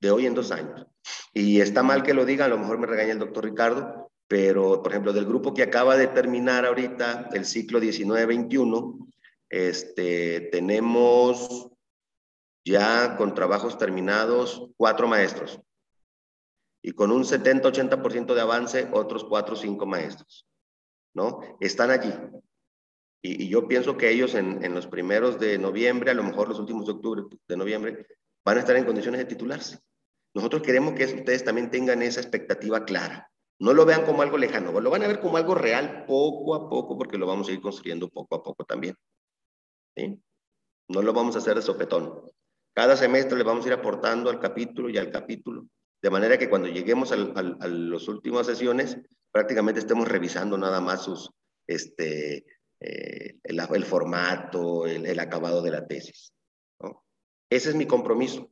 De 0.00 0.10
hoy 0.10 0.26
en 0.26 0.34
dos 0.34 0.50
años. 0.50 0.86
Y 1.32 1.60
está 1.60 1.82
mal 1.82 2.02
que 2.02 2.14
lo 2.14 2.24
diga, 2.24 2.44
a 2.44 2.48
lo 2.48 2.58
mejor 2.58 2.78
me 2.78 2.86
regaña 2.86 3.12
el 3.12 3.18
doctor 3.18 3.44
Ricardo, 3.44 4.03
pero 4.34 4.82
por 4.82 4.90
ejemplo, 4.90 5.12
del 5.12 5.26
grupo 5.26 5.54
que 5.54 5.62
acaba 5.62 5.96
de 5.96 6.08
terminar 6.08 6.66
ahorita 6.66 7.28
el 7.34 7.44
ciclo 7.44 7.78
19-21, 7.78 9.08
este, 9.48 10.40
tenemos 10.50 11.70
ya 12.66 13.16
con 13.16 13.32
trabajos 13.32 13.78
terminados, 13.78 14.70
cuatro 14.76 15.06
maestros. 15.06 15.60
Y 16.82 16.90
con 16.94 17.12
un 17.12 17.22
70-80% 17.22 18.34
de 18.34 18.40
avance, 18.40 18.88
otros 18.92 19.22
cuatro 19.22 19.54
o 19.54 19.56
cinco 19.56 19.86
maestros. 19.86 20.48
¿No? 21.14 21.38
Están 21.60 21.92
allí. 21.92 22.12
Y, 23.22 23.46
yo 23.46 23.68
pienso 23.68 23.96
que 23.96 24.10
ellos 24.10 24.34
en, 24.34 24.64
en, 24.64 24.74
los 24.74 24.88
primeros 24.88 25.38
de 25.38 25.58
noviembre, 25.58 26.10
a 26.10 26.14
lo 26.14 26.24
mejor 26.24 26.48
los 26.48 26.58
últimos 26.58 26.86
de 26.86 26.92
octubre, 26.92 27.22
de 27.46 27.56
noviembre, 27.56 28.04
van 28.44 28.56
a 28.56 28.60
estar 28.60 28.74
en 28.74 28.84
condiciones 28.84 29.20
de 29.20 29.26
titularse. 29.26 29.78
Nosotros 30.34 30.60
queremos 30.60 30.94
que 30.94 31.04
ustedes 31.04 31.44
también 31.44 31.70
tengan 31.70 32.02
esa 32.02 32.20
expectativa 32.20 32.84
clara. 32.84 33.30
No 33.60 33.72
lo 33.72 33.84
vean 33.84 34.04
como 34.04 34.22
algo 34.22 34.36
lejano, 34.36 34.78
lo 34.80 34.90
van 34.90 35.02
a 35.02 35.06
ver 35.06 35.20
como 35.20 35.36
algo 35.36 35.54
real 35.54 36.04
poco 36.06 36.54
a 36.54 36.68
poco, 36.68 36.98
porque 36.98 37.18
lo 37.18 37.26
vamos 37.26 37.48
a 37.48 37.52
ir 37.52 37.60
construyendo 37.60 38.08
poco 38.08 38.36
a 38.36 38.42
poco 38.42 38.64
también. 38.64 38.96
No 40.88 41.02
lo 41.02 41.12
vamos 41.12 41.36
a 41.36 41.38
hacer 41.38 41.54
de 41.54 41.62
sopetón. 41.62 42.20
Cada 42.74 42.96
semestre 42.96 43.38
le 43.38 43.44
vamos 43.44 43.64
a 43.64 43.68
ir 43.68 43.74
aportando 43.74 44.28
al 44.30 44.40
capítulo 44.40 44.90
y 44.90 44.98
al 44.98 45.10
capítulo, 45.10 45.66
de 46.02 46.10
manera 46.10 46.36
que 46.36 46.50
cuando 46.50 46.68
lleguemos 46.68 47.12
a 47.12 47.16
las 47.16 48.08
últimas 48.08 48.46
sesiones, 48.46 48.98
prácticamente 49.30 49.80
estemos 49.80 50.08
revisando 50.08 50.58
nada 50.58 50.80
más 50.80 51.04
sus, 51.04 51.30
este, 51.66 52.44
eh, 52.80 53.38
el, 53.42 53.84
formato, 53.84 54.86
el, 54.86 55.18
acabado 55.18 55.62
de 55.62 55.70
la 55.70 55.86
tesis. 55.86 56.32
Ese 57.50 57.70
es 57.70 57.74
mi 57.74 57.86
compromiso. 57.86 58.50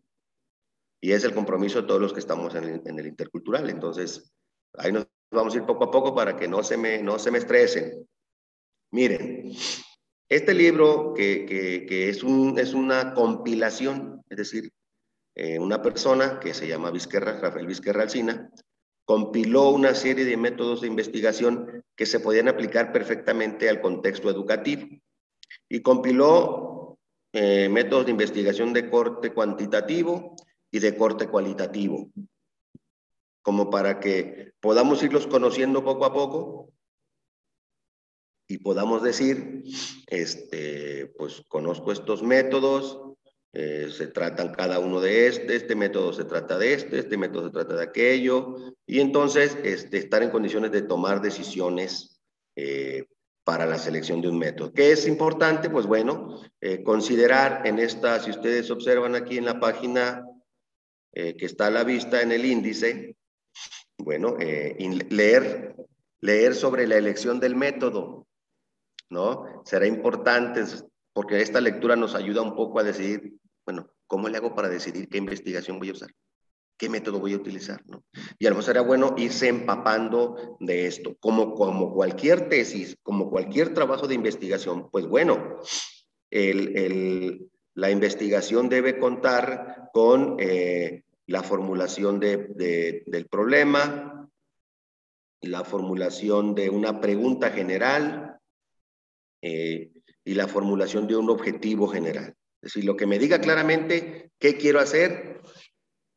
Y 1.01 1.13
es 1.13 1.25
el 1.25 1.35
compromiso 1.35 1.83
de 1.83 1.89
todos 1.89 2.01
los 2.01 2.13
que 2.13 2.21
estamos 2.21 2.55
en 2.55 2.99
el, 2.99 3.07
intercultural. 3.07 3.69
Entonces, 3.69 4.33
ahí 4.79 4.93
nos 4.93 5.07
vamos 5.31 5.55
a 5.55 5.59
ir 5.59 5.65
poco 5.65 5.85
a 5.85 5.91
poco 5.91 6.15
para 6.15 6.37
que 6.37 6.49
no 6.49 6.63
se 6.63 6.77
me, 6.77 7.03
no 7.03 7.19
se 7.19 7.31
me 7.31 7.39
estresen. 7.39 8.09
Miren, 8.91 9.53
este 10.29 10.55
libro, 10.55 11.15
que, 11.15 12.09
es, 12.09 12.23
un, 12.23 12.59
es 12.59 12.75
una 12.75 13.15
compilación, 13.15 14.23
es 14.29 14.37
decir, 14.39 14.71
eh, 15.35 15.59
una 15.59 15.81
persona 15.81 16.41
que 16.41 16.53
se 16.55 16.69
llama 16.69 16.91
Vizquerra, 16.91 17.41
Rafael 17.41 17.67
Vizquerra 17.67 18.03
Alcina, 18.03 18.51
compiló 19.05 19.71
una 19.71 19.95
serie 19.95 20.25
de 20.25 20.37
métodos 20.37 20.81
de 20.81 20.89
investigación 20.89 21.85
que 21.97 22.07
se 22.07 22.21
podían 22.21 22.49
aplicar 22.49 22.93
perfectamente 22.93 23.69
al 23.69 23.81
contexto 23.81 24.31
educativo. 24.31 24.87
Y 25.69 25.81
compiló 25.81 26.99
eh, 27.33 27.69
métodos 27.69 28.07
de 28.07 28.13
investigación 28.13 28.73
de 28.73 28.91
corte 28.91 29.33
cuantitativo 29.33 30.37
y 30.71 30.79
de 30.79 30.97
corte 30.97 31.29
cualitativo, 31.29 32.11
como 33.43 33.71
para 33.71 34.01
que 34.01 34.53
podamos 34.61 35.03
irlos 35.03 35.27
conociendo 35.27 35.85
poco 35.85 36.05
a 36.05 36.13
poco 36.13 36.73
y 38.49 38.59
podamos 38.59 39.03
decir, 39.03 39.65
este, 40.09 41.07
pues 41.17 41.43
conozco 41.49 41.91
estos 41.91 42.23
métodos, 42.23 43.01
eh, 43.55 43.89
se 43.91 44.09
tratan 44.09 44.53
cada 44.53 44.79
uno 44.79 45.01
de 45.01 45.27
este, 45.27 45.57
este 45.57 45.75
método 45.75 46.13
se 46.13 46.25
trata 46.25 46.59
de 46.59 46.75
este, 46.75 46.99
este 46.99 47.17
método 47.17 47.47
se 47.47 47.53
trata 47.53 47.77
de 47.77 47.83
aquello, 47.83 48.57
y 48.87 49.01
entonces 49.01 49.57
este, 49.63 49.99
estar 49.99 50.23
en 50.23 50.31
condiciones 50.31 50.71
de 50.73 50.83
tomar 50.83 51.21
decisiones 51.21 52.21
eh, 52.57 53.07
para 53.45 53.67
la 53.67 53.79
selección 53.79 54.21
de 54.21 54.29
un 54.29 54.39
método. 54.39 54.73
¿Qué 54.73 54.93
es 54.93 55.07
importante? 55.07 55.69
Pues 55.69 55.87
bueno, 55.87 56.41
eh, 56.61 56.83
considerar 56.83 57.67
en 57.67 57.79
esta, 57.79 58.21
si 58.21 58.31
ustedes 58.31 58.71
observan 58.71 59.15
aquí 59.15 59.39
en 59.39 59.47
la 59.47 59.61
página 59.61 60.27
que 61.15 61.45
está 61.45 61.67
a 61.67 61.71
la 61.71 61.85
vista 61.85 62.23
en 62.23 62.33
el 62.33 62.47
índice, 62.47 63.17
bueno, 64.03 64.37
leer, 64.39 65.77
leer 66.21 66.55
sobre 66.55 66.87
la 66.87 66.97
elección 66.97 67.41
del 67.41 67.57
método, 67.57 68.27
¿no? 69.11 69.63
Será 69.65 69.87
importante 69.87 70.65
porque 71.13 71.41
esta 71.41 71.61
lectura 71.61 71.97
nos 71.97 72.15
ayuda 72.15 72.43
un 72.43 72.55
poco 72.57 72.81
a 72.81 72.83
decidir, 72.83 73.35
bueno, 73.65 73.91
¿cómo 74.07 74.29
le 74.29 74.39
hago 74.39 74.55
para 74.55 74.69
decidir 74.69 75.09
qué 75.09 75.19
investigación 75.19 75.79
voy 75.79 75.91
a 75.91 75.93
usar? 75.93 76.11
¿Qué 76.79 76.89
método 76.89 77.21
voy 77.21 77.35
a 77.35 77.37
utilizar? 77.37 77.83
Y 78.39 78.47
a 78.47 78.51
lo 78.51 78.57
mejor 78.57 78.65
será 78.65 78.81
bueno 78.81 79.15
irse 79.17 79.47
empapando 79.47 80.57
de 80.59 80.87
esto. 80.87 81.17
Como, 81.21 81.55
como 81.55 81.93
cualquier 81.93 82.49
tesis, 82.49 82.97
como 83.03 83.31
cualquier 83.31 83.73
trabajo 83.73 84.09
de 84.09 84.15
investigación, 84.15 84.91
pues 84.91 85.07
bueno, 85.07 85.61
el, 86.31 86.77
el, 86.77 87.51
la 87.75 87.91
investigación 87.91 88.69
debe 88.69 88.99
contar 88.99 89.91
con 89.93 90.37
eh, 90.41 91.05
la 91.33 91.43
formulación 91.43 92.21
de, 92.21 92.49
de, 92.49 93.05
del 93.07 93.27
problema, 93.27 94.29
la 95.41 95.65
formulación 95.65 96.55
de 96.55 96.69
una 96.69 97.01
pregunta 97.01 97.51
general, 97.51 98.39
eh, 99.41 99.91
y 100.25 100.35
la 100.35 100.47
formulación 100.47 101.07
de 101.07 101.17
un 101.17 101.31
objetivo 101.31 101.89
general. 101.89 102.37
Es 102.61 102.75
decir, 102.75 102.85
lo 102.85 102.97
que 102.97 103.07
me 103.07 103.19
diga 103.19 103.41
claramente 103.41 104.31
qué 104.39 104.59
quiero 104.59 104.79
hacer 104.79 105.41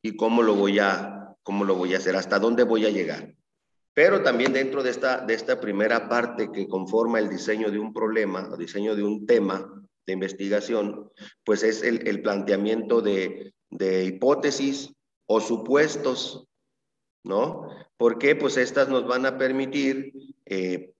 y 0.04 0.18
cómo 0.18 0.44
lo 0.44 0.56
voy 0.56 0.80
a, 0.80 1.34
cómo 1.44 1.64
lo 1.64 1.76
voy 1.76 1.94
a 1.94 1.98
hacer, 1.98 2.18
hasta 2.18 2.38
dónde 2.38 2.64
voy 2.64 2.86
a 2.86 2.90
llegar. 2.90 3.34
Pero 3.94 4.22
también 4.22 4.52
dentro 4.52 4.84
de 4.84 4.90
esta, 4.90 5.26
de 5.26 5.34
esta 5.34 5.62
primera 5.62 6.10
parte 6.10 6.52
que 6.52 6.68
conforma 6.68 7.20
el 7.20 7.30
diseño 7.30 7.72
de 7.72 7.80
un 7.80 7.94
problema, 7.94 8.50
o 8.52 8.58
diseño 8.58 8.98
de 8.98 9.04
un 9.04 9.26
tema 9.26 9.66
de 10.06 10.14
investigación, 10.14 11.10
pues 11.46 11.64
es 11.64 11.84
el, 11.84 12.06
el 12.06 12.22
planteamiento 12.22 13.02
de, 13.02 13.54
de 13.72 14.04
hipótesis 14.04 14.95
o 15.28 15.42
supuestos, 15.42 16.48
¿no? 17.24 17.70
Porque 17.98 18.36
pues 18.36 18.58
estas 18.58 18.90
nos 18.90 19.08
van 19.08 19.26
a 19.26 19.38
permitir 19.38 20.14
eh, 20.46 20.94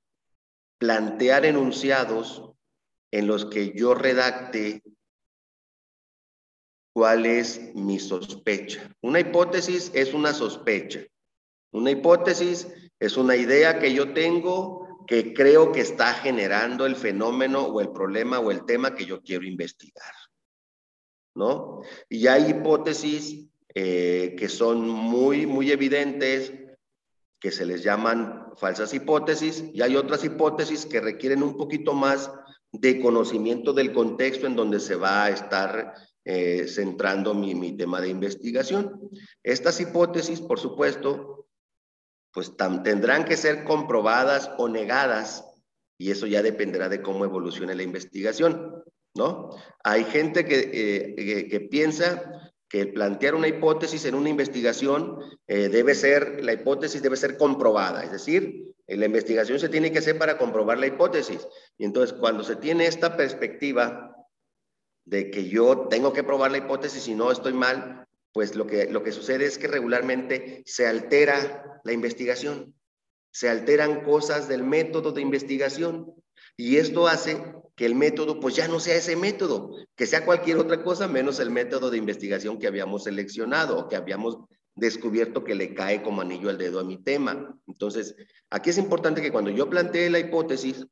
plantear 0.78 1.46
enunciados 1.46 2.52
en 3.12 3.28
los 3.28 3.46
que 3.46 3.74
yo 3.76 3.94
redacte 3.94 4.84
cuál 6.94 7.26
es 7.26 7.74
mi 7.76 8.00
sospecha. 8.00 8.90
Una 9.02 9.20
hipótesis 9.20 9.92
es 9.94 10.14
una 10.14 10.34
sospecha. 10.34 11.02
Una 11.72 11.92
hipótesis 11.92 12.68
es 13.00 13.18
una 13.18 13.36
idea 13.36 13.80
que 13.80 13.94
yo 13.94 14.14
tengo 14.14 14.86
que 15.08 15.34
creo 15.34 15.72
que 15.72 15.82
está 15.82 16.14
generando 16.14 16.86
el 16.86 16.96
fenómeno 16.96 17.66
o 17.66 17.82
el 17.82 17.92
problema 17.92 18.40
o 18.40 18.50
el 18.50 18.66
tema 18.66 18.96
que 18.96 19.06
yo 19.06 19.22
quiero 19.22 19.46
investigar. 19.46 20.14
¿No? 21.36 21.82
Y 22.10 22.28
hay 22.28 22.52
hipótesis 22.52 23.50
eh, 23.76 24.36
que 24.38 24.48
son 24.48 24.88
muy, 24.88 25.46
muy 25.46 25.72
evidentes, 25.72 26.54
que 27.40 27.52
se 27.52 27.66
les 27.66 27.84
llaman 27.84 28.54
falsas 28.56 28.94
hipótesis 28.94 29.66
y 29.74 29.82
hay 29.82 29.98
otras 29.98 30.24
hipótesis 30.24 30.86
que 30.86 31.02
requieren 31.02 31.44
un 31.44 31.58
poquito 31.58 31.94
más 31.94 32.32
de 32.72 33.00
conocimiento 33.02 33.74
del 33.74 33.94
contexto 33.94 34.48
en 34.48 34.56
donde 34.56 34.80
se 34.80 34.96
va 34.96 35.26
a 35.26 35.30
estar 35.30 35.94
eh, 36.24 36.68
centrando 36.68 37.34
mi, 37.34 37.76
tema 37.78 38.02
de 38.02 38.10
investigación. 38.10 39.10
Estas 39.44 39.80
hipótesis, 39.80 40.42
por 40.42 40.60
supuesto, 40.60 41.48
pues 42.32 42.54
tendrán 42.58 43.26
que 43.26 43.38
ser 43.38 43.64
comprobadas 43.64 44.50
o 44.58 44.68
negadas 44.68 45.46
y 45.98 46.12
eso 46.12 46.28
ya 46.28 46.42
dependerá 46.42 46.90
de 46.90 47.02
cómo 47.02 47.26
evolucione 47.26 47.76
la 47.76 47.84
investigación, 47.84 48.84
¿no? 49.14 49.50
Hay 49.84 50.04
gente 50.04 50.46
que, 50.46 50.72
eh, 50.74 51.48
que, 51.50 51.60
piensa 51.62 52.45
que 52.70 52.88
plantear 52.88 53.36
una 53.36 53.48
hipótesis 53.48 54.06
en 54.06 54.16
una 54.16 54.30
investigación 54.30 55.20
eh, 55.48 55.70
debe 55.70 55.96
ser, 55.96 56.44
la 56.44 56.54
hipótesis 56.54 57.02
debe 57.02 57.18
ser 57.18 57.38
comprobada, 57.38 58.04
es 58.04 58.12
decir, 58.12 58.76
la 58.88 59.06
investigación 59.06 59.60
se 59.60 59.70
tiene 59.70 59.92
que 59.92 60.00
hacer 60.00 60.18
para 60.18 60.38
comprobar 60.38 60.78
la 60.78 60.88
hipótesis. 60.88 61.48
Y 61.78 61.86
entonces, 61.86 62.16
cuando 62.20 62.44
se 62.44 62.56
tiene 62.56 62.86
esta 62.86 63.18
perspectiva 63.18 64.16
de 65.06 65.32
que 65.32 65.48
yo 65.48 65.88
tengo 65.88 66.14
que 66.14 66.24
probar 66.24 66.52
la 66.52 66.60
hipótesis 66.60 67.08
y 67.08 67.16
no 67.16 67.32
estoy 67.32 67.54
mal, 67.54 68.08
pues 68.32 68.56
lo 68.56 68.68
que, 68.68 68.86
lo 68.92 69.02
que 69.02 69.12
sucede 69.12 69.46
es 69.46 69.58
que 69.58 69.68
regularmente 69.68 70.62
se 70.66 70.86
altera 70.88 71.82
la 71.84 71.94
investigación, 71.94 72.76
se 73.32 73.50
alteran 73.50 74.04
cosas 74.04 74.48
del 74.48 74.64
método 74.64 75.12
de 75.12 75.22
investigación. 75.22 76.14
Y 76.58 76.78
esto 76.78 77.08
hace 77.08 77.42
que 77.76 77.86
el 77.86 77.96
método 77.96 78.40
pues 78.40 78.56
ya 78.56 78.68
no 78.68 78.80
sea 78.80 78.96
ese 78.96 79.16
método, 79.16 79.76
que 79.96 80.08
sea 80.08 80.26
cualquier 80.26 80.58
otra 80.58 80.84
cosa 80.84 81.08
menos 81.08 81.40
el 81.40 81.52
método 81.52 81.90
de 81.90 81.98
investigación 81.98 82.58
que 82.58 82.68
habíamos 82.68 83.04
seleccionado 83.04 83.78
o 83.78 83.90
que 83.90 83.96
habíamos 83.96 84.40
descubierto 84.76 85.44
que 85.44 85.56
le 85.56 85.74
cae 85.74 86.02
como 86.02 86.22
anillo 86.22 86.50
al 86.50 86.58
dedo 86.58 86.80
a 86.80 86.84
mi 86.84 86.98
tema. 86.98 87.58
Entonces, 87.68 88.16
aquí 88.50 88.70
es 88.70 88.78
importante 88.78 89.22
que 89.22 89.32
cuando 89.32 89.52
yo 89.52 89.70
plantee 89.70 90.10
la 90.10 90.20
hipótesis, 90.20 90.86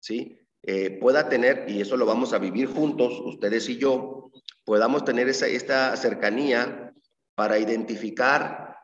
¿sí? 0.00 0.38
Eh, 0.62 0.98
pueda 1.00 1.28
tener, 1.28 1.64
y 1.68 1.80
eso 1.80 1.96
lo 1.96 2.06
vamos 2.06 2.32
a 2.32 2.38
vivir 2.38 2.66
juntos, 2.68 3.20
ustedes 3.24 3.68
y 3.68 3.78
yo, 3.78 4.30
podamos 4.64 5.04
tener 5.04 5.28
esa, 5.28 5.46
esta 5.46 5.96
cercanía 5.96 6.92
para 7.34 7.58
identificar 7.58 8.76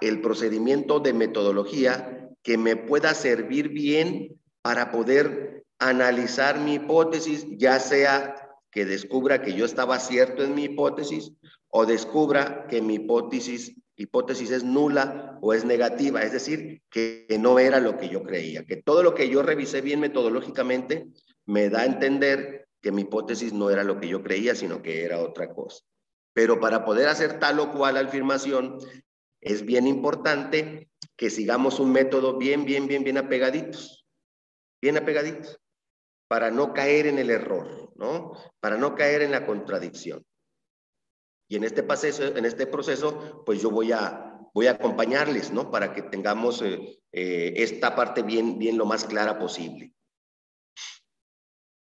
el 0.00 0.20
procedimiento 0.20 1.00
de 1.00 1.12
metodología 1.12 2.30
que 2.42 2.56
me 2.56 2.76
pueda 2.76 3.12
servir 3.14 3.68
bien 3.68 4.40
para 4.62 4.92
poder 4.92 5.65
analizar 5.78 6.58
mi 6.58 6.74
hipótesis, 6.74 7.46
ya 7.56 7.78
sea 7.78 8.34
que 8.70 8.84
descubra 8.84 9.42
que 9.42 9.54
yo 9.54 9.64
estaba 9.64 9.98
cierto 9.98 10.44
en 10.44 10.54
mi 10.54 10.64
hipótesis 10.64 11.32
o 11.68 11.86
descubra 11.86 12.66
que 12.68 12.82
mi 12.82 12.94
hipótesis, 12.96 13.74
hipótesis 13.96 14.50
es 14.50 14.64
nula 14.64 15.38
o 15.40 15.54
es 15.54 15.64
negativa, 15.64 16.22
es 16.22 16.32
decir, 16.32 16.82
que, 16.90 17.26
no 17.40 17.58
era 17.58 17.80
lo 17.80 17.96
que 17.96 18.08
yo 18.08 18.22
creía, 18.22 18.64
que 18.64 18.76
todo 18.76 19.02
lo 19.02 19.14
que 19.14 19.28
yo 19.28 19.42
revisé 19.42 19.80
bien 19.80 20.00
metodológicamente 20.00 21.08
me 21.44 21.68
da 21.70 21.80
a 21.80 21.86
entender 21.86 22.68
que 22.80 22.92
mi 22.92 23.02
hipótesis 23.02 23.52
no 23.52 23.70
era 23.70 23.84
lo 23.84 23.98
que 24.00 24.08
yo 24.08 24.22
creía, 24.22 24.54
sino 24.54 24.82
que 24.82 25.04
era 25.04 25.20
otra 25.20 25.52
cosa. 25.52 25.82
Pero 26.32 26.60
para 26.60 26.84
poder 26.84 27.08
hacer 27.08 27.38
tal 27.38 27.60
o 27.60 27.72
cual 27.72 27.96
afirmación, 27.96 28.78
es 29.40 29.64
bien 29.64 29.86
importante 29.86 30.90
que 31.16 31.30
sigamos 31.30 31.80
un 31.80 31.92
método 31.92 32.36
bien, 32.36 32.64
bien, 32.64 32.86
bien, 32.86 33.04
bien 33.04 33.16
apegaditos, 33.16 34.06
bien 34.82 34.98
apegaditos, 34.98 35.58
para 36.28 36.50
no 36.50 36.72
caer 36.72 37.06
en 37.06 37.18
el 37.18 37.30
error, 37.30 37.92
¿no? 37.96 38.32
Para 38.60 38.76
no 38.76 38.94
caer 38.94 39.22
en 39.22 39.32
la 39.32 39.46
contradicción. 39.46 40.24
Y 41.48 41.56
en 41.56 41.64
este 41.64 41.82
proceso, 41.82 42.36
en 42.36 42.44
este 42.44 42.66
proceso 42.66 43.42
pues 43.44 43.62
yo 43.62 43.70
voy 43.70 43.92
a, 43.92 44.40
voy 44.52 44.66
a 44.66 44.72
acompañarles, 44.72 45.52
¿no? 45.52 45.70
Para 45.70 45.92
que 45.92 46.02
tengamos 46.02 46.62
eh, 46.62 47.00
eh, 47.12 47.54
esta 47.56 47.94
parte 47.94 48.22
bien, 48.22 48.58
bien 48.58 48.76
lo 48.76 48.86
más 48.86 49.04
clara 49.04 49.38
posible. 49.38 49.92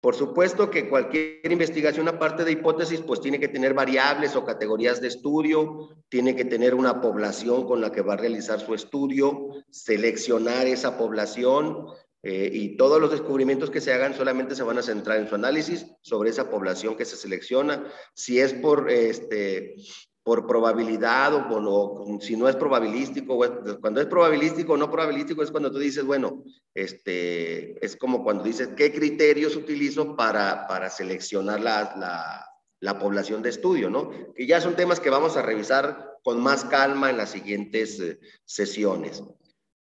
Por 0.05 0.13
supuesto 0.13 0.69
que 0.69 0.87
cualquier 0.87 1.51
investigación 1.51 2.07
aparte 2.07 2.43
de 2.43 2.51
hipótesis, 2.51 3.01
pues 3.01 3.21
tiene 3.21 3.39
que 3.39 3.47
tener 3.47 3.73
variables 3.73 4.35
o 4.35 4.45
categorías 4.45 5.01
de 5.01 5.07
estudio, 5.07 5.89
tiene 6.09 6.35
que 6.35 6.45
tener 6.45 6.75
una 6.75 7.01
población 7.01 7.65
con 7.65 7.81
la 7.81 7.91
que 7.91 8.03
va 8.03 8.13
a 8.13 8.17
realizar 8.17 8.59
su 8.59 8.75
estudio, 8.75 9.47
seleccionar 9.71 10.67
esa 10.67 10.95
población, 10.95 11.87
eh, 12.27 12.49
y 12.51 12.75
todos 12.75 12.99
los 12.99 13.11
descubrimientos 13.11 13.69
que 13.69 13.79
se 13.79 13.93
hagan 13.93 14.15
solamente 14.15 14.55
se 14.55 14.63
van 14.63 14.79
a 14.79 14.81
centrar 14.81 15.19
en 15.19 15.29
su 15.29 15.35
análisis 15.35 15.85
sobre 16.01 16.31
esa 16.31 16.49
población 16.49 16.97
que 16.97 17.05
se 17.05 17.17
selecciona. 17.17 17.85
Si 18.15 18.39
es 18.39 18.51
por, 18.51 18.89
este, 18.89 19.75
por 20.23 20.47
probabilidad 20.47 21.35
o, 21.35 22.19
si 22.19 22.35
no 22.35 22.49
es 22.49 22.55
probabilístico, 22.55 23.37
cuando 23.79 24.01
es 24.01 24.07
probabilístico 24.07 24.73
o 24.73 24.77
no 24.77 24.89
probabilístico 24.89 25.43
es 25.43 25.51
cuando 25.51 25.71
tú 25.71 25.77
dices, 25.77 26.03
bueno, 26.03 26.43
este, 26.73 27.85
es 27.85 27.95
como 27.95 28.23
cuando 28.23 28.43
dices, 28.43 28.69
¿qué 28.75 28.91
criterios 28.91 29.55
utilizo 29.55 30.15
para, 30.15 30.65
para 30.65 30.89
seleccionar 30.89 31.61
la, 31.61 31.93
la, 31.95 32.43
la 32.79 32.97
población 32.97 33.43
de 33.43 33.49
estudio, 33.49 33.91
¿no? 33.91 34.09
Que 34.33 34.47
ya 34.47 34.59
son 34.61 34.75
temas 34.75 34.99
que 34.99 35.11
vamos 35.11 35.37
a 35.37 35.43
revisar 35.43 36.17
con 36.23 36.41
más 36.41 36.65
calma 36.65 37.11
en 37.11 37.17
las 37.17 37.29
siguientes 37.29 37.99
eh, 37.99 38.17
sesiones. 38.45 39.21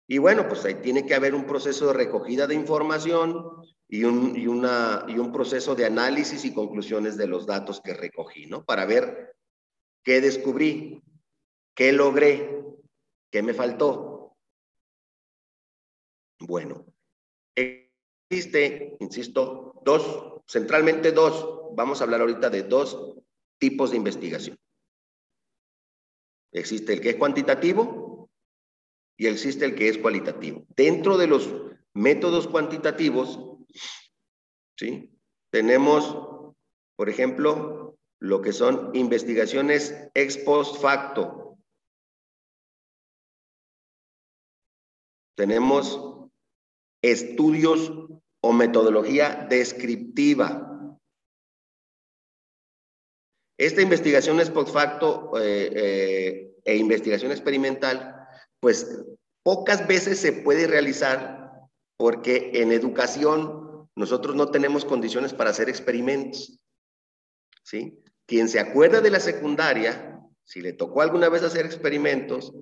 Y 0.06 0.18
bueno, 0.18 0.46
pues 0.48 0.64
ahí 0.64 0.74
tiene 0.76 1.06
que 1.06 1.14
haber 1.14 1.34
un 1.34 1.46
proceso 1.46 1.86
de 1.86 1.94
recogida 1.94 2.46
de 2.46 2.54
información 2.54 3.64
y 3.88 4.04
un, 4.04 4.36
y 4.36 4.46
una, 4.46 5.04
y 5.08 5.18
un 5.18 5.32
proceso 5.32 5.74
de 5.74 5.86
análisis 5.86 6.44
y 6.44 6.52
conclusiones 6.52 7.16
de 7.16 7.26
los 7.26 7.46
datos 7.46 7.80
que 7.80 7.94
recogí, 7.94 8.46
¿no? 8.46 8.64
Para 8.64 8.84
ver 8.84 9.34
qué 10.02 10.20
descubrí, 10.20 11.02
qué 11.74 11.92
logré, 11.92 12.64
qué 13.30 13.42
me 13.42 13.54
faltó. 13.54 14.36
Bueno, 16.40 16.84
existe, 17.54 18.96
insisto, 19.00 19.80
dos, 19.84 20.42
centralmente 20.46 21.12
dos, 21.12 21.72
vamos 21.74 22.00
a 22.00 22.04
hablar 22.04 22.20
ahorita 22.20 22.50
de 22.50 22.64
dos 22.64 23.16
tipos 23.58 23.90
de 23.90 23.96
investigación. 23.96 24.58
Existe 26.52 26.92
el 26.92 27.00
que 27.00 27.10
es 27.10 27.16
cuantitativo 27.16 28.03
y 29.16 29.26
existe 29.26 29.64
el 29.64 29.74
que 29.74 29.88
es 29.88 29.98
cualitativo. 29.98 30.66
Dentro 30.76 31.16
de 31.16 31.26
los 31.26 31.52
métodos 31.92 32.48
cuantitativos, 32.48 33.38
¿sí? 34.76 35.10
Tenemos, 35.50 36.16
por 36.96 37.08
ejemplo, 37.08 37.96
lo 38.20 38.42
que 38.42 38.52
son 38.52 38.90
investigaciones 38.94 39.94
ex 40.14 40.38
post 40.38 40.80
facto. 40.80 41.58
Tenemos 45.36 46.00
estudios 47.02 47.92
o 48.40 48.52
metodología 48.52 49.46
descriptiva. 49.48 50.98
Esta 53.56 53.82
investigación 53.82 54.40
ex 54.40 54.50
post 54.50 54.72
facto 54.72 55.38
eh, 55.38 55.70
eh, 55.74 56.56
e 56.64 56.76
investigación 56.76 57.30
experimental 57.30 58.13
pues 58.64 58.98
pocas 59.42 59.86
veces 59.86 60.18
se 60.18 60.32
puede 60.32 60.66
realizar 60.66 61.50
porque 61.98 62.50
en 62.54 62.72
educación 62.72 63.90
nosotros 63.94 64.34
no 64.34 64.50
tenemos 64.50 64.86
condiciones 64.86 65.34
para 65.34 65.50
hacer 65.50 65.68
experimentos. 65.68 66.58
¿Sí? 67.62 67.98
Quien 68.24 68.48
se 68.48 68.60
acuerda 68.60 69.02
de 69.02 69.10
la 69.10 69.20
secundaria, 69.20 70.18
si 70.44 70.62
le 70.62 70.72
tocó 70.72 71.02
alguna 71.02 71.28
vez 71.28 71.42
hacer 71.42 71.66
experimentos, 71.66 72.54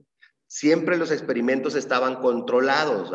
siempre 0.48 0.96
los 0.96 1.12
experimentos 1.12 1.76
estaban 1.76 2.16
controlados. 2.16 3.12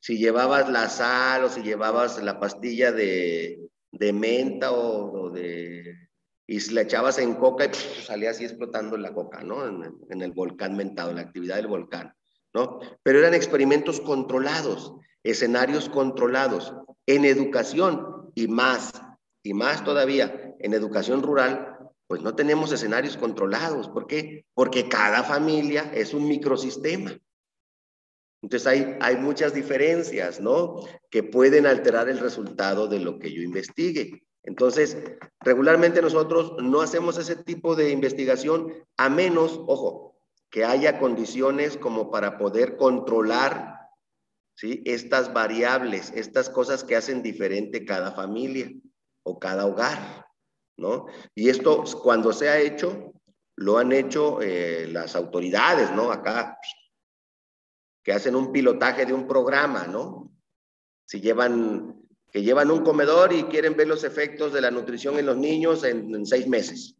Si 0.00 0.16
llevabas 0.16 0.70
la 0.70 0.88
sal 0.88 1.44
o 1.44 1.50
si 1.50 1.60
llevabas 1.60 2.22
la 2.22 2.40
pastilla 2.40 2.90
de, 2.90 3.68
menta 4.14 4.72
o, 4.72 5.28
de... 5.28 6.07
y 6.50 6.58
la 6.70 6.80
echabas 6.80 7.18
en 7.18 7.34
coca 7.34 7.66
y 7.66 8.02
salía 8.02 8.30
así 8.30 8.42
explotando 8.42 8.96
la 8.96 9.12
coca, 9.12 9.42
¿no? 9.42 9.66
En, 9.66 10.22
el 10.22 10.32
volcán 10.32 10.76
mentado, 10.76 11.12
la 11.12 11.20
actividad 11.20 11.56
del 11.56 11.66
volcán, 11.66 12.14
¿no? 12.54 12.80
Pero 13.02 13.18
eran 13.18 13.34
experimentos 13.34 14.00
controlados, 14.00 14.94
escenarios 15.22 15.90
controlados. 15.90 16.72
En 17.06 17.26
educación 17.26 18.30
y 18.34 18.48
más, 18.48 18.92
y 19.42 19.52
más 19.52 19.84
todavía, 19.84 20.54
en 20.58 20.72
educación 20.72 21.22
rural, 21.22 21.76
pues 22.06 22.22
no 22.22 22.34
tenemos 22.34 22.72
escenarios 22.72 23.18
controlados. 23.18 23.88
¿Por 23.90 24.06
qué? 24.06 24.46
Porque 24.54 24.88
cada 24.88 25.24
familia 25.24 25.90
es 25.94 26.14
un 26.14 26.26
microsistema. 26.26 27.12
Entonces 28.42 28.66
hay, 28.66 28.96
hay 29.00 29.16
muchas 29.16 29.52
diferencias, 29.52 30.40
¿no? 30.40 30.76
Que 31.10 31.22
pueden 31.22 31.66
alterar 31.66 32.08
el 32.08 32.18
resultado 32.18 32.88
de 32.88 33.00
lo 33.00 33.18
que 33.18 33.32
yo 33.32 33.42
investigue. 33.42 34.22
Entonces, 34.44 34.96
regularmente 35.40 36.00
nosotros 36.00 36.54
no 36.62 36.80
hacemos 36.80 37.18
ese 37.18 37.36
tipo 37.36 37.76
de 37.76 37.90
investigación 37.90 38.72
a 38.96 39.08
menos, 39.08 39.60
ojo, 39.66 40.16
que 40.50 40.64
haya 40.64 40.98
condiciones 40.98 41.76
como 41.76 42.10
para 42.10 42.38
poder 42.38 42.76
controlar 42.76 43.90
¿sí? 44.54 44.82
estas 44.86 45.32
variables, 45.32 46.12
estas 46.14 46.48
cosas 46.48 46.84
que 46.84 46.96
hacen 46.96 47.22
diferente 47.22 47.84
cada 47.84 48.12
familia 48.12 48.70
o 49.22 49.38
cada 49.38 49.66
hogar, 49.66 50.26
¿no? 50.78 51.06
Y 51.34 51.50
esto 51.50 51.84
cuando 52.02 52.32
se 52.32 52.48
ha 52.48 52.58
hecho, 52.58 53.12
lo 53.56 53.76
han 53.76 53.92
hecho 53.92 54.40
eh, 54.40 54.86
las 54.88 55.16
autoridades, 55.16 55.90
¿no? 55.90 56.10
Acá, 56.10 56.58
que 58.02 58.12
hacen 58.12 58.34
un 58.34 58.52
pilotaje 58.52 59.04
de 59.04 59.12
un 59.12 59.26
programa, 59.26 59.86
¿no? 59.86 60.32
Si 61.06 61.20
llevan 61.20 62.07
que 62.30 62.42
llevan 62.42 62.70
un 62.70 62.82
comedor 62.82 63.32
y 63.32 63.44
quieren 63.44 63.76
ver 63.76 63.88
los 63.88 64.04
efectos 64.04 64.52
de 64.52 64.60
la 64.60 64.70
nutrición 64.70 65.18
en 65.18 65.26
los 65.26 65.36
niños 65.36 65.84
en, 65.84 66.26
seis 66.26 66.46
meses. 66.46 66.94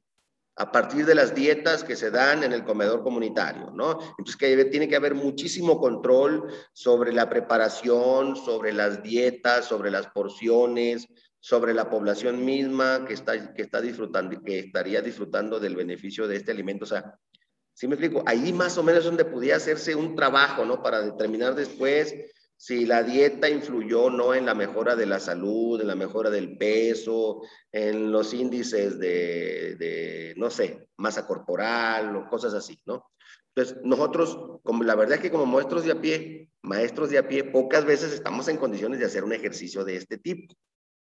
a 0.60 0.72
partir 0.72 1.06
de 1.06 1.14
las 1.14 1.36
dietas 1.36 1.84
que 1.84 1.94
se 1.94 2.10
dan 2.10 2.42
en 2.42 2.52
el 2.52 2.64
comedor 2.64 3.04
comunitario, 3.04 3.70
¿no? 3.70 4.00
Entonces 4.18 4.36
que 4.36 4.64
tiene 4.64 4.88
que 4.88 4.96
haber 4.96 5.14
muchísimo 5.14 5.78
control 5.78 6.52
sobre 6.72 7.12
la 7.12 7.28
preparación, 7.28 8.34
sobre 8.34 8.72
las 8.72 9.00
dietas, 9.00 9.66
sobre 9.66 9.92
las 9.92 10.08
porciones, 10.08 11.06
sobre 11.38 11.74
la 11.74 11.88
población 11.88 12.44
misma 12.44 13.04
que 13.06 13.14
está, 13.14 13.54
que 13.54 13.62
está 13.62 13.80
disfrutando, 13.80 14.42
que 14.42 14.58
estaría 14.58 15.00
disfrutando 15.00 15.60
del 15.60 15.76
beneficio 15.76 16.26
de 16.26 16.36
este 16.36 16.50
alimento. 16.50 16.84
O 16.86 16.88
sea, 16.88 17.16
¿sí 17.72 17.86
me 17.86 17.94
explico? 17.94 18.24
Ahí 18.26 18.52
más 18.52 18.76
o 18.78 18.82
menos 18.82 19.00
es 19.00 19.06
donde 19.06 19.24
podía 19.24 19.56
hacerse 19.56 19.94
un 19.94 20.16
trabajo, 20.16 20.64
¿no? 20.64 20.82
Para 20.82 21.02
determinar 21.02 21.54
después 21.54 22.12
si 22.60 22.86
la 22.86 23.04
dieta 23.04 23.48
influyó 23.48 24.06
o 24.06 24.10
no 24.10 24.34
en 24.34 24.44
la 24.44 24.54
mejora 24.54 24.96
de 24.96 25.06
la 25.06 25.20
salud, 25.20 25.80
en 25.80 25.86
la 25.86 25.94
mejora 25.94 26.28
del 26.28 26.58
peso, 26.58 27.40
en 27.70 28.10
los 28.10 28.34
índices 28.34 28.98
de, 28.98 29.76
de, 29.76 30.34
no 30.36 30.50
sé, 30.50 30.88
masa 30.96 31.24
corporal 31.24 32.16
o 32.16 32.28
cosas 32.28 32.54
así, 32.54 32.76
¿no? 32.84 33.06
Entonces, 33.54 33.78
nosotros, 33.84 34.58
como 34.64 34.82
la 34.82 34.96
verdad 34.96 35.14
es 35.14 35.20
que 35.20 35.30
como 35.30 35.46
maestros 35.46 35.84
de 35.84 35.92
a 35.92 36.00
pie, 36.00 36.50
maestros 36.62 37.10
de 37.10 37.18
a 37.18 37.28
pie, 37.28 37.44
pocas 37.44 37.84
veces 37.84 38.12
estamos 38.12 38.48
en 38.48 38.56
condiciones 38.56 38.98
de 38.98 39.06
hacer 39.06 39.22
un 39.22 39.32
ejercicio 39.32 39.84
de 39.84 39.94
este 39.94 40.18
tipo. 40.18 40.52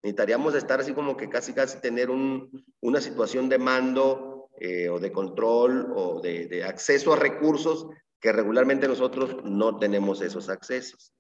Necesitaríamos 0.03 0.55
estar 0.55 0.81
así 0.81 0.95
como 0.95 1.19
que 1.19 1.29
casi, 1.29 1.53
casi 1.53 1.83
tener 1.83 2.09
un, 2.09 2.65
una 2.81 3.03
situación 3.03 3.51
de 3.51 3.59
mando 3.59 4.49
eh, 4.59 4.89
o 4.89 4.99
de 4.99 5.13
control 5.13 5.93
o 5.95 6.23
de, 6.23 6.47
de 6.47 6.65
acceso 6.65 7.13
a 7.13 7.17
recursos 7.17 7.89
que 8.19 8.33
regularmente 8.33 8.89
nosotros 8.89 9.37
no 9.45 9.79
tenemos 9.79 10.23
esos 10.23 10.49
accesos. 10.49 11.13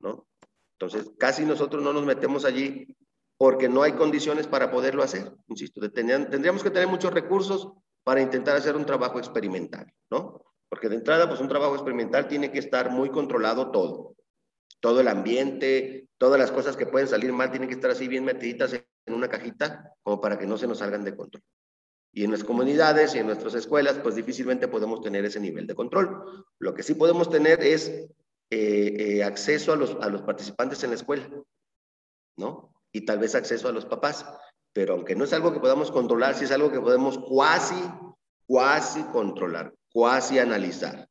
¿No? 0.00 0.26
Entonces, 0.78 1.10
casi 1.18 1.44
nosotros 1.44 1.82
no 1.82 1.92
nos 1.92 2.04
metemos 2.04 2.44
allí 2.44 2.96
porque 3.38 3.68
no 3.68 3.82
hay 3.82 3.92
condiciones 3.92 4.46
para 4.46 4.70
poderlo 4.70 5.02
hacer. 5.02 5.32
Insisto, 5.48 5.80
tendríamos 5.90 6.62
que 6.62 6.70
tener 6.70 6.88
muchos 6.88 7.12
recursos 7.12 7.72
para 8.04 8.20
intentar 8.20 8.56
hacer 8.56 8.76
un 8.76 8.86
trabajo 8.86 9.18
experimental, 9.18 9.92
¿no? 10.10 10.42
Porque 10.68 10.88
de 10.88 10.96
entrada, 10.96 11.28
pues 11.28 11.40
un 11.40 11.48
trabajo 11.48 11.74
experimental 11.74 12.28
tiene 12.28 12.50
que 12.52 12.58
estar 12.58 12.90
muy 12.90 13.10
controlado 13.10 13.70
todo. 13.70 14.16
Todo 14.80 15.00
el 15.00 15.08
ambiente, 15.08 16.08
todas 16.18 16.38
las 16.38 16.52
cosas 16.52 16.76
que 16.76 16.86
pueden 16.86 17.08
salir 17.08 17.32
mal 17.32 17.50
tienen 17.50 17.68
que 17.68 17.74
estar 17.74 17.90
así 17.90 18.08
bien 18.08 18.24
metiditas 18.24 18.72
en 18.74 19.14
una 19.14 19.28
cajita 19.28 19.92
como 20.02 20.20
para 20.20 20.38
que 20.38 20.46
no 20.46 20.58
se 20.58 20.66
nos 20.66 20.78
salgan 20.78 21.04
de 21.04 21.16
control. 21.16 21.42
Y 22.12 22.24
en 22.24 22.30
las 22.30 22.44
comunidades 22.44 23.14
y 23.14 23.18
en 23.18 23.26
nuestras 23.26 23.54
escuelas, 23.54 23.98
pues 24.02 24.14
difícilmente 24.14 24.68
podemos 24.68 25.00
tener 25.02 25.24
ese 25.24 25.40
nivel 25.40 25.66
de 25.66 25.74
control. 25.74 26.46
Lo 26.58 26.74
que 26.74 26.82
sí 26.82 26.94
podemos 26.94 27.28
tener 27.28 27.62
es 27.62 28.06
eh, 28.50 28.94
eh, 28.98 29.24
acceso 29.24 29.72
a 29.72 29.76
los, 29.76 29.96
a 30.00 30.08
los 30.08 30.22
participantes 30.22 30.82
en 30.84 30.90
la 30.90 30.96
escuela, 30.96 31.28
¿no? 32.36 32.72
Y 32.92 33.04
tal 33.04 33.18
vez 33.18 33.34
acceso 33.34 33.68
a 33.68 33.72
los 33.72 33.84
papás. 33.84 34.26
Pero 34.72 34.94
aunque 34.94 35.16
no 35.16 35.24
es 35.24 35.32
algo 35.32 35.52
que 35.52 35.60
podamos 35.60 35.90
controlar, 35.90 36.34
sí 36.34 36.44
es 36.44 36.52
algo 36.52 36.70
que 36.70 36.80
podemos 36.80 37.18
cuasi, 37.18 37.82
cuasi 38.46 39.02
controlar, 39.04 39.74
cuasi 39.90 40.38
analizar, 40.38 41.08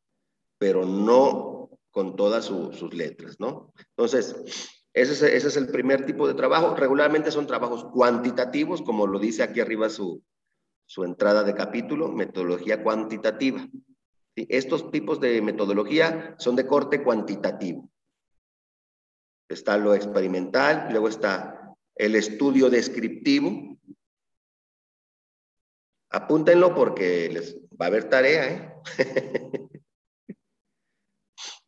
pero 0.58 0.86
no 0.86 1.70
con 1.92 2.16
todas 2.16 2.46
sus 2.46 2.94
letras, 2.94 3.40
¿no? 3.40 3.74
Entonces, 3.98 4.36
ese 4.94 5.14
es, 5.14 5.22
ese 5.22 5.48
es 5.48 5.58
el 5.58 5.68
primer 5.68 6.06
tipo 6.06 6.28
de 6.28 6.36
trabajo. 6.36 6.76
Regularmente 6.76 7.32
son 7.32 7.48
trabajos 7.48 7.86
cuantitativos, 7.86 8.82
como 8.82 9.08
lo 9.08 9.20
dice 9.20 9.44
aquí 9.44 9.60
arriba 9.60 9.90
su, 9.90 10.24
su 10.86 11.04
entrada 11.04 11.44
de 11.44 11.54
capítulo, 11.54 12.10
metodología 12.10 12.84
cuantitativa. 12.84 13.68
Estos 14.36 14.92
tipos 14.92 15.20
de 15.22 15.42
metodología 15.42 16.36
son 16.38 16.56
de 16.56 16.68
corte 16.68 17.02
cuantitativo. 17.04 17.90
Está 19.48 19.78
lo 19.78 19.94
experimental, 19.94 20.88
luego 20.92 21.08
está 21.08 21.76
el 21.96 22.16
estudio 22.16 22.70
descriptivo. 22.70 23.78
Apúntenlo 26.10 26.76
porque 26.76 27.30
les 27.30 27.58
va 27.80 27.86
a 27.86 27.88
haber 27.88 28.10
tarea, 28.10 28.50
¿eh? 28.52 28.74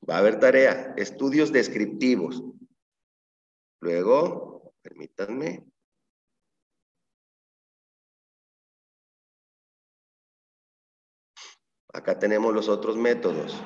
va 0.10 0.16
a 0.16 0.20
haber 0.20 0.40
tarea. 0.40 0.94
Estudios 0.98 1.52
descriptivos. 1.52 2.44
Luego, 3.82 4.74
permítanme. 4.82 5.66
Acá 11.98 12.20
tenemos 12.20 12.54
los 12.54 12.70
otros 12.70 12.96
métodos. 12.96 13.60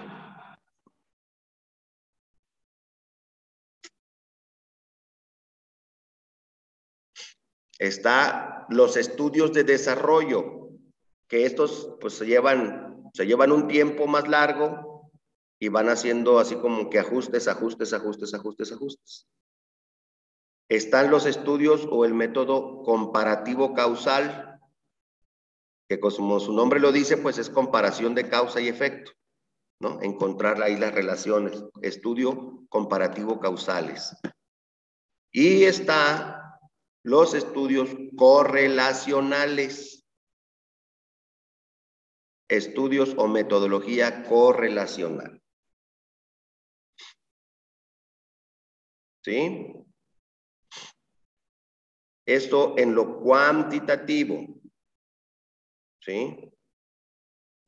Está 7.77 8.65
los 8.69 8.95
estudios 8.95 9.51
de 9.51 9.65
desarrollo, 9.65 10.69
que 11.27 11.45
estos 11.45 11.97
pues 11.99 12.13
se 12.13 12.25
llevan, 12.25 13.03
se 13.13 13.25
llevan 13.25 13.51
un 13.51 13.67
tiempo 13.67 14.07
más 14.07 14.29
largo 14.29 15.11
y 15.59 15.67
van 15.67 15.89
haciendo 15.89 16.39
así 16.39 16.55
como 16.55 16.89
que 16.89 16.99
ajustes, 16.99 17.49
ajustes, 17.49 17.91
ajustes, 17.91 18.34
ajustes, 18.34 18.71
ajustes. 18.71 19.27
Están 20.69 21.11
los 21.11 21.25
estudios 21.25 21.86
o 21.91 22.05
el 22.05 22.13
método 22.13 22.82
comparativo 22.84 23.73
causal, 23.73 24.51
que 25.92 26.00
como 26.00 26.39
su 26.39 26.54
nombre 26.54 26.80
lo 26.80 26.94
dice, 26.94 27.18
pues 27.18 27.38
es 27.38 27.50
comparación 27.50 28.16
de 28.16 28.30
causa 28.30 28.62
y 28.62 28.70
efecto, 28.70 29.12
¿no? 29.82 30.02
Encontrar 30.02 30.64
ahí 30.64 30.78
las 30.78 30.94
relaciones, 30.94 31.66
estudio 31.82 32.66
comparativo 32.70 33.42
causales. 33.42 34.16
Y 35.34 35.66
está 35.66 36.62
los 37.04 37.34
estudios 37.34 37.89
correlacionales, 38.16 40.08
estudios 42.48 43.14
o 43.18 43.28
metodología 43.28 44.24
correlacional. 44.24 45.44
¿Sí? 49.26 49.74
Esto 52.26 52.78
en 52.78 52.96
lo 52.96 53.20
cuantitativo. 53.20 54.61
¿Sí? 56.02 56.52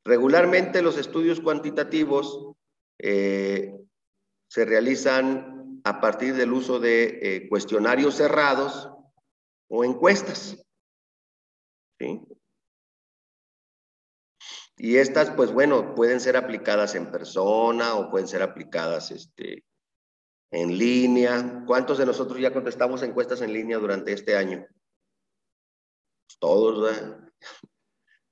Regularmente 0.04 0.82
los 0.82 0.98
estudios 0.98 1.40
cuantitativos 1.40 2.52
eh, 2.98 3.74
se 4.48 4.64
realizan 4.64 5.80
a 5.84 6.00
partir 6.00 6.34
del 6.34 6.52
uso 6.52 6.78
de 6.78 7.18
eh, 7.22 7.48
cuestionarios 7.48 8.14
cerrados 8.14 8.90
o 9.68 9.84
encuestas. 9.84 10.62
¿sí? 11.98 12.22
Y 14.76 14.96
estas, 14.96 15.30
pues 15.30 15.52
bueno, 15.52 15.94
pueden 15.94 16.20
ser 16.20 16.36
aplicadas 16.36 16.94
en 16.94 17.10
persona 17.10 17.94
o 17.94 18.10
pueden 18.10 18.28
ser 18.28 18.42
aplicadas 18.42 19.10
este, 19.10 19.64
en 20.50 20.76
línea. 20.76 21.64
¿Cuántos 21.66 21.98
de 21.98 22.06
nosotros 22.06 22.40
ya 22.40 22.52
contestamos 22.52 23.02
encuestas 23.02 23.40
en 23.40 23.52
línea 23.52 23.78
durante 23.78 24.12
este 24.12 24.36
año? 24.36 24.66
Todos, 26.40 26.82
¿verdad? 26.82 27.32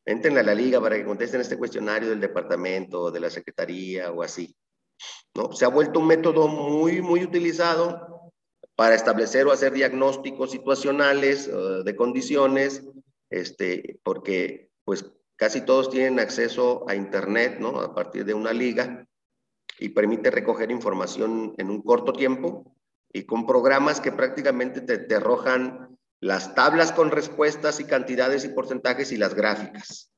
Entren 0.05 0.37
a 0.39 0.43
la 0.43 0.55
liga 0.55 0.81
para 0.81 0.97
que 0.97 1.05
contesten 1.05 1.41
este 1.41 1.57
cuestionario 1.57 2.11
del 2.11 2.21
departamento, 2.21 3.11
de 3.11 3.21
la 3.21 3.31
secretaría 3.31 4.11
o 4.11 4.23
así. 4.23 4.55
¿no? 5.35 5.53
Se 5.53 5.65
ha 5.65 5.69
vuelto 5.69 6.01
un 6.01 6.09
método 6.09 6.49
muy, 6.49 7.01
muy 7.01 7.23
utilizado 7.23 8.33
para 8.75 8.95
establecer 8.95 9.47
o 9.47 9.53
hacer 9.53 9.73
diagnósticos 9.73 10.51
situacionales 10.51 11.49
uh, 11.49 11.83
de 11.85 11.97
condiciones, 11.97 12.83
este, 13.31 14.01
porque 14.03 14.71
pues 14.85 15.13
casi 15.37 15.65
todos 15.65 15.91
tienen 15.91 16.19
acceso 16.19 16.85
a 16.89 16.95
Internet, 16.95 17.59
¿no? 17.61 17.81
A 17.81 17.95
partir 17.95 18.25
de 18.25 18.35
una 18.35 18.53
liga 18.53 19.07
y 19.79 19.91
permite 19.91 20.31
recoger 20.31 20.71
información 20.71 21.55
en 21.59 21.71
un 21.71 21.83
corto 21.83 22.13
tiempo 22.13 22.77
y 23.13 23.25
con 23.25 23.47
programas 23.47 24.01
que 24.01 24.13
prácticamente 24.13 24.81
te, 24.81 24.99
te 24.99 25.15
arrojan 25.15 25.92
las 26.23 26.55
tablas 26.55 26.93
con 26.93 27.11
respuestas 27.11 27.81
y 27.81 27.85
cantidades 27.85 28.45
y 28.45 28.51
porcentajes 28.51 29.11
y 29.11 29.17
las 29.17 29.35
gráficas, 29.35 30.09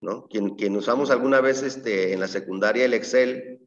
¿no? 0.00 0.28
Quien, 0.28 0.54
quien 0.54 0.76
usamos 0.76 1.10
alguna 1.10 1.40
vez 1.40 1.64
este, 1.64 2.12
en 2.12 2.20
la 2.20 2.28
secundaria 2.28 2.84
el 2.84 2.94
Excel 2.94 3.60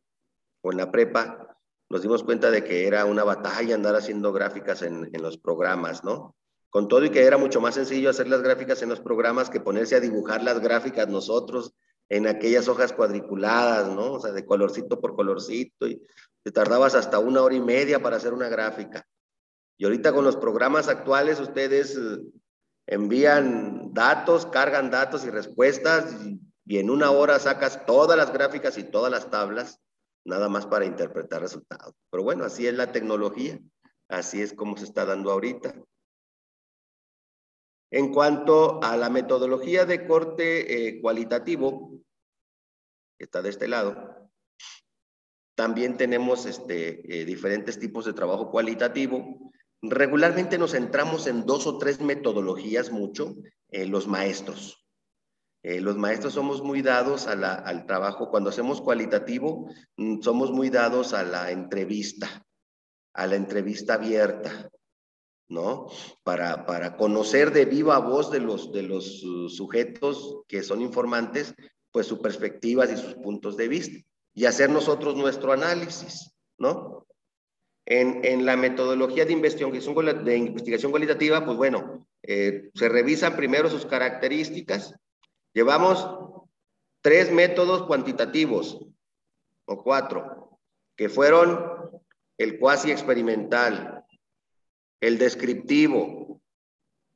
o 0.61 0.71
en 0.71 0.78
la 0.78 0.89
prepa, 0.89 1.59
nos 1.89 2.01
dimos 2.01 2.23
cuenta 2.23 2.49
de 2.49 2.63
que 2.63 2.88
era 2.88 3.03
una 3.03 3.26
batalla 3.26 3.76
andar 3.76 3.93
haciendo 3.93 4.32
gráficas 4.32 4.84
en, 4.84 5.09
en 5.11 5.21
los 5.21 5.38
programas, 5.38 6.05
¿no? 6.05 6.38
Con 6.69 6.88
todo 6.88 7.03
y 7.03 7.09
que 7.09 7.26
era 7.26 7.38
mucho 7.38 7.59
más 7.59 7.76
sencillo 7.76 8.09
hacer 8.09 8.30
las 8.30 8.41
gráficas 8.41 8.82
en 8.82 8.88
los 8.88 9.01
programas 9.01 9.49
que 9.49 9.59
ponerse 9.59 9.97
a 9.97 9.99
dibujar 9.99 10.43
las 10.43 10.61
gráficas 10.61 11.09
nosotros 11.09 11.73
en 12.07 12.26
aquellas 12.26 12.69
hojas 12.69 12.93
cuadriculadas, 12.93 13.89
¿no? 13.89 14.13
O 14.13 14.21
sea, 14.21 14.32
de 14.32 14.45
colorcito 14.45 15.01
por 15.01 15.13
colorcito 15.13 15.89
y 15.89 16.01
te 16.41 16.51
tardabas 16.53 16.95
hasta 16.95 17.19
una 17.19 17.41
hora 17.41 17.55
y 17.55 17.61
media 17.61 18.01
para 18.01 18.15
hacer 18.15 18.34
una 18.34 18.47
gráfica. 18.47 19.05
Y 19.78 19.86
ahorita 19.86 20.13
con 20.13 20.23
los 20.23 20.38
programas 20.38 20.88
actuales 20.88 21.39
ustedes 21.39 21.97
eh, 21.97 22.19
envían 22.88 23.93
datos, 23.93 24.45
cargan 24.45 24.89
datos 24.89 25.26
y 25.26 25.30
respuestas 25.30 26.15
y, 26.23 26.39
en 26.67 26.89
una 26.89 27.11
hora 27.11 27.38
sacas 27.38 27.86
todas 27.86 28.17
las 28.17 28.34
gráficas 28.34 28.78
y 28.80 28.84
todas 28.84 29.11
las 29.11 29.30
tablas, 29.30 29.80
nada 30.26 30.49
más 30.49 30.65
para 30.65 30.86
interpretar 30.86 31.41
resultados. 31.41 31.93
Pero 32.09 32.23
bueno, 32.23 32.43
así 32.43 32.65
es 32.65 32.73
la 32.73 32.91
tecnología, 32.91 33.59
así 34.09 34.41
es 34.41 34.53
como 34.53 34.76
se 34.76 34.86
está 34.86 35.05
dando 35.05 35.32
ahorita. 35.32 35.76
En 37.91 38.11
cuanto 38.11 38.84
a 38.84 38.97
la 38.97 39.09
metodología 39.11 39.86
de 39.86 40.07
corte 40.07 40.88
eh, 40.88 41.01
cualitativo, 41.01 42.01
que 43.17 43.26
está 43.26 43.43
de 43.43 43.49
este 43.49 43.67
lado, 43.67 44.15
también 45.55 45.95
tenemos 45.97 46.45
este, 46.45 47.21
eh, 47.21 47.26
diferentes 47.26 47.80
tipos 47.80 48.05
de 48.05 48.13
trabajo 48.13 48.51
cualitativo. 48.51 49.51
Regularmente 49.89 50.57
nos 50.57 50.71
centramos 50.71 51.27
en 51.27 51.45
dos 51.45 51.67
o 51.67 51.77
tres 51.77 52.01
metodologías 52.01 52.91
mucho, 52.91 53.36
eh, 53.69 53.86
los 53.86 54.07
maestros. 54.07 54.86
Eh, 55.63 55.81
los 55.81 55.97
maestros 55.97 56.33
somos 56.33 56.61
muy 56.61 56.81
dados 56.81 57.25
al 57.27 57.86
trabajo, 57.88 58.29
cuando 58.29 58.51
hacemos 58.51 58.81
cualitativo, 58.81 59.67
mm, 59.97 60.21
somos 60.21 60.51
muy 60.51 60.69
dados 60.69 61.13
a 61.13 61.23
la 61.23 61.49
entrevista, 61.49 62.45
a 63.13 63.25
la 63.25 63.36
entrevista 63.36 63.95
abierta, 63.95 64.69
¿no? 65.49 65.88
Para, 66.23 66.65
para 66.65 66.97
conocer 66.97 67.51
de 67.51 67.65
viva 67.65 67.97
voz 67.99 68.31
de 68.31 68.39
los, 68.39 68.71
de 68.71 68.83
los 68.83 69.23
uh, 69.23 69.49
sujetos 69.49 70.41
que 70.47 70.61
son 70.61 70.81
informantes, 70.81 71.55
pues 71.91 72.07
sus 72.07 72.19
perspectivas 72.19 72.91
y 72.91 72.97
sus 72.97 73.15
puntos 73.15 73.57
de 73.57 73.67
vista 73.67 74.05
y 74.36 74.45
hacer 74.45 74.69
nosotros 74.69 75.15
nuestro 75.15 75.53
análisis, 75.53 76.36
¿no? 76.57 77.05
En, 77.88 78.25
en 78.25 78.45
la 78.45 78.55
metodología 78.55 79.25
de 79.25 79.33
investigación, 79.33 80.25
de 80.25 80.38
investigación 80.38 80.91
cualitativa, 80.91 81.45
pues 81.45 81.55
bueno, 81.55 82.07
eh, 82.23 82.71
se 82.73 82.89
revisan 82.89 83.36
primero 83.36 83.69
sus 83.69 83.86
características. 83.86 84.95
Llevamos 85.53 86.09
tres 87.01 87.31
métodos 87.31 87.83
cuantitativos, 87.83 88.79
o 89.65 89.83
cuatro, 89.83 90.59
que 90.95 91.09
fueron 91.09 92.01
el 92.38 92.59
cuasi 92.59 92.91
experimental, 92.91 94.03
el 95.01 95.17
descriptivo, 95.17 96.41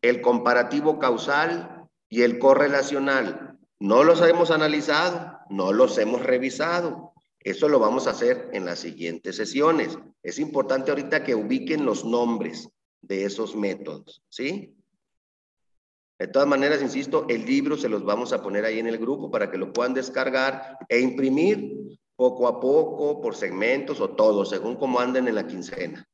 el 0.02 0.22
comparativo 0.22 1.00
causal 1.00 1.88
y 2.10 2.24
el 2.24 2.40
correlacional. 2.40 3.58
No 3.80 4.04
los 4.04 4.22
hemos 4.22 4.52
analizado, 4.52 5.40
no 5.50 5.74
los 5.74 5.98
hemos 5.98 6.24
revisado. 6.24 7.09
Eso 7.42 7.70
lo 7.70 7.80
vamos 7.80 8.08
a 8.08 8.12
hacer 8.12 8.50
en 8.54 8.66
las 8.66 8.80
siguientes 8.80 9.38
sesiones. 9.38 9.98
Es 10.24 10.40
importante 10.40 10.92
ahorita 10.92 11.24
que 11.24 11.36
ubiquen 11.36 11.86
los 11.86 12.04
nombres 12.04 12.70
de 13.02 13.26
esos 13.26 13.56
métodos, 13.56 14.22
¿sí? 14.30 14.76
De 16.20 16.28
todas 16.28 16.50
maneras, 16.50 16.82
insisto, 16.82 17.26
el 17.30 17.46
libro 17.46 17.78
se 17.78 17.88
los 17.88 18.04
vamos 18.04 18.34
a 18.34 18.42
poner 18.42 18.66
ahí 18.66 18.80
en 18.80 18.88
el 18.88 18.98
grupo 18.98 19.32
para 19.32 19.50
que 19.50 19.58
lo 19.58 19.72
puedan 19.72 19.94
descargar 19.94 20.78
e 20.90 21.00
imprimir 21.00 21.98
poco 22.18 22.50
a 22.50 22.60
poco, 22.60 23.22
por 23.22 23.38
segmentos 23.38 24.02
o 24.02 24.10
todo, 24.10 24.44
según 24.44 24.76
cómo 24.76 25.00
anden 25.00 25.30
en 25.30 25.36
la 25.36 25.48
quincena. 25.48 26.06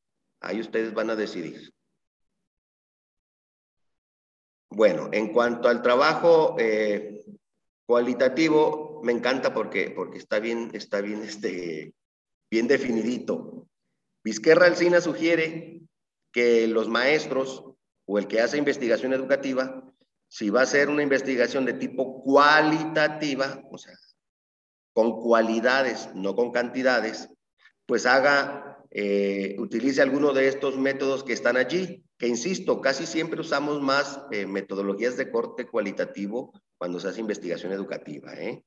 Ahí 0.42 0.62
ustedes 0.62 0.94
van 0.94 1.10
a 1.10 1.16
decidir. 1.16 1.74
Bueno, 4.70 5.10
en 5.12 5.34
cuanto 5.34 5.70
al 5.70 5.82
trabajo 5.82 6.56
eh, 6.60 7.26
cualitativo, 7.88 8.85
me 9.04 9.12
encanta 9.12 9.54
porque, 9.54 9.92
porque 9.92 10.18
está 10.18 10.40
bien, 10.40 10.72
está 10.74 11.02
bien, 11.02 11.24
este, 11.24 11.94
bien 12.50 12.68
definidito. 12.68 13.68
Vizquerra 14.24 14.66
Alcina 14.66 15.02
sugiere 15.02 15.82
que 16.32 16.68
los 16.68 16.90
maestros 16.90 17.64
o 18.06 18.20
el 18.20 18.28
que 18.28 18.42
hace 18.42 18.58
investigación 18.58 19.14
educativa, 19.14 19.84
si 20.28 20.50
va 20.50 20.62
a 20.62 20.64
hacer 20.64 20.90
una 20.90 21.04
investigación 21.04 21.66
de 21.66 21.74
tipo 21.74 22.24
cualitativa, 22.24 23.62
o 23.72 23.78
sea, 23.78 23.94
con 24.94 25.22
cualidades, 25.22 26.10
no 26.14 26.36
con 26.36 26.52
cantidades, 26.52 27.30
pues 27.86 28.06
haga, 28.06 28.84
eh, 28.92 29.56
utilice 29.60 30.02
alguno 30.02 30.34
de 30.34 30.48
estos 30.48 30.78
métodos 30.78 31.24
que 31.24 31.34
están 31.34 31.58
allí, 31.58 32.04
que 32.18 32.28
insisto, 32.28 32.82
casi 32.82 33.06
siempre 33.06 33.42
usamos 33.42 33.82
más 33.82 34.22
eh, 34.32 34.46
metodologías 34.46 35.18
de 35.18 35.30
corte 35.30 35.68
cualitativo 35.68 36.54
cuando 36.78 37.00
se 37.00 37.10
hace 37.10 37.20
investigación 37.20 37.74
educativa. 37.74 38.34
¿eh? 38.36 38.64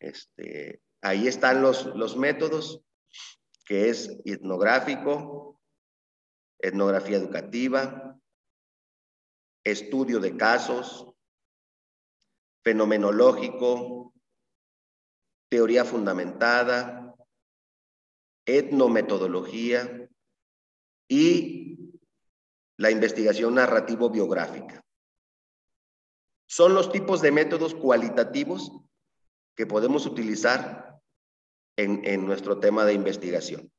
Este, 0.00 0.80
ahí 1.02 1.28
están 1.28 1.62
los, 1.62 1.86
los 1.96 2.16
métodos, 2.16 2.82
que 3.64 3.90
es 3.90 4.18
etnográfico, 4.24 5.60
etnografía 6.58 7.16
educativa, 7.16 8.18
estudio 9.64 10.20
de 10.20 10.36
casos, 10.36 11.06
fenomenológico, 12.64 14.14
teoría 15.48 15.84
fundamentada, 15.84 17.14
etnometodología 18.46 20.08
y 21.08 21.92
la 22.76 22.90
investigación 22.90 23.54
narrativo-biográfica. 23.54 24.84
Son 26.46 26.74
los 26.74 26.90
tipos 26.90 27.20
de 27.20 27.32
métodos 27.32 27.74
cualitativos 27.74 28.72
que 29.58 29.66
podemos 29.66 30.06
utilizar 30.06 31.02
en, 31.76 32.04
en 32.04 32.24
nuestro 32.24 32.60
tema 32.60 32.84
de 32.84 32.92
investigación. 32.92 33.72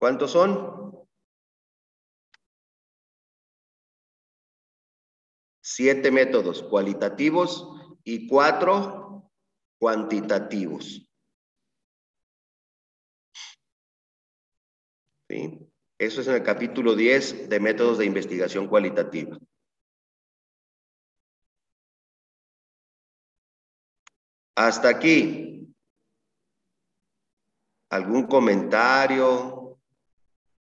¿Cuántos 0.00 0.32
son? 0.32 1.06
Siete 5.62 6.10
métodos 6.10 6.64
cualitativos 6.64 7.68
y 8.02 8.26
cuatro 8.26 9.30
cuantitativos. 9.78 11.09
¿Sí? 15.30 15.64
Eso 15.96 16.22
es 16.22 16.26
en 16.26 16.34
el 16.34 16.42
capítulo 16.42 16.96
10 16.96 17.48
de 17.48 17.60
métodos 17.60 17.98
de 17.98 18.04
investigación 18.04 18.66
cualitativa. 18.66 19.38
Hasta 24.56 24.88
aquí. 24.88 25.72
¿Algún 27.90 28.26
comentario? 28.26 29.78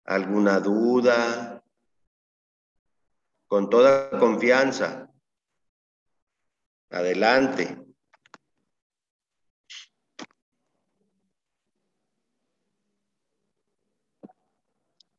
¿Alguna 0.04 0.58
duda? 0.58 1.62
Con 3.46 3.70
toda 3.70 4.10
confianza. 4.18 5.08
Adelante. 6.90 7.85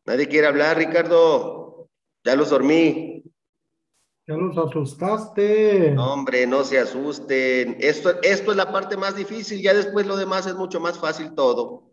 Nadie 0.08 0.30
quiere 0.30 0.47
hablar, 0.47 0.78
Ricardo. 0.78 1.89
Ya 2.24 2.36
los 2.38 2.49
dormí. 2.49 3.24
Ya 4.26 4.36
los 4.36 4.58
asustaste. 4.58 5.91
No, 5.91 6.14
hombre, 6.14 6.47
no 6.47 6.64
se 6.64 6.80
asusten. 6.80 7.76
Esto, 7.80 8.22
esto 8.22 8.51
es 8.51 8.58
la 8.58 8.72
parte 8.72 8.95
más 8.95 9.18
difícil, 9.18 9.62
ya 9.62 9.74
después 9.74 10.08
lo 10.08 10.16
demás 10.16 10.47
es 10.47 10.55
mucho 10.55 10.80
más 10.80 10.97
fácil 10.97 11.36
todo. 11.36 11.91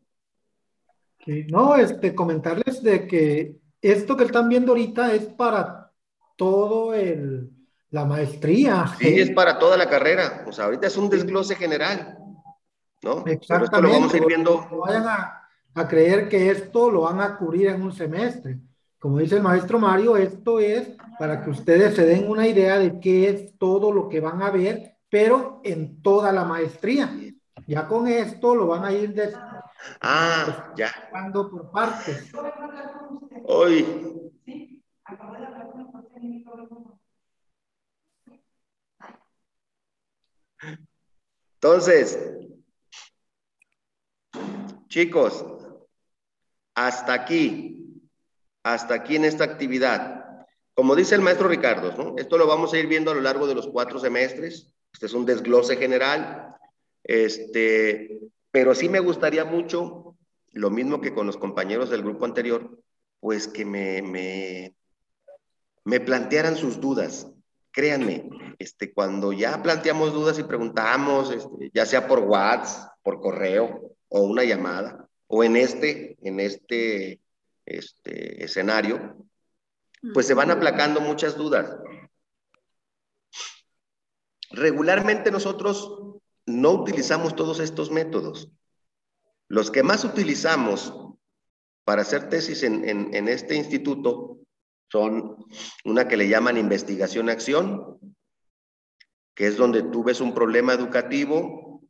Sí, 1.24 1.44
no, 1.48 1.74
este, 1.74 2.14
comentarles 2.14 2.82
de 2.82 3.06
que 3.08 3.56
esto 3.82 4.16
que 4.16 4.24
están 4.24 4.48
viendo 4.48 4.72
ahorita 4.72 5.12
es 5.12 5.26
para 5.26 5.90
todo 6.36 6.94
el, 6.94 7.50
la 7.90 8.04
maestría. 8.04 8.94
Sí, 8.98 9.20
es 9.20 9.30
para 9.30 9.58
toda 9.58 9.76
la 9.76 9.88
carrera. 9.88 10.44
O 10.46 10.52
sea, 10.52 10.66
ahorita 10.66 10.86
es 10.86 10.96
un 10.96 11.10
desglose 11.10 11.56
general, 11.56 12.16
¿no? 13.02 13.24
Exactamente. 13.26 13.64
Esto 13.64 13.82
lo 13.82 13.90
vamos 13.90 14.14
a 14.14 14.16
ir 14.18 14.26
viendo. 14.26 14.68
No 14.70 14.78
vayan 14.78 15.08
a, 15.08 15.43
a 15.74 15.88
creer 15.88 16.28
que 16.28 16.50
esto 16.50 16.90
lo 16.90 17.02
van 17.02 17.20
a 17.20 17.36
cubrir 17.36 17.68
en 17.68 17.82
un 17.82 17.92
semestre. 17.92 18.58
Como 18.98 19.18
dice 19.18 19.36
el 19.36 19.42
maestro 19.42 19.78
Mario, 19.78 20.16
esto 20.16 20.58
es 20.60 20.96
para 21.18 21.42
que 21.42 21.50
ustedes 21.50 21.94
se 21.94 22.06
den 22.06 22.28
una 22.28 22.46
idea 22.46 22.78
de 22.78 23.00
qué 23.00 23.28
es 23.28 23.58
todo 23.58 23.92
lo 23.92 24.08
que 24.08 24.20
van 24.20 24.42
a 24.42 24.50
ver, 24.50 24.96
pero 25.10 25.60
en 25.64 26.00
toda 26.02 26.32
la 26.32 26.44
maestría. 26.44 27.10
Ya 27.66 27.86
con 27.86 28.06
esto 28.08 28.54
lo 28.54 28.66
van 28.66 28.84
a 28.84 28.92
ir 28.92 29.14
des 29.14 29.34
Ah, 30.00 30.72
ya. 30.76 30.90
por 31.32 31.70
partes. 31.70 32.32
Hoy. 33.44 34.30
Entonces, 41.60 42.18
chicos, 44.88 45.44
hasta 46.74 47.12
aquí, 47.12 48.00
hasta 48.62 48.94
aquí 48.94 49.16
en 49.16 49.24
esta 49.24 49.44
actividad. 49.44 50.46
Como 50.74 50.96
dice 50.96 51.14
el 51.14 51.20
maestro 51.20 51.48
Ricardo, 51.48 52.14
esto 52.18 52.36
lo 52.36 52.46
vamos 52.46 52.72
a 52.72 52.78
ir 52.78 52.86
viendo 52.86 53.10
a 53.10 53.14
lo 53.14 53.20
largo 53.20 53.46
de 53.46 53.54
los 53.54 53.68
cuatro 53.68 53.98
semestres. 53.98 54.72
Este 54.92 55.06
es 55.06 55.12
un 55.12 55.24
desglose 55.24 55.76
general. 55.76 56.56
Este, 57.04 58.18
pero 58.50 58.74
sí 58.74 58.88
me 58.88 59.00
gustaría 59.00 59.44
mucho, 59.44 60.16
lo 60.52 60.70
mismo 60.70 61.00
que 61.00 61.14
con 61.14 61.26
los 61.26 61.36
compañeros 61.36 61.90
del 61.90 62.02
grupo 62.02 62.24
anterior, 62.24 62.78
pues 63.20 63.46
que 63.46 63.64
me, 63.64 64.02
me, 64.02 64.74
me 65.84 66.00
plantearan 66.00 66.56
sus 66.56 66.80
dudas. 66.80 67.28
créanme, 67.74 68.30
este, 68.58 68.94
cuando 68.94 69.32
ya 69.32 69.60
planteamos 69.60 70.12
dudas 70.12 70.38
y 70.38 70.44
preguntamos, 70.44 71.32
este, 71.32 71.70
ya 71.74 71.84
sea 71.84 72.06
por 72.06 72.20
WhatsApp, 72.20 72.92
por 73.02 73.20
correo 73.20 73.96
o 74.08 74.20
una 74.22 74.44
llamada, 74.44 75.03
o 75.36 75.42
en 75.42 75.56
este, 75.56 76.16
en 76.22 76.38
este, 76.38 77.20
este 77.66 78.44
escenario, 78.44 79.26
pues 80.12 80.28
se 80.28 80.34
van 80.34 80.52
aplacando 80.52 81.00
muchas 81.00 81.36
dudas. 81.36 81.76
Regularmente 84.50 85.32
nosotros 85.32 86.20
no 86.46 86.70
utilizamos 86.70 87.34
todos 87.34 87.58
estos 87.58 87.90
métodos. 87.90 88.48
Los 89.48 89.72
que 89.72 89.82
más 89.82 90.04
utilizamos 90.04 90.94
para 91.82 92.02
hacer 92.02 92.28
tesis 92.28 92.62
en, 92.62 92.84
en 92.84 93.26
este 93.26 93.56
instituto 93.56 94.38
son 94.92 95.36
una 95.84 96.06
que 96.06 96.16
le 96.16 96.28
llaman 96.28 96.58
investigación-acción, 96.58 97.98
que 99.34 99.48
es 99.48 99.56
donde 99.56 99.82
tú 99.82 100.04
ves 100.04 100.20
un 100.20 100.32
problema 100.32 100.74
educativo 100.74 101.82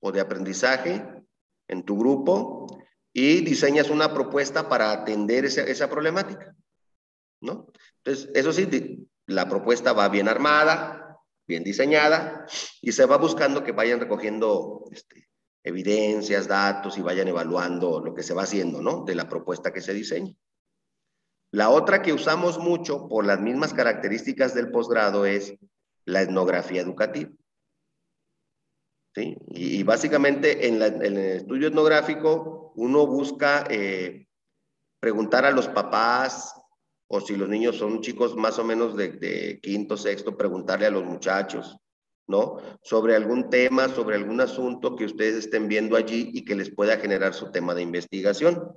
o 0.00 0.12
de 0.12 0.20
aprendizaje 0.22 1.20
en 1.70 1.84
tu 1.84 1.96
grupo 1.96 2.59
y 3.12 3.40
diseñas 3.42 3.90
una 3.90 4.12
propuesta 4.12 4.68
para 4.68 4.92
atender 4.92 5.44
esa, 5.44 5.62
esa 5.62 5.90
problemática, 5.90 6.54
¿no? 7.40 7.66
Entonces, 7.98 8.30
eso 8.34 8.52
sí, 8.52 9.08
la 9.26 9.48
propuesta 9.48 9.92
va 9.92 10.08
bien 10.08 10.28
armada, 10.28 11.18
bien 11.46 11.64
diseñada 11.64 12.46
y 12.80 12.92
se 12.92 13.06
va 13.06 13.16
buscando 13.16 13.64
que 13.64 13.72
vayan 13.72 14.00
recogiendo 14.00 14.84
este, 14.92 15.28
evidencias, 15.64 16.48
datos 16.48 16.96
y 16.96 17.02
vayan 17.02 17.28
evaluando 17.28 18.00
lo 18.00 18.14
que 18.14 18.22
se 18.22 18.34
va 18.34 18.44
haciendo, 18.44 18.80
¿no? 18.80 19.04
De 19.04 19.14
la 19.14 19.28
propuesta 19.28 19.72
que 19.72 19.80
se 19.80 19.92
diseña. 19.92 20.32
La 21.52 21.70
otra 21.70 22.02
que 22.02 22.12
usamos 22.12 22.58
mucho 22.58 23.08
por 23.08 23.26
las 23.26 23.40
mismas 23.40 23.74
características 23.74 24.54
del 24.54 24.70
posgrado 24.70 25.26
es 25.26 25.54
la 26.04 26.22
etnografía 26.22 26.80
educativa. 26.80 27.30
¿Sí? 29.12 29.36
Y, 29.48 29.82
básicamente 29.82 30.68
en, 30.68 30.80
el 30.80 31.16
estudio 31.16 31.66
etnográfico 31.66 32.59
uno 32.80 33.06
busca 33.06 33.66
eh, 33.68 34.26
preguntar 35.00 35.44
a 35.44 35.50
los 35.50 35.68
papás 35.68 36.54
o 37.08 37.20
si 37.20 37.36
los 37.36 37.46
niños 37.46 37.76
son 37.76 38.00
chicos 38.00 38.34
más 38.36 38.58
o 38.58 38.64
menos 38.64 38.96
de, 38.96 39.60
quinto, 39.62 39.98
sexto, 39.98 40.34
preguntarle 40.34 40.86
a 40.86 40.90
los 40.90 41.04
muchachos, 41.04 41.76
¿no? 42.26 42.56
Sobre 42.82 43.14
algún 43.16 43.50
tema, 43.50 43.88
sobre 43.88 44.16
algún 44.16 44.40
asunto 44.40 44.96
que 44.96 45.04
ustedes 45.04 45.34
estén 45.44 45.68
viendo 45.68 45.94
allí 45.94 46.30
y 46.32 46.42
que 46.42 46.54
les 46.54 46.74
pueda 46.74 46.96
generar 46.96 47.34
su 47.34 47.50
tema 47.50 47.74
de 47.74 47.82
investigación. 47.82 48.72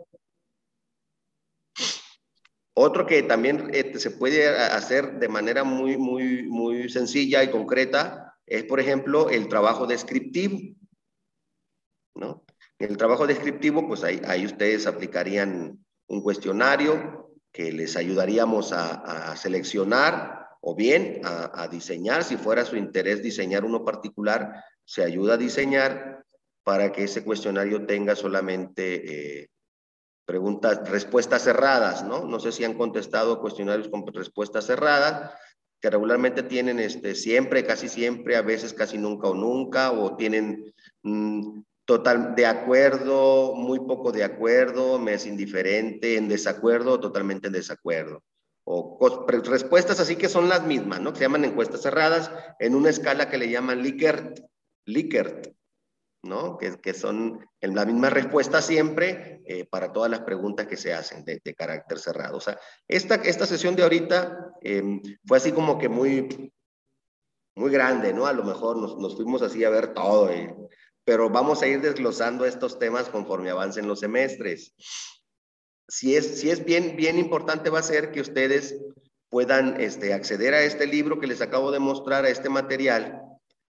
Otro 2.74 3.06
que 3.06 3.24
también 3.24 3.70
este, 3.74 4.00
se 4.00 4.12
puede 4.12 4.50
hacer 4.50 5.20
de 5.20 5.30
manera 5.30 5.64
muy, 5.64 5.96
muy, 5.96 6.44
muy 6.44 6.90
sencilla 6.90 7.42
y 7.42 7.52
concreta 7.52 8.36
es, 8.48 8.66
por 8.66 8.82
ejemplo, 8.82 9.30
el 9.30 9.48
trabajo 9.48 9.88
descriptivo. 9.88 10.60
¿no? 12.16 12.44
En 12.80 12.90
el 12.90 12.98
trabajo 12.98 13.28
descriptivo, 13.28 13.88
pues 13.88 14.04
ahí, 14.04 14.46
ustedes 14.46 14.88
aplicarían 14.88 15.84
un 16.08 16.22
cuestionario 16.22 17.32
que 17.52 17.72
les 17.72 17.96
ayudaríamos 17.96 18.74
a, 18.74 19.36
seleccionar 19.38 20.48
o 20.62 20.76
bien 20.76 21.22
a, 21.24 21.68
diseñar, 21.68 22.24
si 22.24 22.38
fuera 22.38 22.66
su 22.66 22.76
interés 22.76 23.22
diseñar 23.22 23.64
uno 23.64 23.86
particular, 23.86 24.64
se 24.86 25.04
ayuda 25.04 25.36
a 25.36 25.38
diseñar 25.38 26.24
para 26.64 26.92
que 26.92 27.04
ese 27.04 27.24
cuestionario 27.24 27.86
tenga 27.86 28.16
solamente 28.16 29.42
eh, 29.42 29.50
preguntas, 30.26 30.90
respuestas 30.90 31.44
cerradas, 31.44 32.04
¿no? 32.04 32.26
No 32.26 32.40
sé 32.40 32.52
si 32.52 32.64
han 32.64 32.76
contestado 32.76 33.40
cuestionarios 33.40 33.90
con 33.90 34.06
respuestas 34.08 34.66
cerradas, 34.66 35.32
que 35.82 35.90
regularmente 35.90 36.44
tienen 36.44 36.80
este, 36.80 37.14
siempre, 37.14 37.66
casi 37.66 37.90
siempre, 37.90 38.38
a 38.38 38.42
veces 38.42 38.74
casi 38.74 38.98
nunca 38.98 39.28
o 39.28 39.36
nunca, 39.36 39.92
o 39.92 40.16
tienen 40.16 40.74
mmm, 41.02 41.62
total 41.86 42.36
de 42.36 42.46
acuerdo, 42.46 43.56
muy 43.56 43.80
poco 43.80 44.12
de 44.12 44.24
acuerdo, 44.24 45.00
me 45.00 45.16
es 45.16 45.26
indiferente, 45.26 46.18
en 46.18 46.28
desacuerdo, 46.28 47.00
totalmente 47.00 47.48
en 47.48 47.54
desacuerdo. 47.54 48.24
O 48.66 48.98
respuestas 49.28 50.00
así 50.00 50.16
que 50.16 50.30
son 50.30 50.48
las 50.48 50.66
mismas, 50.66 51.02
¿no? 51.02 51.12
Que 51.12 51.20
se 51.20 51.26
llaman 51.26 51.44
encuestas 51.44 51.82
cerradas 51.82 52.32
en 52.60 52.76
una 52.76 52.90
escala 52.90 53.30
que 53.30 53.38
le 53.38 53.50
llaman 53.50 53.84
Likert. 53.84 54.40
Likert, 54.86 55.54
¿no? 56.24 56.58
Que, 56.58 56.80
que 56.80 56.94
son 56.94 57.46
la 57.60 57.86
misma 57.86 58.10
respuesta 58.10 58.62
siempre 58.62 59.42
eh, 59.46 59.66
para 59.66 59.92
todas 59.92 60.10
las 60.10 60.22
preguntas 60.22 60.68
que 60.68 60.78
se 60.78 60.94
hacen 60.94 61.26
de, 61.26 61.42
carácter 61.56 62.00
cerrado. 62.00 62.38
O 62.38 62.42
sea, 62.42 62.58
esta, 62.88 63.16
esta 63.16 63.46
sesión 63.46 63.76
de 63.76 63.84
ahorita 63.84 64.54
eh, 64.62 65.02
fue 65.26 65.38
así 65.38 65.52
como 65.52 65.78
que 65.78 65.90
muy, 65.90 66.54
muy 67.56 67.70
grande, 67.70 68.14
¿no? 68.14 68.26
A 68.26 68.34
lo 68.34 68.46
mejor 68.46 68.78
nos, 68.78 68.98
nos 68.98 69.16
fuimos 69.18 69.42
así 69.42 69.66
a 69.66 69.70
ver 69.70 69.94
todo, 69.94 70.30
eh, 70.30 70.56
pero 71.06 71.30
vamos 71.30 71.62
a 71.62 71.68
ir 71.68 71.82
desglosando 71.82 72.46
estos 72.46 72.80
temas 72.80 73.10
conforme 73.10 73.50
avancen 73.50 73.88
los 73.88 74.00
semestres. 74.00 74.74
Si 75.88 76.16
es, 76.16 76.40
si 76.40 76.50
es 76.50 76.64
bien, 76.64 76.96
bien 76.96 77.20
importante 77.20 77.70
va 77.70 77.80
a 77.80 77.84
ser 77.84 78.12
que 78.12 78.22
ustedes 78.22 78.76
puedan 79.30 79.82
este, 79.82 80.14
acceder 80.14 80.54
a 80.54 80.64
este 80.64 80.88
libro 80.88 81.20
que 81.20 81.28
les 81.28 81.42
acabo 81.42 81.72
de 81.72 81.80
mostrar, 81.80 82.24
a 82.26 82.30
este 82.30 82.50
material, 82.50 83.22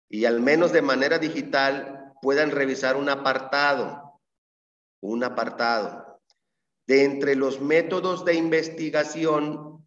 y 0.09 0.25
al 0.25 0.39
menos 0.39 0.71
de 0.71 0.81
manera 0.81 1.19
digital 1.19 2.13
puedan 2.21 2.51
revisar 2.51 2.95
un 2.95 3.09
apartado, 3.09 4.21
un 5.01 5.23
apartado. 5.23 6.21
De 6.85 7.03
entre 7.03 7.35
los 7.35 7.59
métodos 7.59 8.23
de 8.23 8.35
investigación 8.35 9.85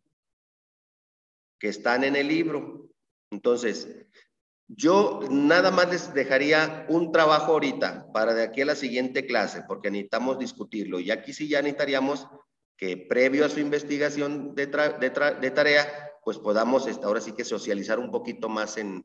que 1.58 1.68
están 1.68 2.04
en 2.04 2.14
el 2.16 2.28
libro. 2.28 2.90
Entonces, 3.30 3.88
yo 4.76 5.20
nada 5.30 5.70
más 5.70 5.90
les 5.90 6.14
dejaría 6.14 6.86
un 6.88 7.10
trabajo 7.10 7.52
ahorita 7.52 8.06
para 8.12 8.34
de 8.34 8.44
aquí 8.44 8.60
a 8.60 8.66
la 8.66 8.76
siguiente 8.76 9.26
clase, 9.26 9.64
porque 9.66 9.90
necesitamos 9.90 10.38
discutirlo. 10.38 11.00
Y 11.00 11.10
aquí 11.10 11.32
sí 11.32 11.48
ya 11.48 11.60
necesitaríamos 11.60 12.28
que 12.76 12.96
previo 12.96 13.44
a 13.44 13.48
su 13.48 13.58
investigación 13.58 14.54
de, 14.54 14.68
tarea, 14.68 16.12
pues 16.24 16.38
podamos 16.38 16.86
este, 16.86 17.04
ahora 17.04 17.20
sí 17.20 17.32
que 17.32 17.44
socializar 17.44 17.98
un 17.98 18.12
poquito 18.12 18.48
más 18.48 18.76
en 18.76 19.04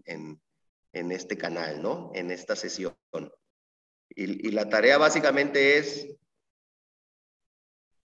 este 0.93 1.37
canal, 1.37 1.81
¿no? 1.81 2.11
En 2.13 2.29
esta 2.29 2.55
sesión. 2.55 2.95
Y, 4.09 4.47
y 4.47 4.51
la 4.51 4.69
tarea 4.69 4.99
básicamente 4.99 5.77
es 5.77 6.07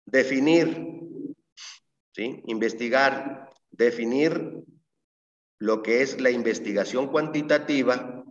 definir, 0.06 1.00
¿sí? 2.12 2.44
Investigar, 2.48 3.50
definir 3.72 4.66
lo 5.60 5.82
que 5.82 6.02
es 6.02 6.20
la 6.20 6.32
investigación 6.32 7.08
cuantitativa 7.08 8.24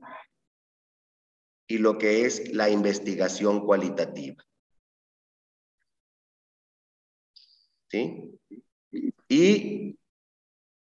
y 1.66 1.78
lo 1.78 1.98
que 1.98 2.26
es 2.26 2.52
la 2.52 2.68
investigación 2.68 3.64
cualitativa. 3.64 4.44
¿Sí? 7.88 8.38
Y, 9.28 9.98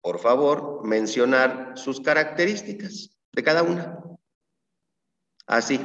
por 0.00 0.18
favor, 0.18 0.84
mencionar 0.86 1.76
sus 1.76 2.00
características 2.00 3.10
de 3.32 3.42
cada 3.42 3.62
una. 3.62 4.02
Así. 5.46 5.80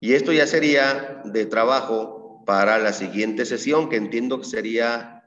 Y 0.00 0.14
esto 0.14 0.32
ya 0.32 0.46
sería 0.46 1.22
de 1.24 1.46
trabajo 1.46 2.42
para 2.44 2.78
la 2.78 2.92
siguiente 2.92 3.46
sesión, 3.46 3.88
que 3.88 3.96
entiendo 3.96 4.38
que 4.40 4.46
sería 4.46 5.19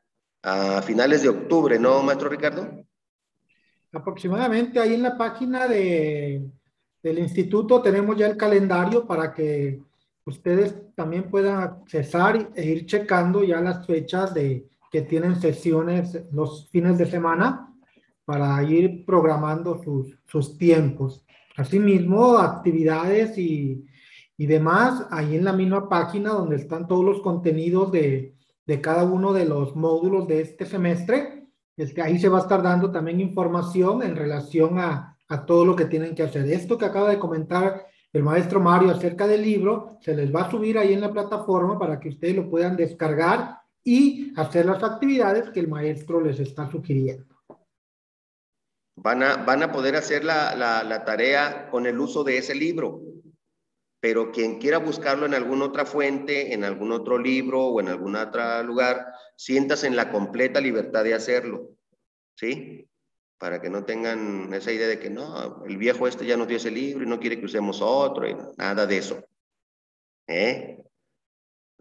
a 0.43 0.81
finales 0.81 1.23
de 1.23 1.29
octubre, 1.29 1.79
¿no, 1.79 2.03
maestro 2.03 2.29
Ricardo? 2.29 2.85
Aproximadamente 3.93 4.79
ahí 4.79 4.93
en 4.93 5.03
la 5.03 5.17
página 5.17 5.67
de, 5.67 6.45
del 7.01 7.19
instituto 7.19 7.81
tenemos 7.81 8.17
ya 8.17 8.27
el 8.27 8.35
calendario 8.35 9.07
para 9.07 9.33
que 9.33 9.79
ustedes 10.25 10.75
también 10.95 11.29
puedan 11.29 11.61
accesar 11.61 12.49
e 12.55 12.65
ir 12.65 12.85
checando 12.85 13.43
ya 13.43 13.61
las 13.61 13.85
fechas 13.85 14.33
de 14.33 14.67
que 14.91 15.01
tienen 15.01 15.39
sesiones 15.39 16.19
los 16.31 16.69
fines 16.69 16.97
de 16.97 17.05
semana 17.05 17.73
para 18.25 18.61
ir 18.63 19.05
programando 19.05 19.81
sus, 19.81 20.17
sus 20.25 20.57
tiempos. 20.57 21.25
Asimismo, 21.55 22.37
actividades 22.37 23.37
y, 23.37 23.85
y, 24.37 24.45
demás, 24.45 25.05
ahí 25.09 25.35
en 25.35 25.45
la 25.45 25.53
misma 25.53 25.89
página 25.89 26.31
donde 26.31 26.57
están 26.57 26.87
todos 26.87 27.03
los 27.03 27.21
contenidos 27.21 27.91
de, 27.91 28.32
de 28.65 28.81
cada 28.81 29.03
uno 29.03 29.33
de 29.33 29.45
los 29.45 29.75
módulos 29.75 30.27
de 30.27 30.41
este 30.41 30.65
semestre, 30.65 31.47
este, 31.75 32.01
ahí 32.01 32.19
se 32.19 32.29
va 32.29 32.39
a 32.39 32.41
estar 32.41 32.61
dando 32.61 32.91
también 32.91 33.19
información 33.19 34.03
en 34.03 34.15
relación 34.15 34.79
a, 34.79 35.17
a 35.27 35.45
todo 35.45 35.65
lo 35.65 35.75
que 35.75 35.85
tienen 35.85 36.15
que 36.15 36.23
hacer. 36.23 36.47
Esto 36.49 36.77
que 36.77 36.85
acaba 36.85 37.09
de 37.09 37.19
comentar 37.19 37.87
el 38.13 38.21
maestro 38.21 38.59
Mario 38.59 38.91
acerca 38.91 39.25
del 39.25 39.41
libro, 39.41 39.97
se 40.01 40.15
les 40.15 40.33
va 40.33 40.43
a 40.43 40.51
subir 40.51 40.77
ahí 40.77 40.93
en 40.93 41.01
la 41.01 41.11
plataforma 41.11 41.79
para 41.79 41.99
que 41.99 42.09
ustedes 42.09 42.35
lo 42.35 42.49
puedan 42.49 42.77
descargar 42.77 43.57
y 43.83 44.31
hacer 44.39 44.67
las 44.67 44.83
actividades 44.83 45.49
que 45.49 45.59
el 45.59 45.67
maestro 45.67 46.21
les 46.21 46.39
está 46.39 46.69
sugiriendo. 46.69 47.35
Van 48.95 49.23
a, 49.23 49.37
van 49.37 49.63
a 49.63 49.71
poder 49.71 49.95
hacer 49.95 50.23
la, 50.23 50.55
la, 50.55 50.83
la, 50.83 51.03
tarea 51.03 51.67
con 51.71 51.87
el 51.87 51.99
uso 51.99 52.23
de 52.23 52.37
ese 52.37 52.53
libro, 52.53 53.01
pero 54.03 54.33
quien 54.33 54.59
quiera 54.59 54.79
buscarlo 54.79 55.25
en 55.25 55.33
alguna 55.33 55.63
otra 55.63 55.85
fuente, 55.85 56.53
en 56.53 56.65
algún 56.65 56.91
otro 56.91 57.17
libro 57.17 57.67
o 57.67 57.79
en 57.79 57.87
algún 57.87 58.17
otro 58.17 58.61
lugar, 58.61 59.13
sientas 59.37 59.85
en 59.85 59.95
la 59.95 60.11
completa 60.11 60.59
libertad 60.59 61.05
de 61.05 61.13
hacerlo, 61.13 61.69
¿sí? 62.35 62.85
para 63.37 63.61
que 63.61 63.69
no 63.69 63.85
tengan 63.85 64.53
esa 64.53 64.73
idea 64.73 64.89
de 64.89 64.99
que 64.99 65.09
no, 65.09 65.63
el 65.65 65.77
viejo 65.77 66.05
este 66.05 66.25
ya 66.25 66.35
nos 66.35 66.49
dio 66.49 66.57
ese 66.57 66.69
libro 66.69 67.05
y 67.05 67.07
no 67.07 67.17
quiere 67.17 67.39
que 67.39 67.45
usemos 67.45 67.79
otro, 67.81 68.27
y 68.27 68.35
nada 68.57 68.85
de 68.85 68.97
eso. 68.97 69.23
¿Eh? 70.27 70.83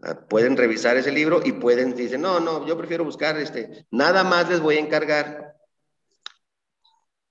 Ah, 0.01 0.25
pueden 0.25 0.55
revisar 0.55 0.95
ese 0.95 1.11
libro 1.11 1.41
y 1.43 1.51
pueden, 1.51 1.93
dicen, 1.93 2.21
no, 2.21 2.39
no, 2.39 2.65
yo 2.65 2.77
prefiero 2.77 3.03
buscar 3.03 3.37
este, 3.37 3.85
nada 3.91 4.23
más 4.23 4.49
les 4.49 4.61
voy 4.61 4.77
a 4.77 4.79
encargar 4.79 5.57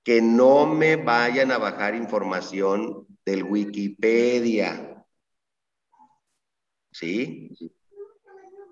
que 0.04 0.20
no 0.20 0.66
me 0.66 0.96
vayan 0.96 1.50
a 1.50 1.56
bajar 1.56 1.94
información 1.94 3.06
del 3.24 3.44
Wikipedia. 3.44 5.04
¿Sí? 6.90 7.50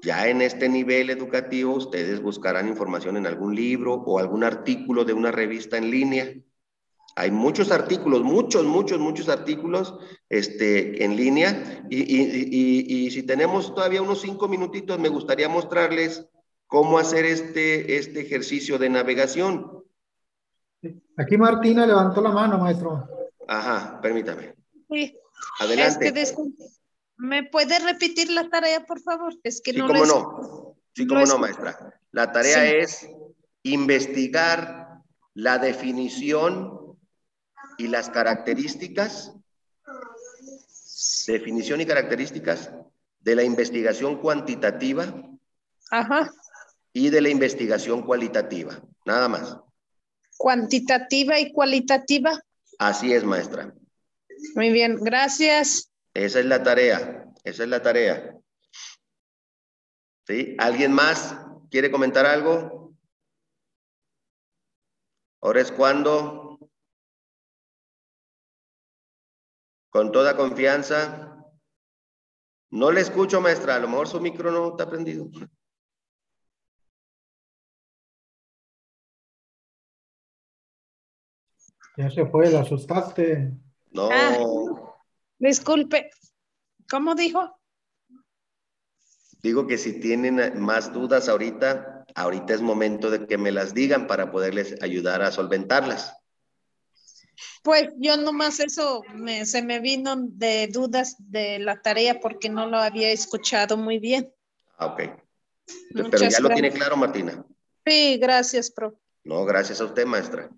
Ya 0.03 0.29
en 0.29 0.41
este 0.41 0.69
nivel 0.69 1.11
educativo 1.11 1.75
ustedes 1.75 2.23
buscarán 2.23 2.69
información 2.69 3.17
en 3.17 3.27
algún 3.27 3.55
libro 3.55 3.95
o 3.95 4.19
algún 4.19 4.45
artículo 4.45 5.05
de 5.05 5.13
una 5.13 5.31
revista 5.31 5.77
en 5.77 5.91
línea. 5.91 6.35
Hay 7.17 7.31
muchos 7.31 7.71
artículos, 7.71 8.23
muchos, 8.23 8.65
muchos, 8.65 8.99
muchos 8.99 9.29
artículos 9.29 9.95
este, 10.29 11.05
en 11.05 11.17
línea. 11.17 11.85
Y, 11.91 11.99
y, 11.99 13.07
y, 13.07 13.11
si 13.11 13.25
tenemos 13.25 13.75
todavía 13.75 14.01
unos 14.01 14.23
cinco 14.23 14.49
minutitos, 14.49 14.99
me 14.99 15.09
gustaría 15.09 15.49
mostrarles 15.49 16.27
cómo 16.67 16.99
hacer 16.99 17.27
este, 17.27 17.97
este 17.97 18.21
ejercicio 18.21 18.79
de 18.79 18.89
navegación. 18.89 19.85
Aquí 21.17 21.37
Martina 21.37 21.85
levantó 21.85 22.23
la 22.23 22.31
mano, 22.31 22.59
maestro. 22.59 23.20
Ajá, 23.51 24.01
permítame. 24.01 24.55
Sí. 24.89 25.19
Adelante. 25.59 26.13
¿Me 27.17 27.43
puede 27.43 27.81
repetir 27.81 28.31
la 28.31 28.49
tarea, 28.49 28.87
por 28.87 29.01
favor? 29.01 29.35
Es 29.43 29.61
que 29.61 29.73
sí, 29.73 29.81
cómo 29.81 30.07
no. 30.07 30.77
Sí, 30.95 31.05
cómo 31.07 31.27
no, 31.27 31.37
maestra. 31.37 32.01
La 32.13 32.31
tarea 32.31 32.65
es 32.65 33.09
investigar 33.65 35.03
la 35.35 35.59
definición 35.59 36.97
y 37.77 37.89
las 37.89 38.09
características, 38.09 39.35
definición 41.27 41.81
y 41.81 41.87
características 41.87 42.71
de 43.19 43.35
la 43.35 43.43
investigación 43.43 44.21
cuantitativa 44.21 45.13
Ajá. 45.91 46.31
y 46.93 47.11
de 47.11 47.21
la 47.21 47.31
investigación 47.31 48.03
cualitativa. 48.03 48.81
Nada 49.05 49.29
más. 49.29 49.57
Cuantitativa 50.37 51.39
y 51.41 51.53
cualitativa. 51.53 52.41
Así 52.81 53.13
es, 53.13 53.25
maestra. 53.25 53.75
Muy 54.55 54.71
bien, 54.71 54.97
gracias. 54.97 55.93
Esa 56.15 56.41
es 56.41 56.47
la 56.47 56.63
tarea, 56.63 57.27
esa 57.45 57.63
es 57.65 57.69
la 57.69 57.83
tarea. 57.83 58.35
¿Sí? 60.27 60.57
¿Alguien 60.59 60.95
más 60.95 61.37
quiere 61.71 61.91
comentar 61.91 62.25
algo? 62.25 62.95
Ahora 65.43 65.61
es 65.61 65.71
cuando, 65.71 66.59
con 69.91 70.11
toda 70.11 70.39
confianza. 70.39 71.37
No 72.71 72.93
le 72.93 73.03
escucho, 73.03 73.43
maestra, 73.43 73.75
a 73.75 73.79
lo 73.79 73.89
mejor 73.89 74.09
su 74.09 74.21
micro 74.21 74.51
no 74.51 74.71
está 74.71 74.89
prendido. 74.89 75.29
Ya 81.97 82.11
se 82.11 82.27
fue, 82.27 82.51
la 82.51 82.61
asustaste. 82.61 83.53
No. 83.91 84.09
Ah. 84.11 84.37
Disculpe, 85.39 86.11
¿cómo 86.89 87.15
dijo? 87.15 87.59
Digo 89.43 89.67
que 89.67 89.79
si 89.79 89.99
tienen 90.01 90.61
más 90.61 90.93
dudas 90.93 91.29
ahorita, 91.29 92.05
ahorita 92.15 92.55
es 92.55 92.61
momento 92.61 93.11
de 93.11 93.27
que 93.27 93.39
me 93.39 93.51
las 93.51 93.73
digan 93.73 94.07
para 94.07 94.31
poderles 94.31 94.81
ayudar 94.83 95.23
a 95.23 95.33
solventarlas. 95.33 96.15
Pues 97.63 97.89
yo 97.97 98.17
nomás 98.17 98.61
eso 98.61 99.03
me, 99.15 99.47
se 99.47 99.63
me 99.63 99.81
vino 99.81 100.15
de 100.17 100.69
dudas 100.69 101.17
de 101.19 101.59
la 101.59 101.81
tarea 101.81 102.21
porque 102.21 102.49
no 102.49 102.67
lo 102.67 102.79
había 102.79 103.11
escuchado 103.11 103.77
muy 103.77 103.99
bien. 103.99 104.33
Ah, 104.77 104.87
ok. 104.87 105.03
Pero 105.95 106.29
ya 106.29 106.41
lo 106.41 106.49
tiene 106.51 106.71
claro, 106.71 106.97
Martina. 106.97 107.45
Sí, 107.87 108.19
gracias, 108.19 108.71
profe. 108.71 108.97
No, 109.25 109.45
gracias 109.45 109.81
a 109.81 109.85
usted, 109.85 110.07
maestra. 110.07 110.51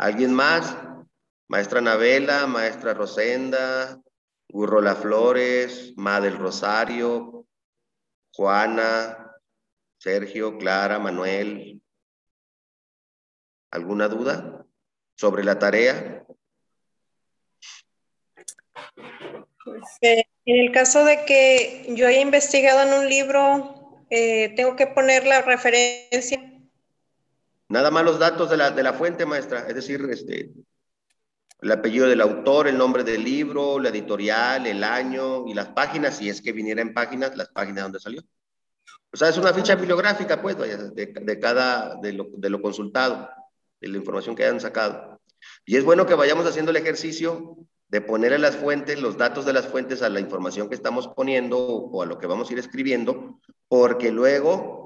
¿Alguien 0.00 0.32
más? 0.32 0.74
Maestra 1.46 1.82
Navela, 1.82 2.46
maestra 2.46 2.94
Rosenda, 2.94 4.00
Gurrola 4.48 4.94
Flores, 4.94 5.92
Madel 5.94 6.38
Rosario, 6.38 7.46
Juana, 8.32 9.30
Sergio, 9.98 10.56
Clara, 10.56 10.98
Manuel. 10.98 11.82
¿Alguna 13.70 14.08
duda 14.08 14.64
sobre 15.16 15.44
la 15.44 15.58
tarea? 15.58 16.24
en 20.00 20.24
el 20.46 20.72
caso 20.72 21.04
de 21.04 21.26
que 21.26 21.92
yo 21.94 22.06
haya 22.06 22.22
investigado 22.22 22.88
en 22.88 23.00
un 23.00 23.06
libro, 23.06 24.06
eh, 24.08 24.54
tengo 24.56 24.76
que 24.76 24.86
poner 24.86 25.26
la 25.26 25.42
referencia. 25.42 26.59
Nada 27.70 27.90
más 27.90 28.04
los 28.04 28.18
datos 28.18 28.50
de 28.50 28.56
la, 28.56 28.72
de 28.72 28.82
la 28.82 28.92
fuente, 28.92 29.24
maestra, 29.24 29.60
es 29.68 29.74
decir, 29.76 30.04
este, 30.10 30.50
el 31.60 31.70
apellido 31.70 32.08
del 32.08 32.20
autor, 32.20 32.66
el 32.66 32.76
nombre 32.76 33.04
del 33.04 33.22
libro, 33.22 33.78
la 33.78 33.90
editorial, 33.90 34.66
el 34.66 34.82
año 34.82 35.46
y 35.46 35.54
las 35.54 35.68
páginas, 35.68 36.16
si 36.16 36.28
es 36.28 36.42
que 36.42 36.52
viniera 36.52 36.82
en 36.82 36.92
páginas, 36.92 37.36
las 37.36 37.48
páginas 37.48 37.84
donde 37.84 38.00
salió. 38.00 38.22
O 39.12 39.16
sea, 39.16 39.28
es 39.28 39.38
una 39.38 39.54
ficha 39.54 39.76
bibliográfica, 39.76 40.42
pues, 40.42 40.58
de, 40.58 41.06
de 41.06 41.38
cada, 41.38 41.94
de 41.94 42.12
lo, 42.12 42.26
de 42.32 42.50
lo 42.50 42.60
consultado, 42.60 43.30
de 43.80 43.88
la 43.88 43.98
información 43.98 44.34
que 44.34 44.44
hayan 44.44 44.60
sacado. 44.60 45.20
Y 45.64 45.76
es 45.76 45.84
bueno 45.84 46.06
que 46.06 46.14
vayamos 46.14 46.46
haciendo 46.46 46.72
el 46.72 46.76
ejercicio 46.76 47.56
de 47.90 48.00
poner 48.00 48.32
en 48.32 48.42
las 48.42 48.56
fuentes, 48.56 49.00
los 49.00 49.16
datos 49.16 49.44
de 49.44 49.52
las 49.52 49.66
fuentes 49.66 50.02
a 50.02 50.08
la 50.08 50.20
información 50.20 50.68
que 50.68 50.76
estamos 50.76 51.08
poniendo 51.08 51.58
o 51.58 52.02
a 52.02 52.06
lo 52.06 52.18
que 52.18 52.26
vamos 52.26 52.48
a 52.48 52.52
ir 52.52 52.58
escribiendo, 52.58 53.40
porque 53.68 54.12
luego, 54.12 54.79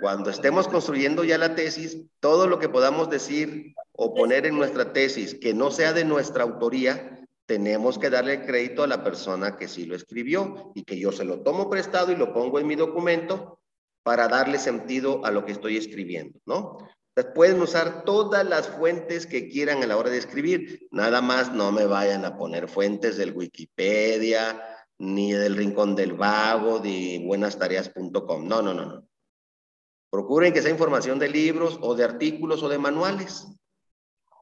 cuando 0.00 0.30
estemos 0.30 0.68
construyendo 0.68 1.24
ya 1.24 1.38
la 1.38 1.54
tesis, 1.54 1.98
todo 2.20 2.46
lo 2.46 2.58
que 2.58 2.68
podamos 2.68 3.10
decir 3.10 3.74
o 3.92 4.14
poner 4.14 4.46
en 4.46 4.56
nuestra 4.56 4.92
tesis 4.92 5.34
que 5.34 5.54
no 5.54 5.70
sea 5.70 5.92
de 5.92 6.04
nuestra 6.04 6.44
autoría, 6.44 7.26
tenemos 7.46 7.98
que 7.98 8.10
darle 8.10 8.44
crédito 8.44 8.82
a 8.82 8.86
la 8.88 9.04
persona 9.04 9.56
que 9.56 9.68
sí 9.68 9.86
lo 9.86 9.94
escribió 9.94 10.72
y 10.74 10.84
que 10.84 10.98
yo 10.98 11.12
se 11.12 11.24
lo 11.24 11.40
tomo 11.40 11.70
prestado 11.70 12.12
y 12.12 12.16
lo 12.16 12.32
pongo 12.32 12.58
en 12.58 12.66
mi 12.66 12.74
documento 12.74 13.60
para 14.02 14.28
darle 14.28 14.58
sentido 14.58 15.24
a 15.24 15.30
lo 15.30 15.44
que 15.44 15.52
estoy 15.52 15.76
escribiendo, 15.76 16.38
¿no? 16.44 16.78
pueden 17.24 17.60
usar 17.62 18.04
todas 18.04 18.44
las 18.46 18.68
fuentes 18.68 19.26
que 19.26 19.48
quieran 19.48 19.82
a 19.82 19.86
la 19.86 19.96
hora 19.96 20.10
de 20.10 20.18
escribir. 20.18 20.86
Nada 20.90 21.22
más 21.22 21.52
no 21.52 21.72
me 21.72 21.86
vayan 21.86 22.24
a 22.26 22.36
poner 22.36 22.68
fuentes 22.68 23.16
del 23.16 23.32
Wikipedia, 23.32 24.62
ni 24.98 25.32
del 25.32 25.56
Rincón 25.56 25.96
del 25.96 26.12
Vago, 26.12 26.78
de 26.78 27.22
buenastareas.com. 27.24 28.46
No, 28.46 28.62
no, 28.62 28.74
no, 28.74 28.84
no. 28.84 29.08
Procuren 30.10 30.52
que 30.52 30.62
sea 30.62 30.70
información 30.70 31.18
de 31.18 31.28
libros 31.28 31.78
o 31.82 31.94
de 31.94 32.04
artículos 32.04 32.62
o 32.62 32.68
de 32.68 32.78
manuales 32.78 33.46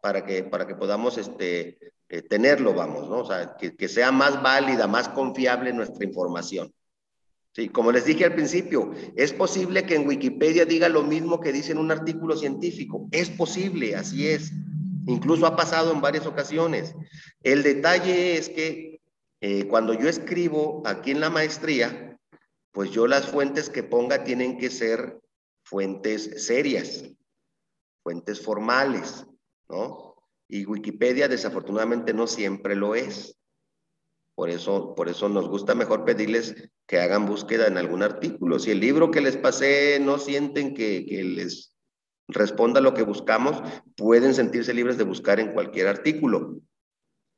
para 0.02 0.24
que, 0.24 0.44
para 0.44 0.66
que 0.66 0.74
podamos 0.74 1.16
este, 1.16 1.78
eh, 2.08 2.22
tenerlo, 2.22 2.74
vamos, 2.74 3.08
¿no? 3.08 3.20
O 3.20 3.24
sea, 3.24 3.56
que, 3.56 3.74
que 3.74 3.88
sea 3.88 4.12
más 4.12 4.42
válida, 4.42 4.86
más 4.86 5.08
confiable 5.08 5.72
nuestra 5.72 6.04
información. 6.04 6.72
Sí, 7.54 7.68
como 7.68 7.92
les 7.92 8.04
dije 8.04 8.24
al 8.24 8.34
principio, 8.34 8.92
es 9.16 9.32
posible 9.32 9.84
que 9.84 9.94
en 9.94 10.08
Wikipedia 10.08 10.64
diga 10.64 10.88
lo 10.88 11.04
mismo 11.04 11.40
que 11.40 11.52
dice 11.52 11.72
en 11.72 11.78
un 11.78 11.92
artículo 11.92 12.36
científico. 12.36 13.08
Es 13.12 13.30
posible, 13.30 13.94
así 13.94 14.26
es. 14.26 14.52
Incluso 15.06 15.46
ha 15.46 15.54
pasado 15.54 15.92
en 15.92 16.00
varias 16.00 16.26
ocasiones. 16.26 16.94
El 17.42 17.62
detalle 17.62 18.36
es 18.36 18.48
que 18.48 19.00
eh, 19.40 19.68
cuando 19.68 19.94
yo 19.94 20.08
escribo 20.08 20.82
aquí 20.84 21.12
en 21.12 21.20
la 21.20 21.30
maestría, 21.30 22.18
pues 22.72 22.90
yo 22.90 23.06
las 23.06 23.26
fuentes 23.28 23.70
que 23.70 23.84
ponga 23.84 24.24
tienen 24.24 24.58
que 24.58 24.70
ser 24.70 25.20
fuentes 25.74 26.46
serias, 26.46 27.04
fuentes 28.04 28.40
formales, 28.40 29.26
¿no? 29.68 30.14
Y 30.46 30.66
Wikipedia 30.66 31.26
desafortunadamente 31.26 32.14
no 32.14 32.28
siempre 32.28 32.76
lo 32.76 32.94
es. 32.94 33.36
Por 34.36 34.50
eso, 34.50 34.94
por 34.94 35.08
eso 35.08 35.28
nos 35.28 35.48
gusta 35.48 35.74
mejor 35.74 36.04
pedirles 36.04 36.70
que 36.86 37.00
hagan 37.00 37.26
búsqueda 37.26 37.66
en 37.66 37.76
algún 37.76 38.04
artículo. 38.04 38.60
Si 38.60 38.70
el 38.70 38.78
libro 38.78 39.10
que 39.10 39.20
les 39.20 39.36
pasé 39.36 39.98
no 39.98 40.18
sienten 40.18 40.74
que, 40.74 41.06
que 41.06 41.24
les 41.24 41.74
responda 42.28 42.80
lo 42.80 42.94
que 42.94 43.02
buscamos, 43.02 43.60
pueden 43.96 44.32
sentirse 44.32 44.74
libres 44.74 44.96
de 44.96 45.02
buscar 45.02 45.40
en 45.40 45.54
cualquier 45.54 45.88
artículo. 45.88 46.60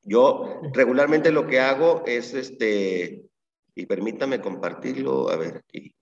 Yo 0.02 0.60
regularmente 0.74 1.32
lo 1.32 1.46
que 1.46 1.60
hago 1.60 2.04
es 2.04 2.34
este, 2.34 3.24
y 3.74 3.86
permítame 3.86 4.42
compartirlo, 4.42 5.30
a 5.30 5.36
ver 5.36 5.56
aquí. 5.56 5.95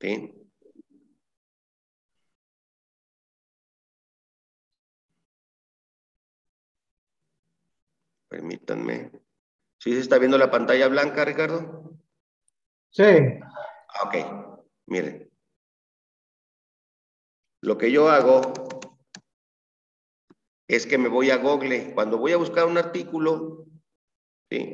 ¿Sí? 0.00 0.32
Permítanme. 8.28 9.10
¿Sí 9.78 9.92
se 9.92 10.00
está 10.00 10.18
viendo 10.18 10.38
la 10.38 10.50
pantalla 10.50 10.88
blanca, 10.88 11.24
Ricardo? 11.24 11.98
Sí. 12.90 13.02
Ok, 14.04 14.14
miren. 14.86 15.30
lo 17.66 17.76
que 17.76 17.90
yo 17.90 18.08
hago 18.08 18.40
es 20.68 20.86
que 20.86 20.98
me 20.98 21.08
voy 21.08 21.30
a 21.30 21.36
Google. 21.38 21.94
Cuando 21.94 22.16
voy 22.18 22.32
a 22.32 22.36
buscar 22.36 22.66
un 22.66 22.78
artículo 22.78 23.66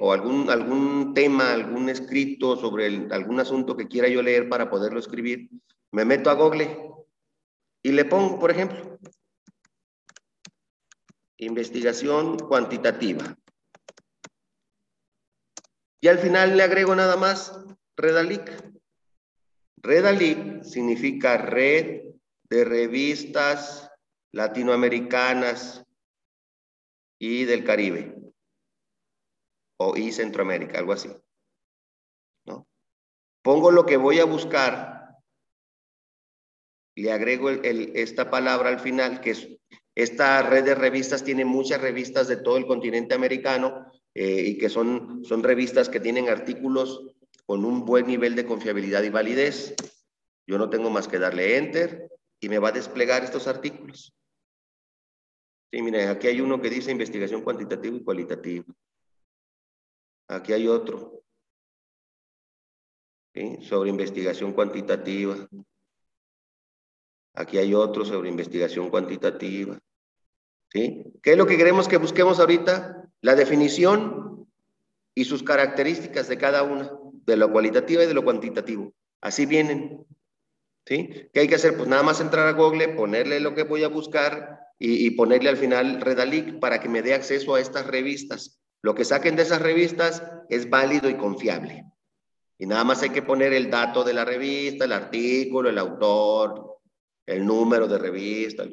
o 0.00 0.12
algún, 0.12 0.50
algún 0.50 1.14
tema, 1.14 1.52
algún 1.52 1.88
escrito 1.88 2.56
sobre 2.56 3.08
algún 3.10 3.40
asunto 3.40 3.76
que 3.76 3.88
quiera 3.88 4.08
yo 4.08 4.22
leer 4.22 4.48
para 4.48 4.68
poderlo 4.68 4.98
escribir, 4.98 5.48
me 5.92 6.04
meto 6.04 6.30
a 6.30 6.34
Google 6.34 6.76
y 7.82 7.92
le 7.92 8.04
pongo, 8.04 8.38
por 8.38 8.50
ejemplo, 8.50 8.98
investigación 11.38 12.38
cuantitativa. 12.38 13.36
Y 16.00 16.08
al 16.08 16.18
final 16.18 16.56
le 16.56 16.64
agrego 16.64 16.94
nada 16.94 17.16
más 17.16 17.58
Redalic. 17.96 18.72
Redalic 19.78 20.62
significa 20.62 21.38
red 21.38 22.02
de 22.50 22.64
revistas 22.64 23.90
latinoamericanas 24.32 25.84
y 27.18 27.44
del 27.44 27.64
Caribe 27.64 28.21
o 29.88 29.96
y 29.96 30.12
Centroamérica, 30.12 30.78
algo 30.78 30.92
así. 30.92 31.10
¿no? 32.44 32.66
Pongo 33.42 33.70
lo 33.70 33.86
que 33.86 33.96
voy 33.96 34.18
a 34.20 34.24
buscar, 34.24 35.16
le 36.94 37.12
agrego 37.12 37.50
esta 37.50 38.30
palabra 38.30 38.68
al 38.68 38.80
final, 38.80 39.20
que 39.20 39.30
es 39.30 39.48
esta 39.94 40.42
red 40.42 40.64
de 40.64 40.74
revistas 40.74 41.22
tiene 41.22 41.44
muchas 41.44 41.80
revistas 41.80 42.26
de 42.26 42.36
todo 42.36 42.56
el 42.56 42.66
continente 42.66 43.14
americano 43.14 43.92
eh, 44.14 44.44
y 44.46 44.58
que 44.58 44.70
son, 44.70 45.22
son 45.24 45.42
revistas 45.42 45.88
que 45.88 46.00
tienen 46.00 46.28
artículos 46.30 47.14
con 47.44 47.64
un 47.64 47.84
buen 47.84 48.06
nivel 48.06 48.34
de 48.34 48.46
confiabilidad 48.46 49.02
y 49.02 49.10
validez. 49.10 49.74
Yo 50.46 50.56
no 50.56 50.70
tengo 50.70 50.88
más 50.88 51.08
que 51.08 51.18
darle 51.18 51.58
enter 51.58 52.08
y 52.40 52.48
me 52.48 52.58
va 52.58 52.68
a 52.68 52.72
desplegar 52.72 53.22
estos 53.22 53.46
artículos. 53.46 54.14
Sí, 55.70 55.82
miren, 55.82 56.08
aquí 56.08 56.26
hay 56.26 56.40
uno 56.40 56.60
que 56.60 56.70
dice 56.70 56.90
investigación 56.90 57.42
cuantitativa 57.42 57.96
y 57.96 58.02
cualitativa. 58.02 58.64
Aquí 60.32 60.54
hay 60.54 60.66
otro. 60.66 61.22
¿sí? 63.34 63.58
Sobre 63.60 63.90
investigación 63.90 64.52
cuantitativa. 64.52 65.36
Aquí 67.34 67.58
hay 67.58 67.74
otro 67.74 68.04
sobre 68.04 68.30
investigación 68.30 68.88
cuantitativa. 68.88 69.78
¿sí? 70.70 71.04
¿Qué 71.22 71.32
es 71.32 71.36
lo 71.36 71.46
que 71.46 71.58
queremos 71.58 71.86
que 71.86 71.98
busquemos 71.98 72.40
ahorita? 72.40 73.10
La 73.20 73.34
definición 73.34 74.48
y 75.14 75.24
sus 75.24 75.42
características 75.42 76.28
de 76.28 76.38
cada 76.38 76.62
una, 76.62 76.90
de 77.26 77.36
lo 77.36 77.52
cualitativo 77.52 78.02
y 78.02 78.06
de 78.06 78.14
lo 78.14 78.24
cuantitativo. 78.24 78.90
Así 79.20 79.44
vienen. 79.44 80.06
¿Sí? 80.86 81.28
¿Qué 81.32 81.40
hay 81.40 81.48
que 81.48 81.56
hacer? 81.56 81.76
Pues 81.76 81.88
nada 81.88 82.02
más 82.02 82.20
entrar 82.20 82.48
a 82.48 82.52
Google, 82.52 82.88
ponerle 82.94 83.38
lo 83.38 83.54
que 83.54 83.64
voy 83.64 83.84
a 83.84 83.88
buscar 83.88 84.60
y, 84.78 85.10
ponerle 85.10 85.48
al 85.48 85.56
final 85.56 86.00
Redalic 86.00 86.58
para 86.58 86.80
que 86.80 86.88
me 86.88 87.02
dé 87.02 87.14
acceso 87.14 87.54
a 87.54 87.60
estas 87.60 87.86
revistas. 87.86 88.61
Lo 88.82 88.94
que 88.94 89.04
saquen 89.04 89.36
de 89.36 89.42
esas 89.42 89.62
revistas 89.62 90.22
es 90.48 90.68
válido 90.68 91.08
y 91.08 91.16
confiable. 91.16 91.86
Y 92.58 92.66
nada 92.66 92.84
más 92.84 93.02
hay 93.02 93.10
que 93.10 93.22
poner 93.22 93.52
el 93.52 93.70
dato 93.70 94.04
de 94.04 94.12
la 94.12 94.24
revista, 94.24 94.84
el 94.84 94.92
artículo, 94.92 95.70
el 95.70 95.78
autor, 95.78 96.78
el 97.26 97.46
número 97.46 97.88
de 97.88 97.98
revista. 97.98 98.64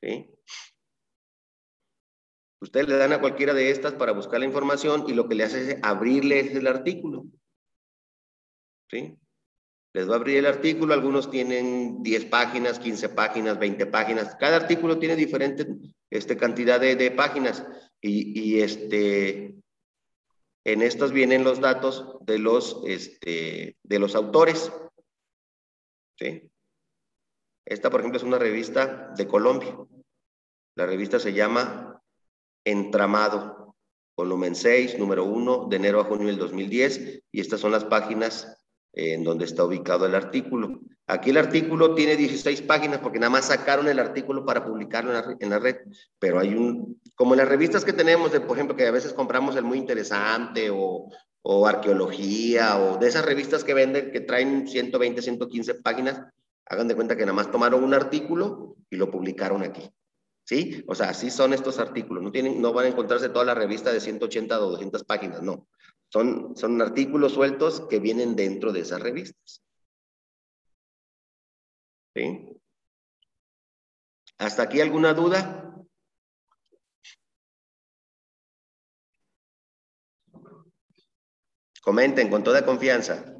¿sí? 0.00 0.30
Ustedes 2.60 2.88
le 2.88 2.96
dan 2.96 3.12
a 3.12 3.20
cualquiera 3.20 3.54
de 3.54 3.70
estas 3.70 3.94
para 3.94 4.12
buscar 4.12 4.40
la 4.40 4.46
información 4.46 5.04
y 5.08 5.12
lo 5.12 5.28
que 5.28 5.34
le 5.34 5.44
hace 5.44 5.72
es 5.72 5.78
abrirle 5.82 6.40
el 6.40 6.66
artículo. 6.66 7.26
¿Sí? 8.90 9.18
Les 9.92 10.08
va 10.08 10.14
a 10.14 10.16
abrir 10.16 10.38
el 10.38 10.46
artículo, 10.46 10.92
algunos 10.92 11.30
tienen 11.30 12.02
10 12.02 12.24
páginas, 12.26 12.80
15 12.80 13.10
páginas, 13.10 13.58
20 13.58 13.86
páginas. 13.86 14.34
Cada 14.36 14.56
artículo 14.56 14.98
tiene 14.98 15.14
diferente 15.14 15.66
este, 16.10 16.36
cantidad 16.36 16.80
de, 16.80 16.96
de 16.96 17.10
páginas. 17.12 17.64
Y, 18.06 18.60
este, 18.60 19.54
en 20.64 20.82
estos 20.82 21.10
vienen 21.10 21.42
los 21.42 21.60
datos 21.60 22.18
de 22.20 22.38
los, 22.38 22.82
este, 22.86 23.78
de 23.82 23.98
los 23.98 24.14
autores. 24.14 24.70
¿Sí? 26.18 26.50
Esta, 27.64 27.88
por 27.88 28.00
ejemplo, 28.00 28.18
es 28.18 28.24
una 28.24 28.38
revista 28.38 29.14
de 29.16 29.26
Colombia. 29.26 29.74
La 30.76 30.84
revista 30.84 31.18
se 31.18 31.32
llama 31.32 32.02
Entramado, 32.62 33.74
volumen 34.14 34.54
6, 34.54 34.98
número 34.98 35.24
1, 35.24 35.68
de 35.70 35.76
enero 35.76 36.00
a 36.00 36.04
junio 36.04 36.26
del 36.26 36.36
2010. 36.36 37.22
Y 37.32 37.40
estas 37.40 37.60
son 37.60 37.72
las 37.72 37.86
páginas 37.86 38.63
en 38.94 39.24
donde 39.24 39.44
está 39.44 39.64
ubicado 39.64 40.06
el 40.06 40.14
artículo. 40.14 40.80
Aquí 41.06 41.30
el 41.30 41.36
artículo 41.36 41.94
tiene 41.94 42.16
16 42.16 42.62
páginas 42.62 43.00
porque 43.00 43.18
nada 43.18 43.30
más 43.30 43.46
sacaron 43.46 43.88
el 43.88 43.98
artículo 43.98 44.46
para 44.46 44.64
publicarlo 44.64 45.12
en 45.38 45.50
la, 45.50 45.58
red, 45.58 45.76
pero 46.18 46.38
hay 46.38 46.54
un, 46.54 47.00
como 47.14 47.34
en 47.34 47.38
las 47.38 47.48
revistas 47.48 47.84
que 47.84 47.92
tenemos, 47.92 48.32
de, 48.32 48.40
por 48.40 48.56
ejemplo, 48.56 48.76
que 48.76 48.86
a 48.86 48.90
veces 48.90 49.12
compramos 49.12 49.56
el 49.56 49.64
muy 49.64 49.76
interesante 49.76 50.70
o, 50.70 51.10
o 51.42 51.66
arqueología 51.66 52.78
o 52.78 52.96
de 52.96 53.08
esas 53.08 53.24
revistas 53.24 53.64
que 53.64 53.74
venden 53.74 54.10
que 54.12 54.20
traen 54.20 54.66
120, 54.66 55.20
115 55.20 55.74
páginas, 55.74 56.22
hagan 56.66 56.88
de 56.88 56.94
cuenta 56.94 57.16
que 57.16 57.26
nada 57.26 57.34
más 57.34 57.50
tomaron 57.50 57.84
un 57.84 57.92
artículo 57.92 58.76
y 58.88 58.96
lo 58.96 59.10
publicaron 59.10 59.62
aquí. 59.62 59.90
¿Sí? 60.46 60.84
O 60.86 60.94
sea, 60.94 61.08
así 61.08 61.30
son 61.30 61.54
estos 61.54 61.78
artículos. 61.78 62.22
No, 62.22 62.30
tienen, 62.30 62.60
no 62.60 62.72
van 62.72 62.86
a 62.86 62.88
encontrarse 62.88 63.30
toda 63.30 63.46
la 63.46 63.54
revista 63.54 63.92
de 63.92 64.00
180 64.00 64.58
o 64.58 64.70
200 64.70 65.04
páginas, 65.04 65.42
no. 65.42 65.66
Son, 66.14 66.56
son 66.56 66.80
artículos 66.80 67.32
sueltos 67.32 67.88
que 67.90 67.98
vienen 67.98 68.36
dentro 68.36 68.72
de 68.72 68.82
esas 68.82 69.00
revistas. 69.00 69.64
¿Sí? 72.14 72.56
¿Hasta 74.38 74.62
aquí 74.62 74.80
alguna 74.80 75.12
duda? 75.12 75.74
Comenten 81.82 82.30
con 82.30 82.44
toda 82.44 82.64
confianza. 82.64 83.34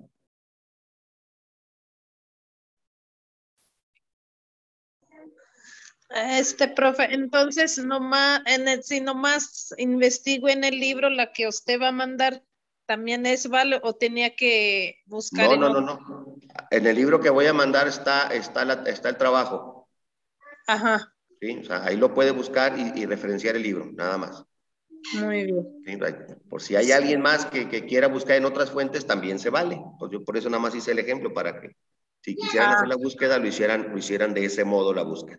Este 6.10 6.66
profe, 6.66 7.04
entonces 7.14 7.78
nomás, 7.78 8.42
en 8.46 8.66
el, 8.66 8.82
si 8.82 9.00
nomás 9.00 9.72
investigo 9.78 10.48
en 10.48 10.64
el 10.64 10.80
libro 10.80 11.08
la 11.08 11.32
que 11.32 11.46
usted 11.46 11.80
va 11.80 11.88
a 11.88 11.92
mandar, 11.92 12.42
también 12.86 13.26
es 13.26 13.48
vale 13.48 13.80
o 13.82 13.94
tenía 13.94 14.34
que 14.34 15.00
buscar. 15.06 15.58
No, 15.58 15.68
no, 15.68 15.80
no, 15.80 16.00
no. 16.00 16.36
En 16.70 16.86
el 16.86 16.96
libro 16.96 17.20
que 17.20 17.30
voy 17.30 17.46
a 17.46 17.52
mandar 17.52 17.88
está, 17.88 18.28
está, 18.28 18.64
la, 18.64 18.74
está 18.86 19.08
el 19.08 19.16
trabajo. 19.16 19.88
Ajá. 20.66 21.12
Sí, 21.40 21.58
o 21.58 21.64
sea, 21.64 21.84
ahí 21.84 21.96
lo 21.96 22.14
puede 22.14 22.30
buscar 22.30 22.78
y, 22.78 23.04
referenciar 23.06 23.56
el 23.56 23.62
libro, 23.62 23.90
nada 23.92 24.16
más. 24.18 24.44
Muy 25.20 25.44
bien. 25.44 26.00
por 26.48 26.62
si 26.62 26.76
hay 26.76 26.90
alguien 26.90 27.20
más 27.20 27.44
que, 27.46 27.68
que, 27.68 27.84
quiera 27.84 28.08
buscar 28.08 28.36
en 28.36 28.46
otras 28.46 28.70
fuentes, 28.70 29.06
también 29.06 29.38
se 29.38 29.50
vale. 29.50 29.78
Pues 29.98 30.10
yo 30.10 30.24
por 30.24 30.36
eso 30.36 30.48
nada 30.48 30.62
más 30.62 30.74
hice 30.74 30.92
el 30.92 30.98
ejemplo 30.98 31.34
para 31.34 31.60
que 31.60 31.76
si 32.22 32.34
quisieran 32.34 32.70
ah. 32.70 32.74
hacer 32.76 32.88
la 32.88 32.96
búsqueda, 32.96 33.38
lo 33.38 33.46
hicieran, 33.46 33.90
lo 33.90 33.98
hicieran 33.98 34.32
de 34.32 34.46
ese 34.46 34.64
modo 34.64 34.94
la 34.94 35.02
búsqueda. 35.02 35.38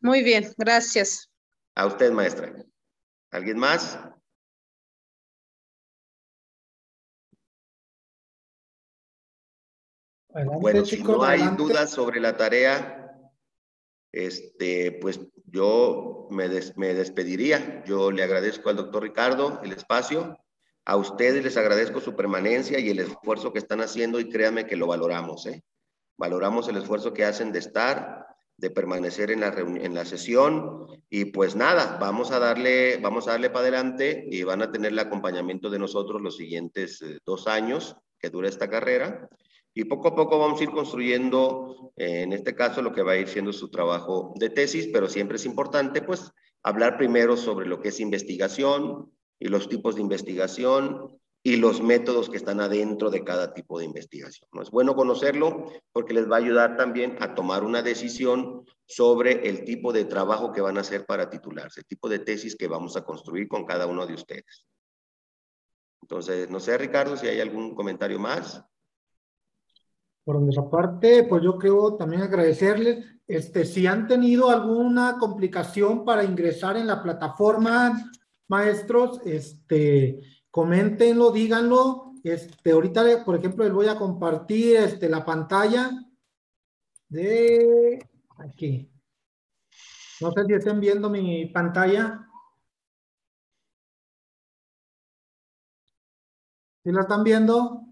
Muy 0.00 0.24
bien, 0.24 0.52
gracias. 0.56 1.30
A 1.76 1.86
usted, 1.86 2.10
maestra. 2.10 2.52
¿Alguien 3.30 3.56
más? 3.56 3.98
Bueno, 10.34 10.84
si 10.84 11.02
no 11.02 11.22
hay 11.22 11.42
dudas 11.56 11.90
sobre 11.90 12.20
la 12.20 12.36
tarea, 12.36 13.02
este, 14.12 14.92
pues 15.00 15.20
yo 15.46 16.28
me, 16.30 16.48
me 16.76 16.94
despediría. 16.94 17.82
Yo 17.84 18.10
le 18.10 18.22
agradezco 18.22 18.70
al 18.70 18.76
doctor 18.76 19.02
Ricardo 19.02 19.60
el 19.62 19.72
espacio. 19.72 20.38
A 20.84 20.96
ustedes 20.96 21.44
les 21.44 21.56
agradezco 21.56 22.00
su 22.00 22.16
permanencia 22.16 22.78
y 22.78 22.90
el 22.90 22.98
esfuerzo 22.98 23.52
que 23.52 23.58
están 23.58 23.80
haciendo 23.80 24.18
y 24.20 24.28
créanme 24.28 24.66
que 24.66 24.76
lo 24.76 24.86
valoramos. 24.86 25.46
¿eh? 25.46 25.62
Valoramos 26.18 26.68
el 26.68 26.76
esfuerzo 26.76 27.12
que 27.12 27.24
hacen 27.24 27.52
de 27.52 27.60
estar, 27.60 28.26
de 28.56 28.70
permanecer 28.70 29.30
en 29.30 29.40
la, 29.40 29.48
en 29.48 29.94
la 29.94 30.04
sesión 30.04 30.86
y 31.08 31.26
pues 31.26 31.54
nada, 31.54 31.98
vamos 32.00 32.32
a 32.32 32.38
darle, 32.38 32.96
vamos 32.98 33.28
a 33.28 33.32
darle 33.32 33.50
para 33.50 33.60
adelante 33.60 34.26
y 34.30 34.42
van 34.42 34.62
a 34.62 34.72
tener 34.72 34.92
el 34.92 34.98
acompañamiento 34.98 35.70
de 35.70 35.78
nosotros 35.78 36.20
los 36.20 36.36
siguientes 36.36 37.00
eh, 37.02 37.18
dos 37.24 37.46
años 37.46 37.96
que 38.18 38.30
dura 38.30 38.48
esta 38.48 38.68
carrera 38.68 39.28
y 39.74 39.84
poco 39.84 40.08
a 40.08 40.14
poco 40.14 40.38
vamos 40.38 40.60
a 40.60 40.64
ir 40.64 40.70
construyendo, 40.70 41.92
eh, 41.96 42.22
en 42.22 42.32
este 42.32 42.54
caso, 42.54 42.82
lo 42.82 42.92
que 42.92 43.02
va 43.02 43.12
a 43.12 43.18
ir 43.18 43.28
siendo 43.28 43.52
su 43.52 43.70
trabajo 43.70 44.34
de 44.36 44.50
tesis, 44.50 44.88
pero 44.92 45.08
siempre 45.08 45.36
es 45.36 45.46
importante, 45.46 46.02
pues, 46.02 46.30
hablar 46.62 46.96
primero 46.96 47.36
sobre 47.36 47.66
lo 47.66 47.80
que 47.80 47.88
es 47.88 48.00
investigación 48.00 49.10
y 49.38 49.48
los 49.48 49.68
tipos 49.68 49.96
de 49.96 50.02
investigación 50.02 51.18
y 51.44 51.56
los 51.56 51.82
métodos 51.82 52.30
que 52.30 52.36
están 52.36 52.60
adentro 52.60 53.10
de 53.10 53.24
cada 53.24 53.52
tipo 53.52 53.78
de 53.78 53.84
investigación. 53.84 54.48
Es 54.60 54.70
bueno 54.70 54.94
conocerlo 54.94 55.72
porque 55.90 56.14
les 56.14 56.30
va 56.30 56.36
a 56.36 56.40
ayudar 56.40 56.76
también 56.76 57.16
a 57.20 57.34
tomar 57.34 57.64
una 57.64 57.82
decisión 57.82 58.64
sobre 58.84 59.48
el 59.48 59.64
tipo 59.64 59.92
de 59.92 60.04
trabajo 60.04 60.52
que 60.52 60.60
van 60.60 60.78
a 60.78 60.82
hacer 60.82 61.04
para 61.04 61.30
titularse, 61.30 61.80
el 61.80 61.86
tipo 61.86 62.08
de 62.08 62.20
tesis 62.20 62.54
que 62.54 62.68
vamos 62.68 62.96
a 62.96 63.04
construir 63.04 63.48
con 63.48 63.64
cada 63.64 63.86
uno 63.86 64.06
de 64.06 64.14
ustedes. 64.14 64.66
Entonces, 66.02 66.48
no 66.48 66.60
sé, 66.60 66.78
Ricardo, 66.78 67.16
si 67.16 67.26
hay 67.26 67.40
algún 67.40 67.74
comentario 67.74 68.18
más. 68.18 68.62
Por 70.24 70.40
nuestra 70.40 70.68
parte, 70.70 71.24
pues 71.24 71.42
yo 71.42 71.58
creo 71.58 71.96
también 71.96 72.22
agradecerles, 72.22 73.04
este, 73.26 73.64
si 73.64 73.86
han 73.86 74.06
tenido 74.06 74.50
alguna 74.50 75.16
complicación 75.18 76.04
para 76.04 76.22
ingresar 76.22 76.76
en 76.76 76.86
la 76.86 77.02
plataforma, 77.02 78.10
maestros, 78.48 79.20
este, 79.24 80.20
coméntenlo, 80.50 81.32
díganlo. 81.32 82.12
Este, 82.22 82.72
ahorita, 82.72 83.24
por 83.24 83.36
ejemplo, 83.36 83.64
les 83.64 83.72
voy 83.72 83.88
a 83.88 83.96
compartir 83.96 84.76
este, 84.76 85.08
la 85.08 85.24
pantalla 85.24 85.90
de 87.08 88.08
aquí. 88.38 88.92
No 90.20 90.30
sé 90.30 90.44
si 90.46 90.52
estén 90.52 90.78
viendo 90.78 91.10
mi 91.10 91.46
pantalla. 91.46 92.28
¿Sí 96.84 96.92
la 96.92 97.00
están 97.00 97.24
viendo? 97.24 97.91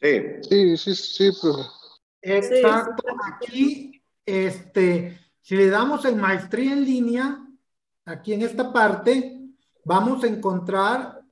Sí. 0.00 0.22
Sí, 0.48 0.76
sí, 0.76 0.94
sí, 0.94 1.30
profe. 1.40 1.68
Exacto. 2.22 3.02
Aquí, 3.24 4.02
este, 4.24 5.18
si 5.40 5.56
le 5.56 5.68
damos 5.68 6.04
en 6.04 6.18
maestría 6.20 6.72
en 6.72 6.84
línea, 6.84 7.46
aquí 8.04 8.32
en 8.32 8.42
esta 8.42 8.72
parte, 8.72 9.40
vamos 9.84 10.22
a 10.24 10.28
encontrar 10.28 11.22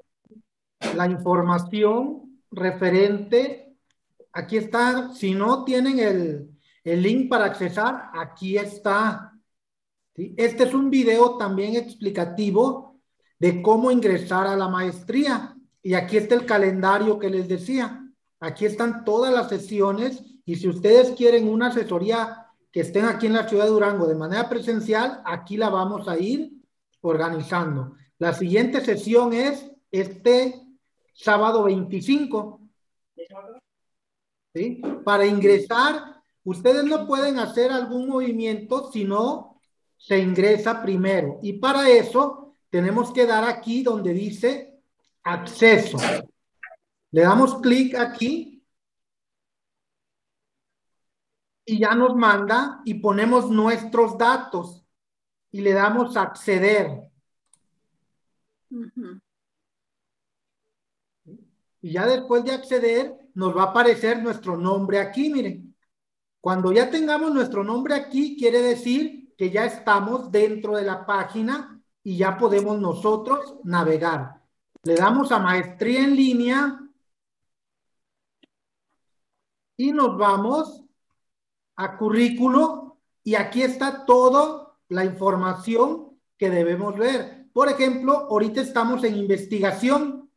la 0.94 1.06
información 1.06 2.42
referente. 2.50 3.76
Aquí 4.32 4.56
está, 4.56 5.12
si 5.14 5.34
no 5.34 5.64
tienen 5.64 5.98
el, 5.98 6.50
el 6.84 7.02
link 7.02 7.28
para 7.28 7.46
accesar, 7.46 8.10
aquí 8.14 8.56
está. 8.58 9.32
¿sí? 10.14 10.34
Este 10.36 10.64
es 10.64 10.74
un 10.74 10.90
video 10.90 11.36
también 11.36 11.76
explicativo 11.76 13.00
de 13.38 13.62
cómo 13.62 13.90
ingresar 13.90 14.46
a 14.46 14.56
la 14.56 14.68
maestría. 14.68 15.56
Y 15.82 15.94
aquí 15.94 16.16
está 16.16 16.34
el 16.34 16.46
calendario 16.46 17.18
que 17.18 17.30
les 17.30 17.46
decía. 17.46 18.05
Aquí 18.40 18.66
están 18.66 19.04
todas 19.04 19.32
las 19.32 19.48
sesiones 19.48 20.22
y 20.44 20.56
si 20.56 20.68
ustedes 20.68 21.12
quieren 21.12 21.48
una 21.48 21.68
asesoría 21.68 22.46
que 22.70 22.80
estén 22.80 23.06
aquí 23.06 23.26
en 23.26 23.32
la 23.32 23.48
ciudad 23.48 23.64
de 23.64 23.70
Durango 23.70 24.06
de 24.06 24.14
manera 24.14 24.48
presencial, 24.48 25.22
aquí 25.24 25.56
la 25.56 25.70
vamos 25.70 26.06
a 26.08 26.18
ir 26.18 26.52
organizando. 27.00 27.94
La 28.18 28.34
siguiente 28.34 28.84
sesión 28.84 29.32
es 29.32 29.70
este 29.90 30.62
sábado 31.14 31.64
25. 31.64 32.60
¿Sí? 34.54 34.82
Para 35.04 35.26
ingresar, 35.26 36.22
ustedes 36.44 36.84
no 36.84 37.06
pueden 37.06 37.38
hacer 37.38 37.72
algún 37.72 38.08
movimiento 38.08 38.90
si 38.92 39.04
no 39.04 39.60
se 39.96 40.18
ingresa 40.18 40.82
primero. 40.82 41.38
Y 41.42 41.54
para 41.54 41.88
eso 41.88 42.54
tenemos 42.70 43.12
que 43.12 43.26
dar 43.26 43.44
aquí 43.44 43.82
donde 43.82 44.12
dice 44.12 44.80
acceso. 45.22 45.98
Le 47.16 47.22
damos 47.22 47.62
clic 47.62 47.94
aquí 47.94 48.62
y 51.64 51.78
ya 51.78 51.94
nos 51.94 52.14
manda 52.14 52.82
y 52.84 52.92
ponemos 52.92 53.50
nuestros 53.50 54.18
datos 54.18 54.84
y 55.50 55.62
le 55.62 55.72
damos 55.72 56.14
acceder. 56.14 57.10
Y 61.80 61.90
ya 61.90 62.06
después 62.06 62.44
de 62.44 62.52
acceder, 62.52 63.16
nos 63.32 63.56
va 63.56 63.62
a 63.62 63.66
aparecer 63.70 64.22
nuestro 64.22 64.58
nombre 64.58 64.98
aquí, 64.98 65.30
miren. 65.30 65.74
Cuando 66.38 66.70
ya 66.70 66.90
tengamos 66.90 67.32
nuestro 67.32 67.64
nombre 67.64 67.94
aquí, 67.94 68.36
quiere 68.38 68.60
decir 68.60 69.34
que 69.38 69.50
ya 69.50 69.64
estamos 69.64 70.30
dentro 70.30 70.76
de 70.76 70.82
la 70.82 71.06
página 71.06 71.82
y 72.02 72.18
ya 72.18 72.36
podemos 72.36 72.78
nosotros 72.78 73.56
navegar. 73.64 74.42
Le 74.82 74.96
damos 74.96 75.32
a 75.32 75.38
maestría 75.38 76.04
en 76.04 76.14
línea 76.14 76.82
y 79.76 79.92
nos 79.92 80.16
vamos 80.16 80.84
a 81.76 81.96
currículo 81.96 82.98
y 83.22 83.34
aquí 83.34 83.62
está 83.62 84.04
toda 84.04 84.76
la 84.88 85.04
información 85.04 86.18
que 86.38 86.50
debemos 86.50 86.96
ver. 86.96 87.46
Por 87.52 87.68
ejemplo, 87.68 88.28
ahorita 88.30 88.60
estamos 88.60 89.02
en 89.04 89.16
investigación. 89.16 90.30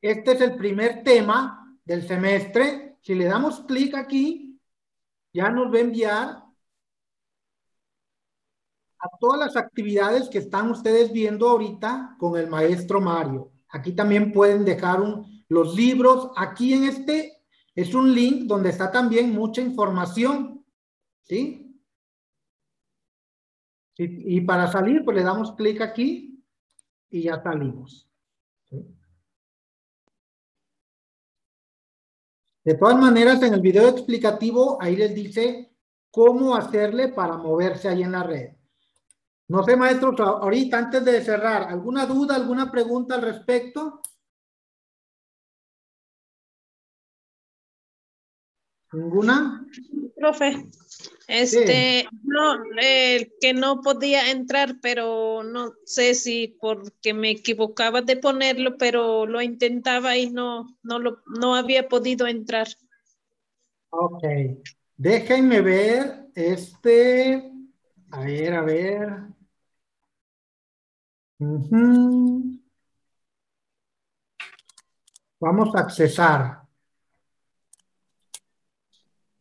Este 0.00 0.32
es 0.32 0.40
el 0.40 0.56
primer 0.56 1.02
tema 1.02 1.78
del 1.84 2.06
semestre. 2.06 2.98
Si 3.00 3.14
le 3.14 3.24
damos 3.24 3.60
clic 3.60 3.94
aquí, 3.94 4.60
ya 5.32 5.50
nos 5.50 5.72
va 5.72 5.78
a 5.78 5.80
enviar 5.80 6.44
a 8.98 9.08
todas 9.18 9.38
las 9.38 9.56
actividades 9.56 10.28
que 10.28 10.38
están 10.38 10.70
ustedes 10.70 11.10
viendo 11.12 11.48
ahorita 11.48 12.16
con 12.18 12.36
el 12.36 12.48
maestro 12.48 13.00
Mario. 13.00 13.50
Aquí 13.68 13.92
también 13.92 14.32
pueden 14.32 14.64
dejar 14.64 15.00
un, 15.00 15.44
los 15.48 15.74
libros. 15.74 16.30
Aquí 16.36 16.74
en 16.74 16.84
este 16.84 17.39
es 17.80 17.94
un 17.94 18.14
link 18.14 18.46
donde 18.46 18.70
está 18.70 18.90
también 18.90 19.32
mucha 19.32 19.60
información, 19.62 20.64
¿sí? 21.22 21.66
Y, 23.96 24.40
para 24.40 24.70
salir, 24.72 25.04
pues 25.04 25.16
le 25.16 25.22
damos 25.22 25.52
clic 25.52 25.80
aquí 25.82 26.42
y 27.10 27.22
ya 27.22 27.42
salimos. 27.42 28.08
De 32.64 32.74
todas 32.74 32.98
maneras, 32.98 33.42
en 33.42 33.54
el 33.54 33.60
video 33.60 33.88
explicativo, 33.88 34.80
ahí 34.80 34.96
les 34.96 35.14
dice 35.14 35.74
cómo 36.10 36.54
hacerle 36.56 37.08
para 37.08 37.36
moverse 37.36 37.88
ahí 37.88 38.02
en 38.02 38.12
la 38.12 38.22
red. 38.22 38.56
No 39.48 39.62
sé, 39.64 39.76
maestro, 39.76 40.14
ahorita 40.18 40.78
antes 40.78 41.04
de 41.04 41.22
cerrar, 41.22 41.64
¿alguna 41.64 42.06
duda, 42.06 42.36
alguna 42.36 42.70
pregunta 42.70 43.16
al 43.16 43.22
respecto? 43.22 44.00
¿Ninguna? 48.92 49.66
Profe, 50.16 50.66
este, 51.28 52.08
no, 52.24 52.58
el 52.80 53.32
que 53.40 53.54
no 53.54 53.80
podía 53.80 54.30
entrar, 54.30 54.76
pero 54.82 55.42
no 55.44 55.72
sé 55.84 56.14
si 56.14 56.56
porque 56.60 57.14
me 57.14 57.30
equivocaba 57.30 58.02
de 58.02 58.16
ponerlo, 58.16 58.76
pero 58.76 59.26
lo 59.26 59.40
intentaba 59.40 60.16
y 60.16 60.30
no, 60.30 60.76
no, 60.82 60.98
lo, 60.98 61.22
no 61.26 61.54
había 61.54 61.88
podido 61.88 62.26
entrar. 62.26 62.66
Ok. 63.90 64.24
Déjenme 64.96 65.60
ver 65.60 66.26
este. 66.34 67.52
A 68.10 68.20
ver, 68.20 68.54
a 68.54 68.62
ver. 68.62 69.08
Vamos 75.38 75.74
a 75.74 75.80
accesar. 75.80 76.59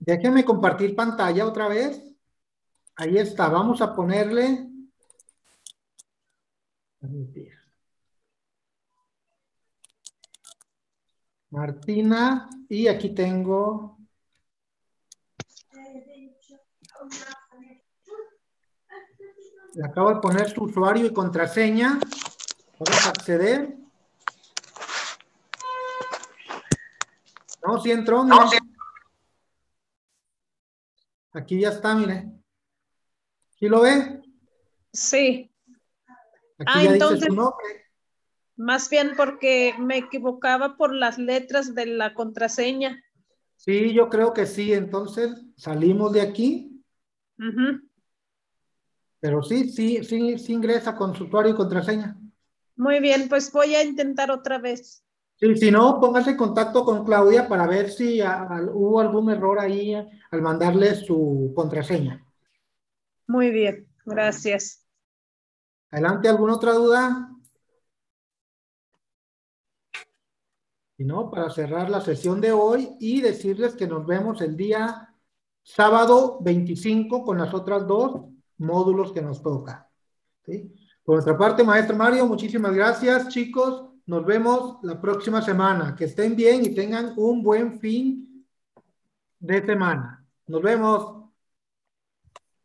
Déjenme 0.09 0.43
compartir 0.43 0.95
pantalla 0.95 1.45
otra 1.45 1.67
vez. 1.67 2.01
Ahí 2.95 3.19
está. 3.19 3.47
Vamos 3.47 3.79
a 3.79 3.93
ponerle. 3.93 4.67
Martina. 11.51 12.49
Y 12.67 12.87
aquí 12.87 13.13
tengo. 13.13 13.99
Le 19.75 19.85
acabo 19.85 20.09
de 20.15 20.21
poner 20.21 20.49
su 20.49 20.63
usuario 20.63 21.05
y 21.05 21.13
contraseña. 21.13 21.99
Vamos 22.79 23.05
a 23.05 23.09
acceder. 23.09 23.77
No, 27.63 27.79
si 27.79 27.91
entró. 27.91 28.23
mire. 28.23 28.68
Aquí 31.33 31.59
ya 31.61 31.69
está, 31.69 31.95
mire. 31.95 32.31
¿Sí 33.59 33.67
lo 33.67 33.81
ve? 33.81 34.21
Sí, 34.93 35.45
Aquí 36.57 36.71
Ah, 36.75 36.83
ya 36.83 36.91
entonces- 36.93 37.19
dice 37.21 37.29
su 37.29 37.35
nombre. 37.35 37.65
más 38.57 38.89
bien 38.89 39.11
porque 39.15 39.73
me 39.79 39.97
equivocaba 39.97 40.75
por 40.75 40.93
las 40.93 41.17
letras 41.17 41.73
de 41.73 41.85
la 41.85 42.13
contraseña. 42.13 43.01
Sí, 43.55 43.93
yo 43.93 44.09
creo 44.09 44.33
que 44.33 44.45
sí. 44.45 44.73
Entonces 44.73 45.31
salimos 45.55 46.11
de 46.13 46.21
aquí. 46.21 46.83
Pero 49.21 49.41
sí, 49.43 49.69
sí, 49.69 50.03
sí, 50.03 50.37
sí 50.37 50.53
ingresa 50.53 50.95
con 50.97 51.15
su 51.15 51.25
usuario 51.25 51.53
y 51.53 51.55
contraseña. 51.55 52.17
Muy 52.75 52.99
bien, 52.99 53.27
pues 53.29 53.51
voy 53.51 53.75
a 53.75 53.83
intentar 53.83 54.29
otra 54.31 54.57
vez. 54.57 55.03
Sí, 55.39 55.55
si 55.55 55.71
no, 55.71 55.99
póngase 56.01 56.31
en 56.31 56.37
contacto 56.37 56.83
con 56.83 57.05
Claudia 57.05 57.47
para 57.47 57.65
ver 57.65 57.89
si 57.89 58.19
a- 58.21 58.47
hubo 58.73 58.99
algún 58.99 59.29
error 59.29 59.59
ahí 59.59 59.93
al 59.95 60.41
mandarle 60.41 60.95
su 60.95 61.53
contraseña. 61.55 62.25
Muy 63.27 63.49
bien, 63.51 63.87
gracias. 64.05 64.85
Adelante, 65.91 66.27
¿alguna 66.27 66.55
otra 66.55 66.73
duda? 66.73 67.29
Si 70.97 71.05
no, 71.05 71.31
para 71.31 71.49
cerrar 71.49 71.89
la 71.89 72.01
sesión 72.01 72.41
de 72.41 72.51
hoy 72.51 72.97
y 72.99 73.21
decirles 73.21 73.75
que 73.75 73.87
nos 73.87 74.05
vemos 74.05 74.41
el 74.41 74.57
día 74.57 75.15
sábado 75.63 76.39
25 76.41 77.23
con 77.23 77.37
las 77.37 77.53
otras 77.53 77.87
dos 77.87 78.25
módulos 78.57 79.13
que 79.13 79.21
nos 79.21 79.41
toca. 79.41 79.89
¿sí? 80.45 80.73
Por 81.03 81.15
nuestra 81.15 81.37
parte, 81.37 81.63
maestro 81.63 81.95
Mario, 81.95 82.25
muchísimas 82.25 82.73
gracias, 82.73 83.29
chicos. 83.29 83.88
Nos 84.09 84.25
vemos 84.25 84.79
la 84.81 84.99
próxima 84.99 85.39
semana. 85.39 85.95
Que 85.95 86.05
estén 86.05 86.35
bien 86.35 86.65
y 86.65 86.73
tengan 86.73 87.13
un 87.15 87.43
buen 87.43 87.79
fin 87.79 88.43
de 89.37 89.63
semana. 89.63 90.25
Nos 90.47 90.63
vemos. 90.63 91.29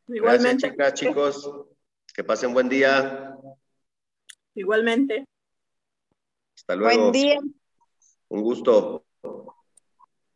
Gracias, 0.06 0.56
chicas, 0.56 0.94
chicos. 0.94 1.50
Que 2.14 2.24
pasen 2.24 2.54
buen 2.54 2.70
día. 2.70 3.36
Igualmente. 4.54 5.26
Hasta 6.56 6.76
luego. 6.76 7.10
Buen 7.10 7.12
día. 7.12 7.38
Un 8.28 8.40
gusto. 8.40 9.03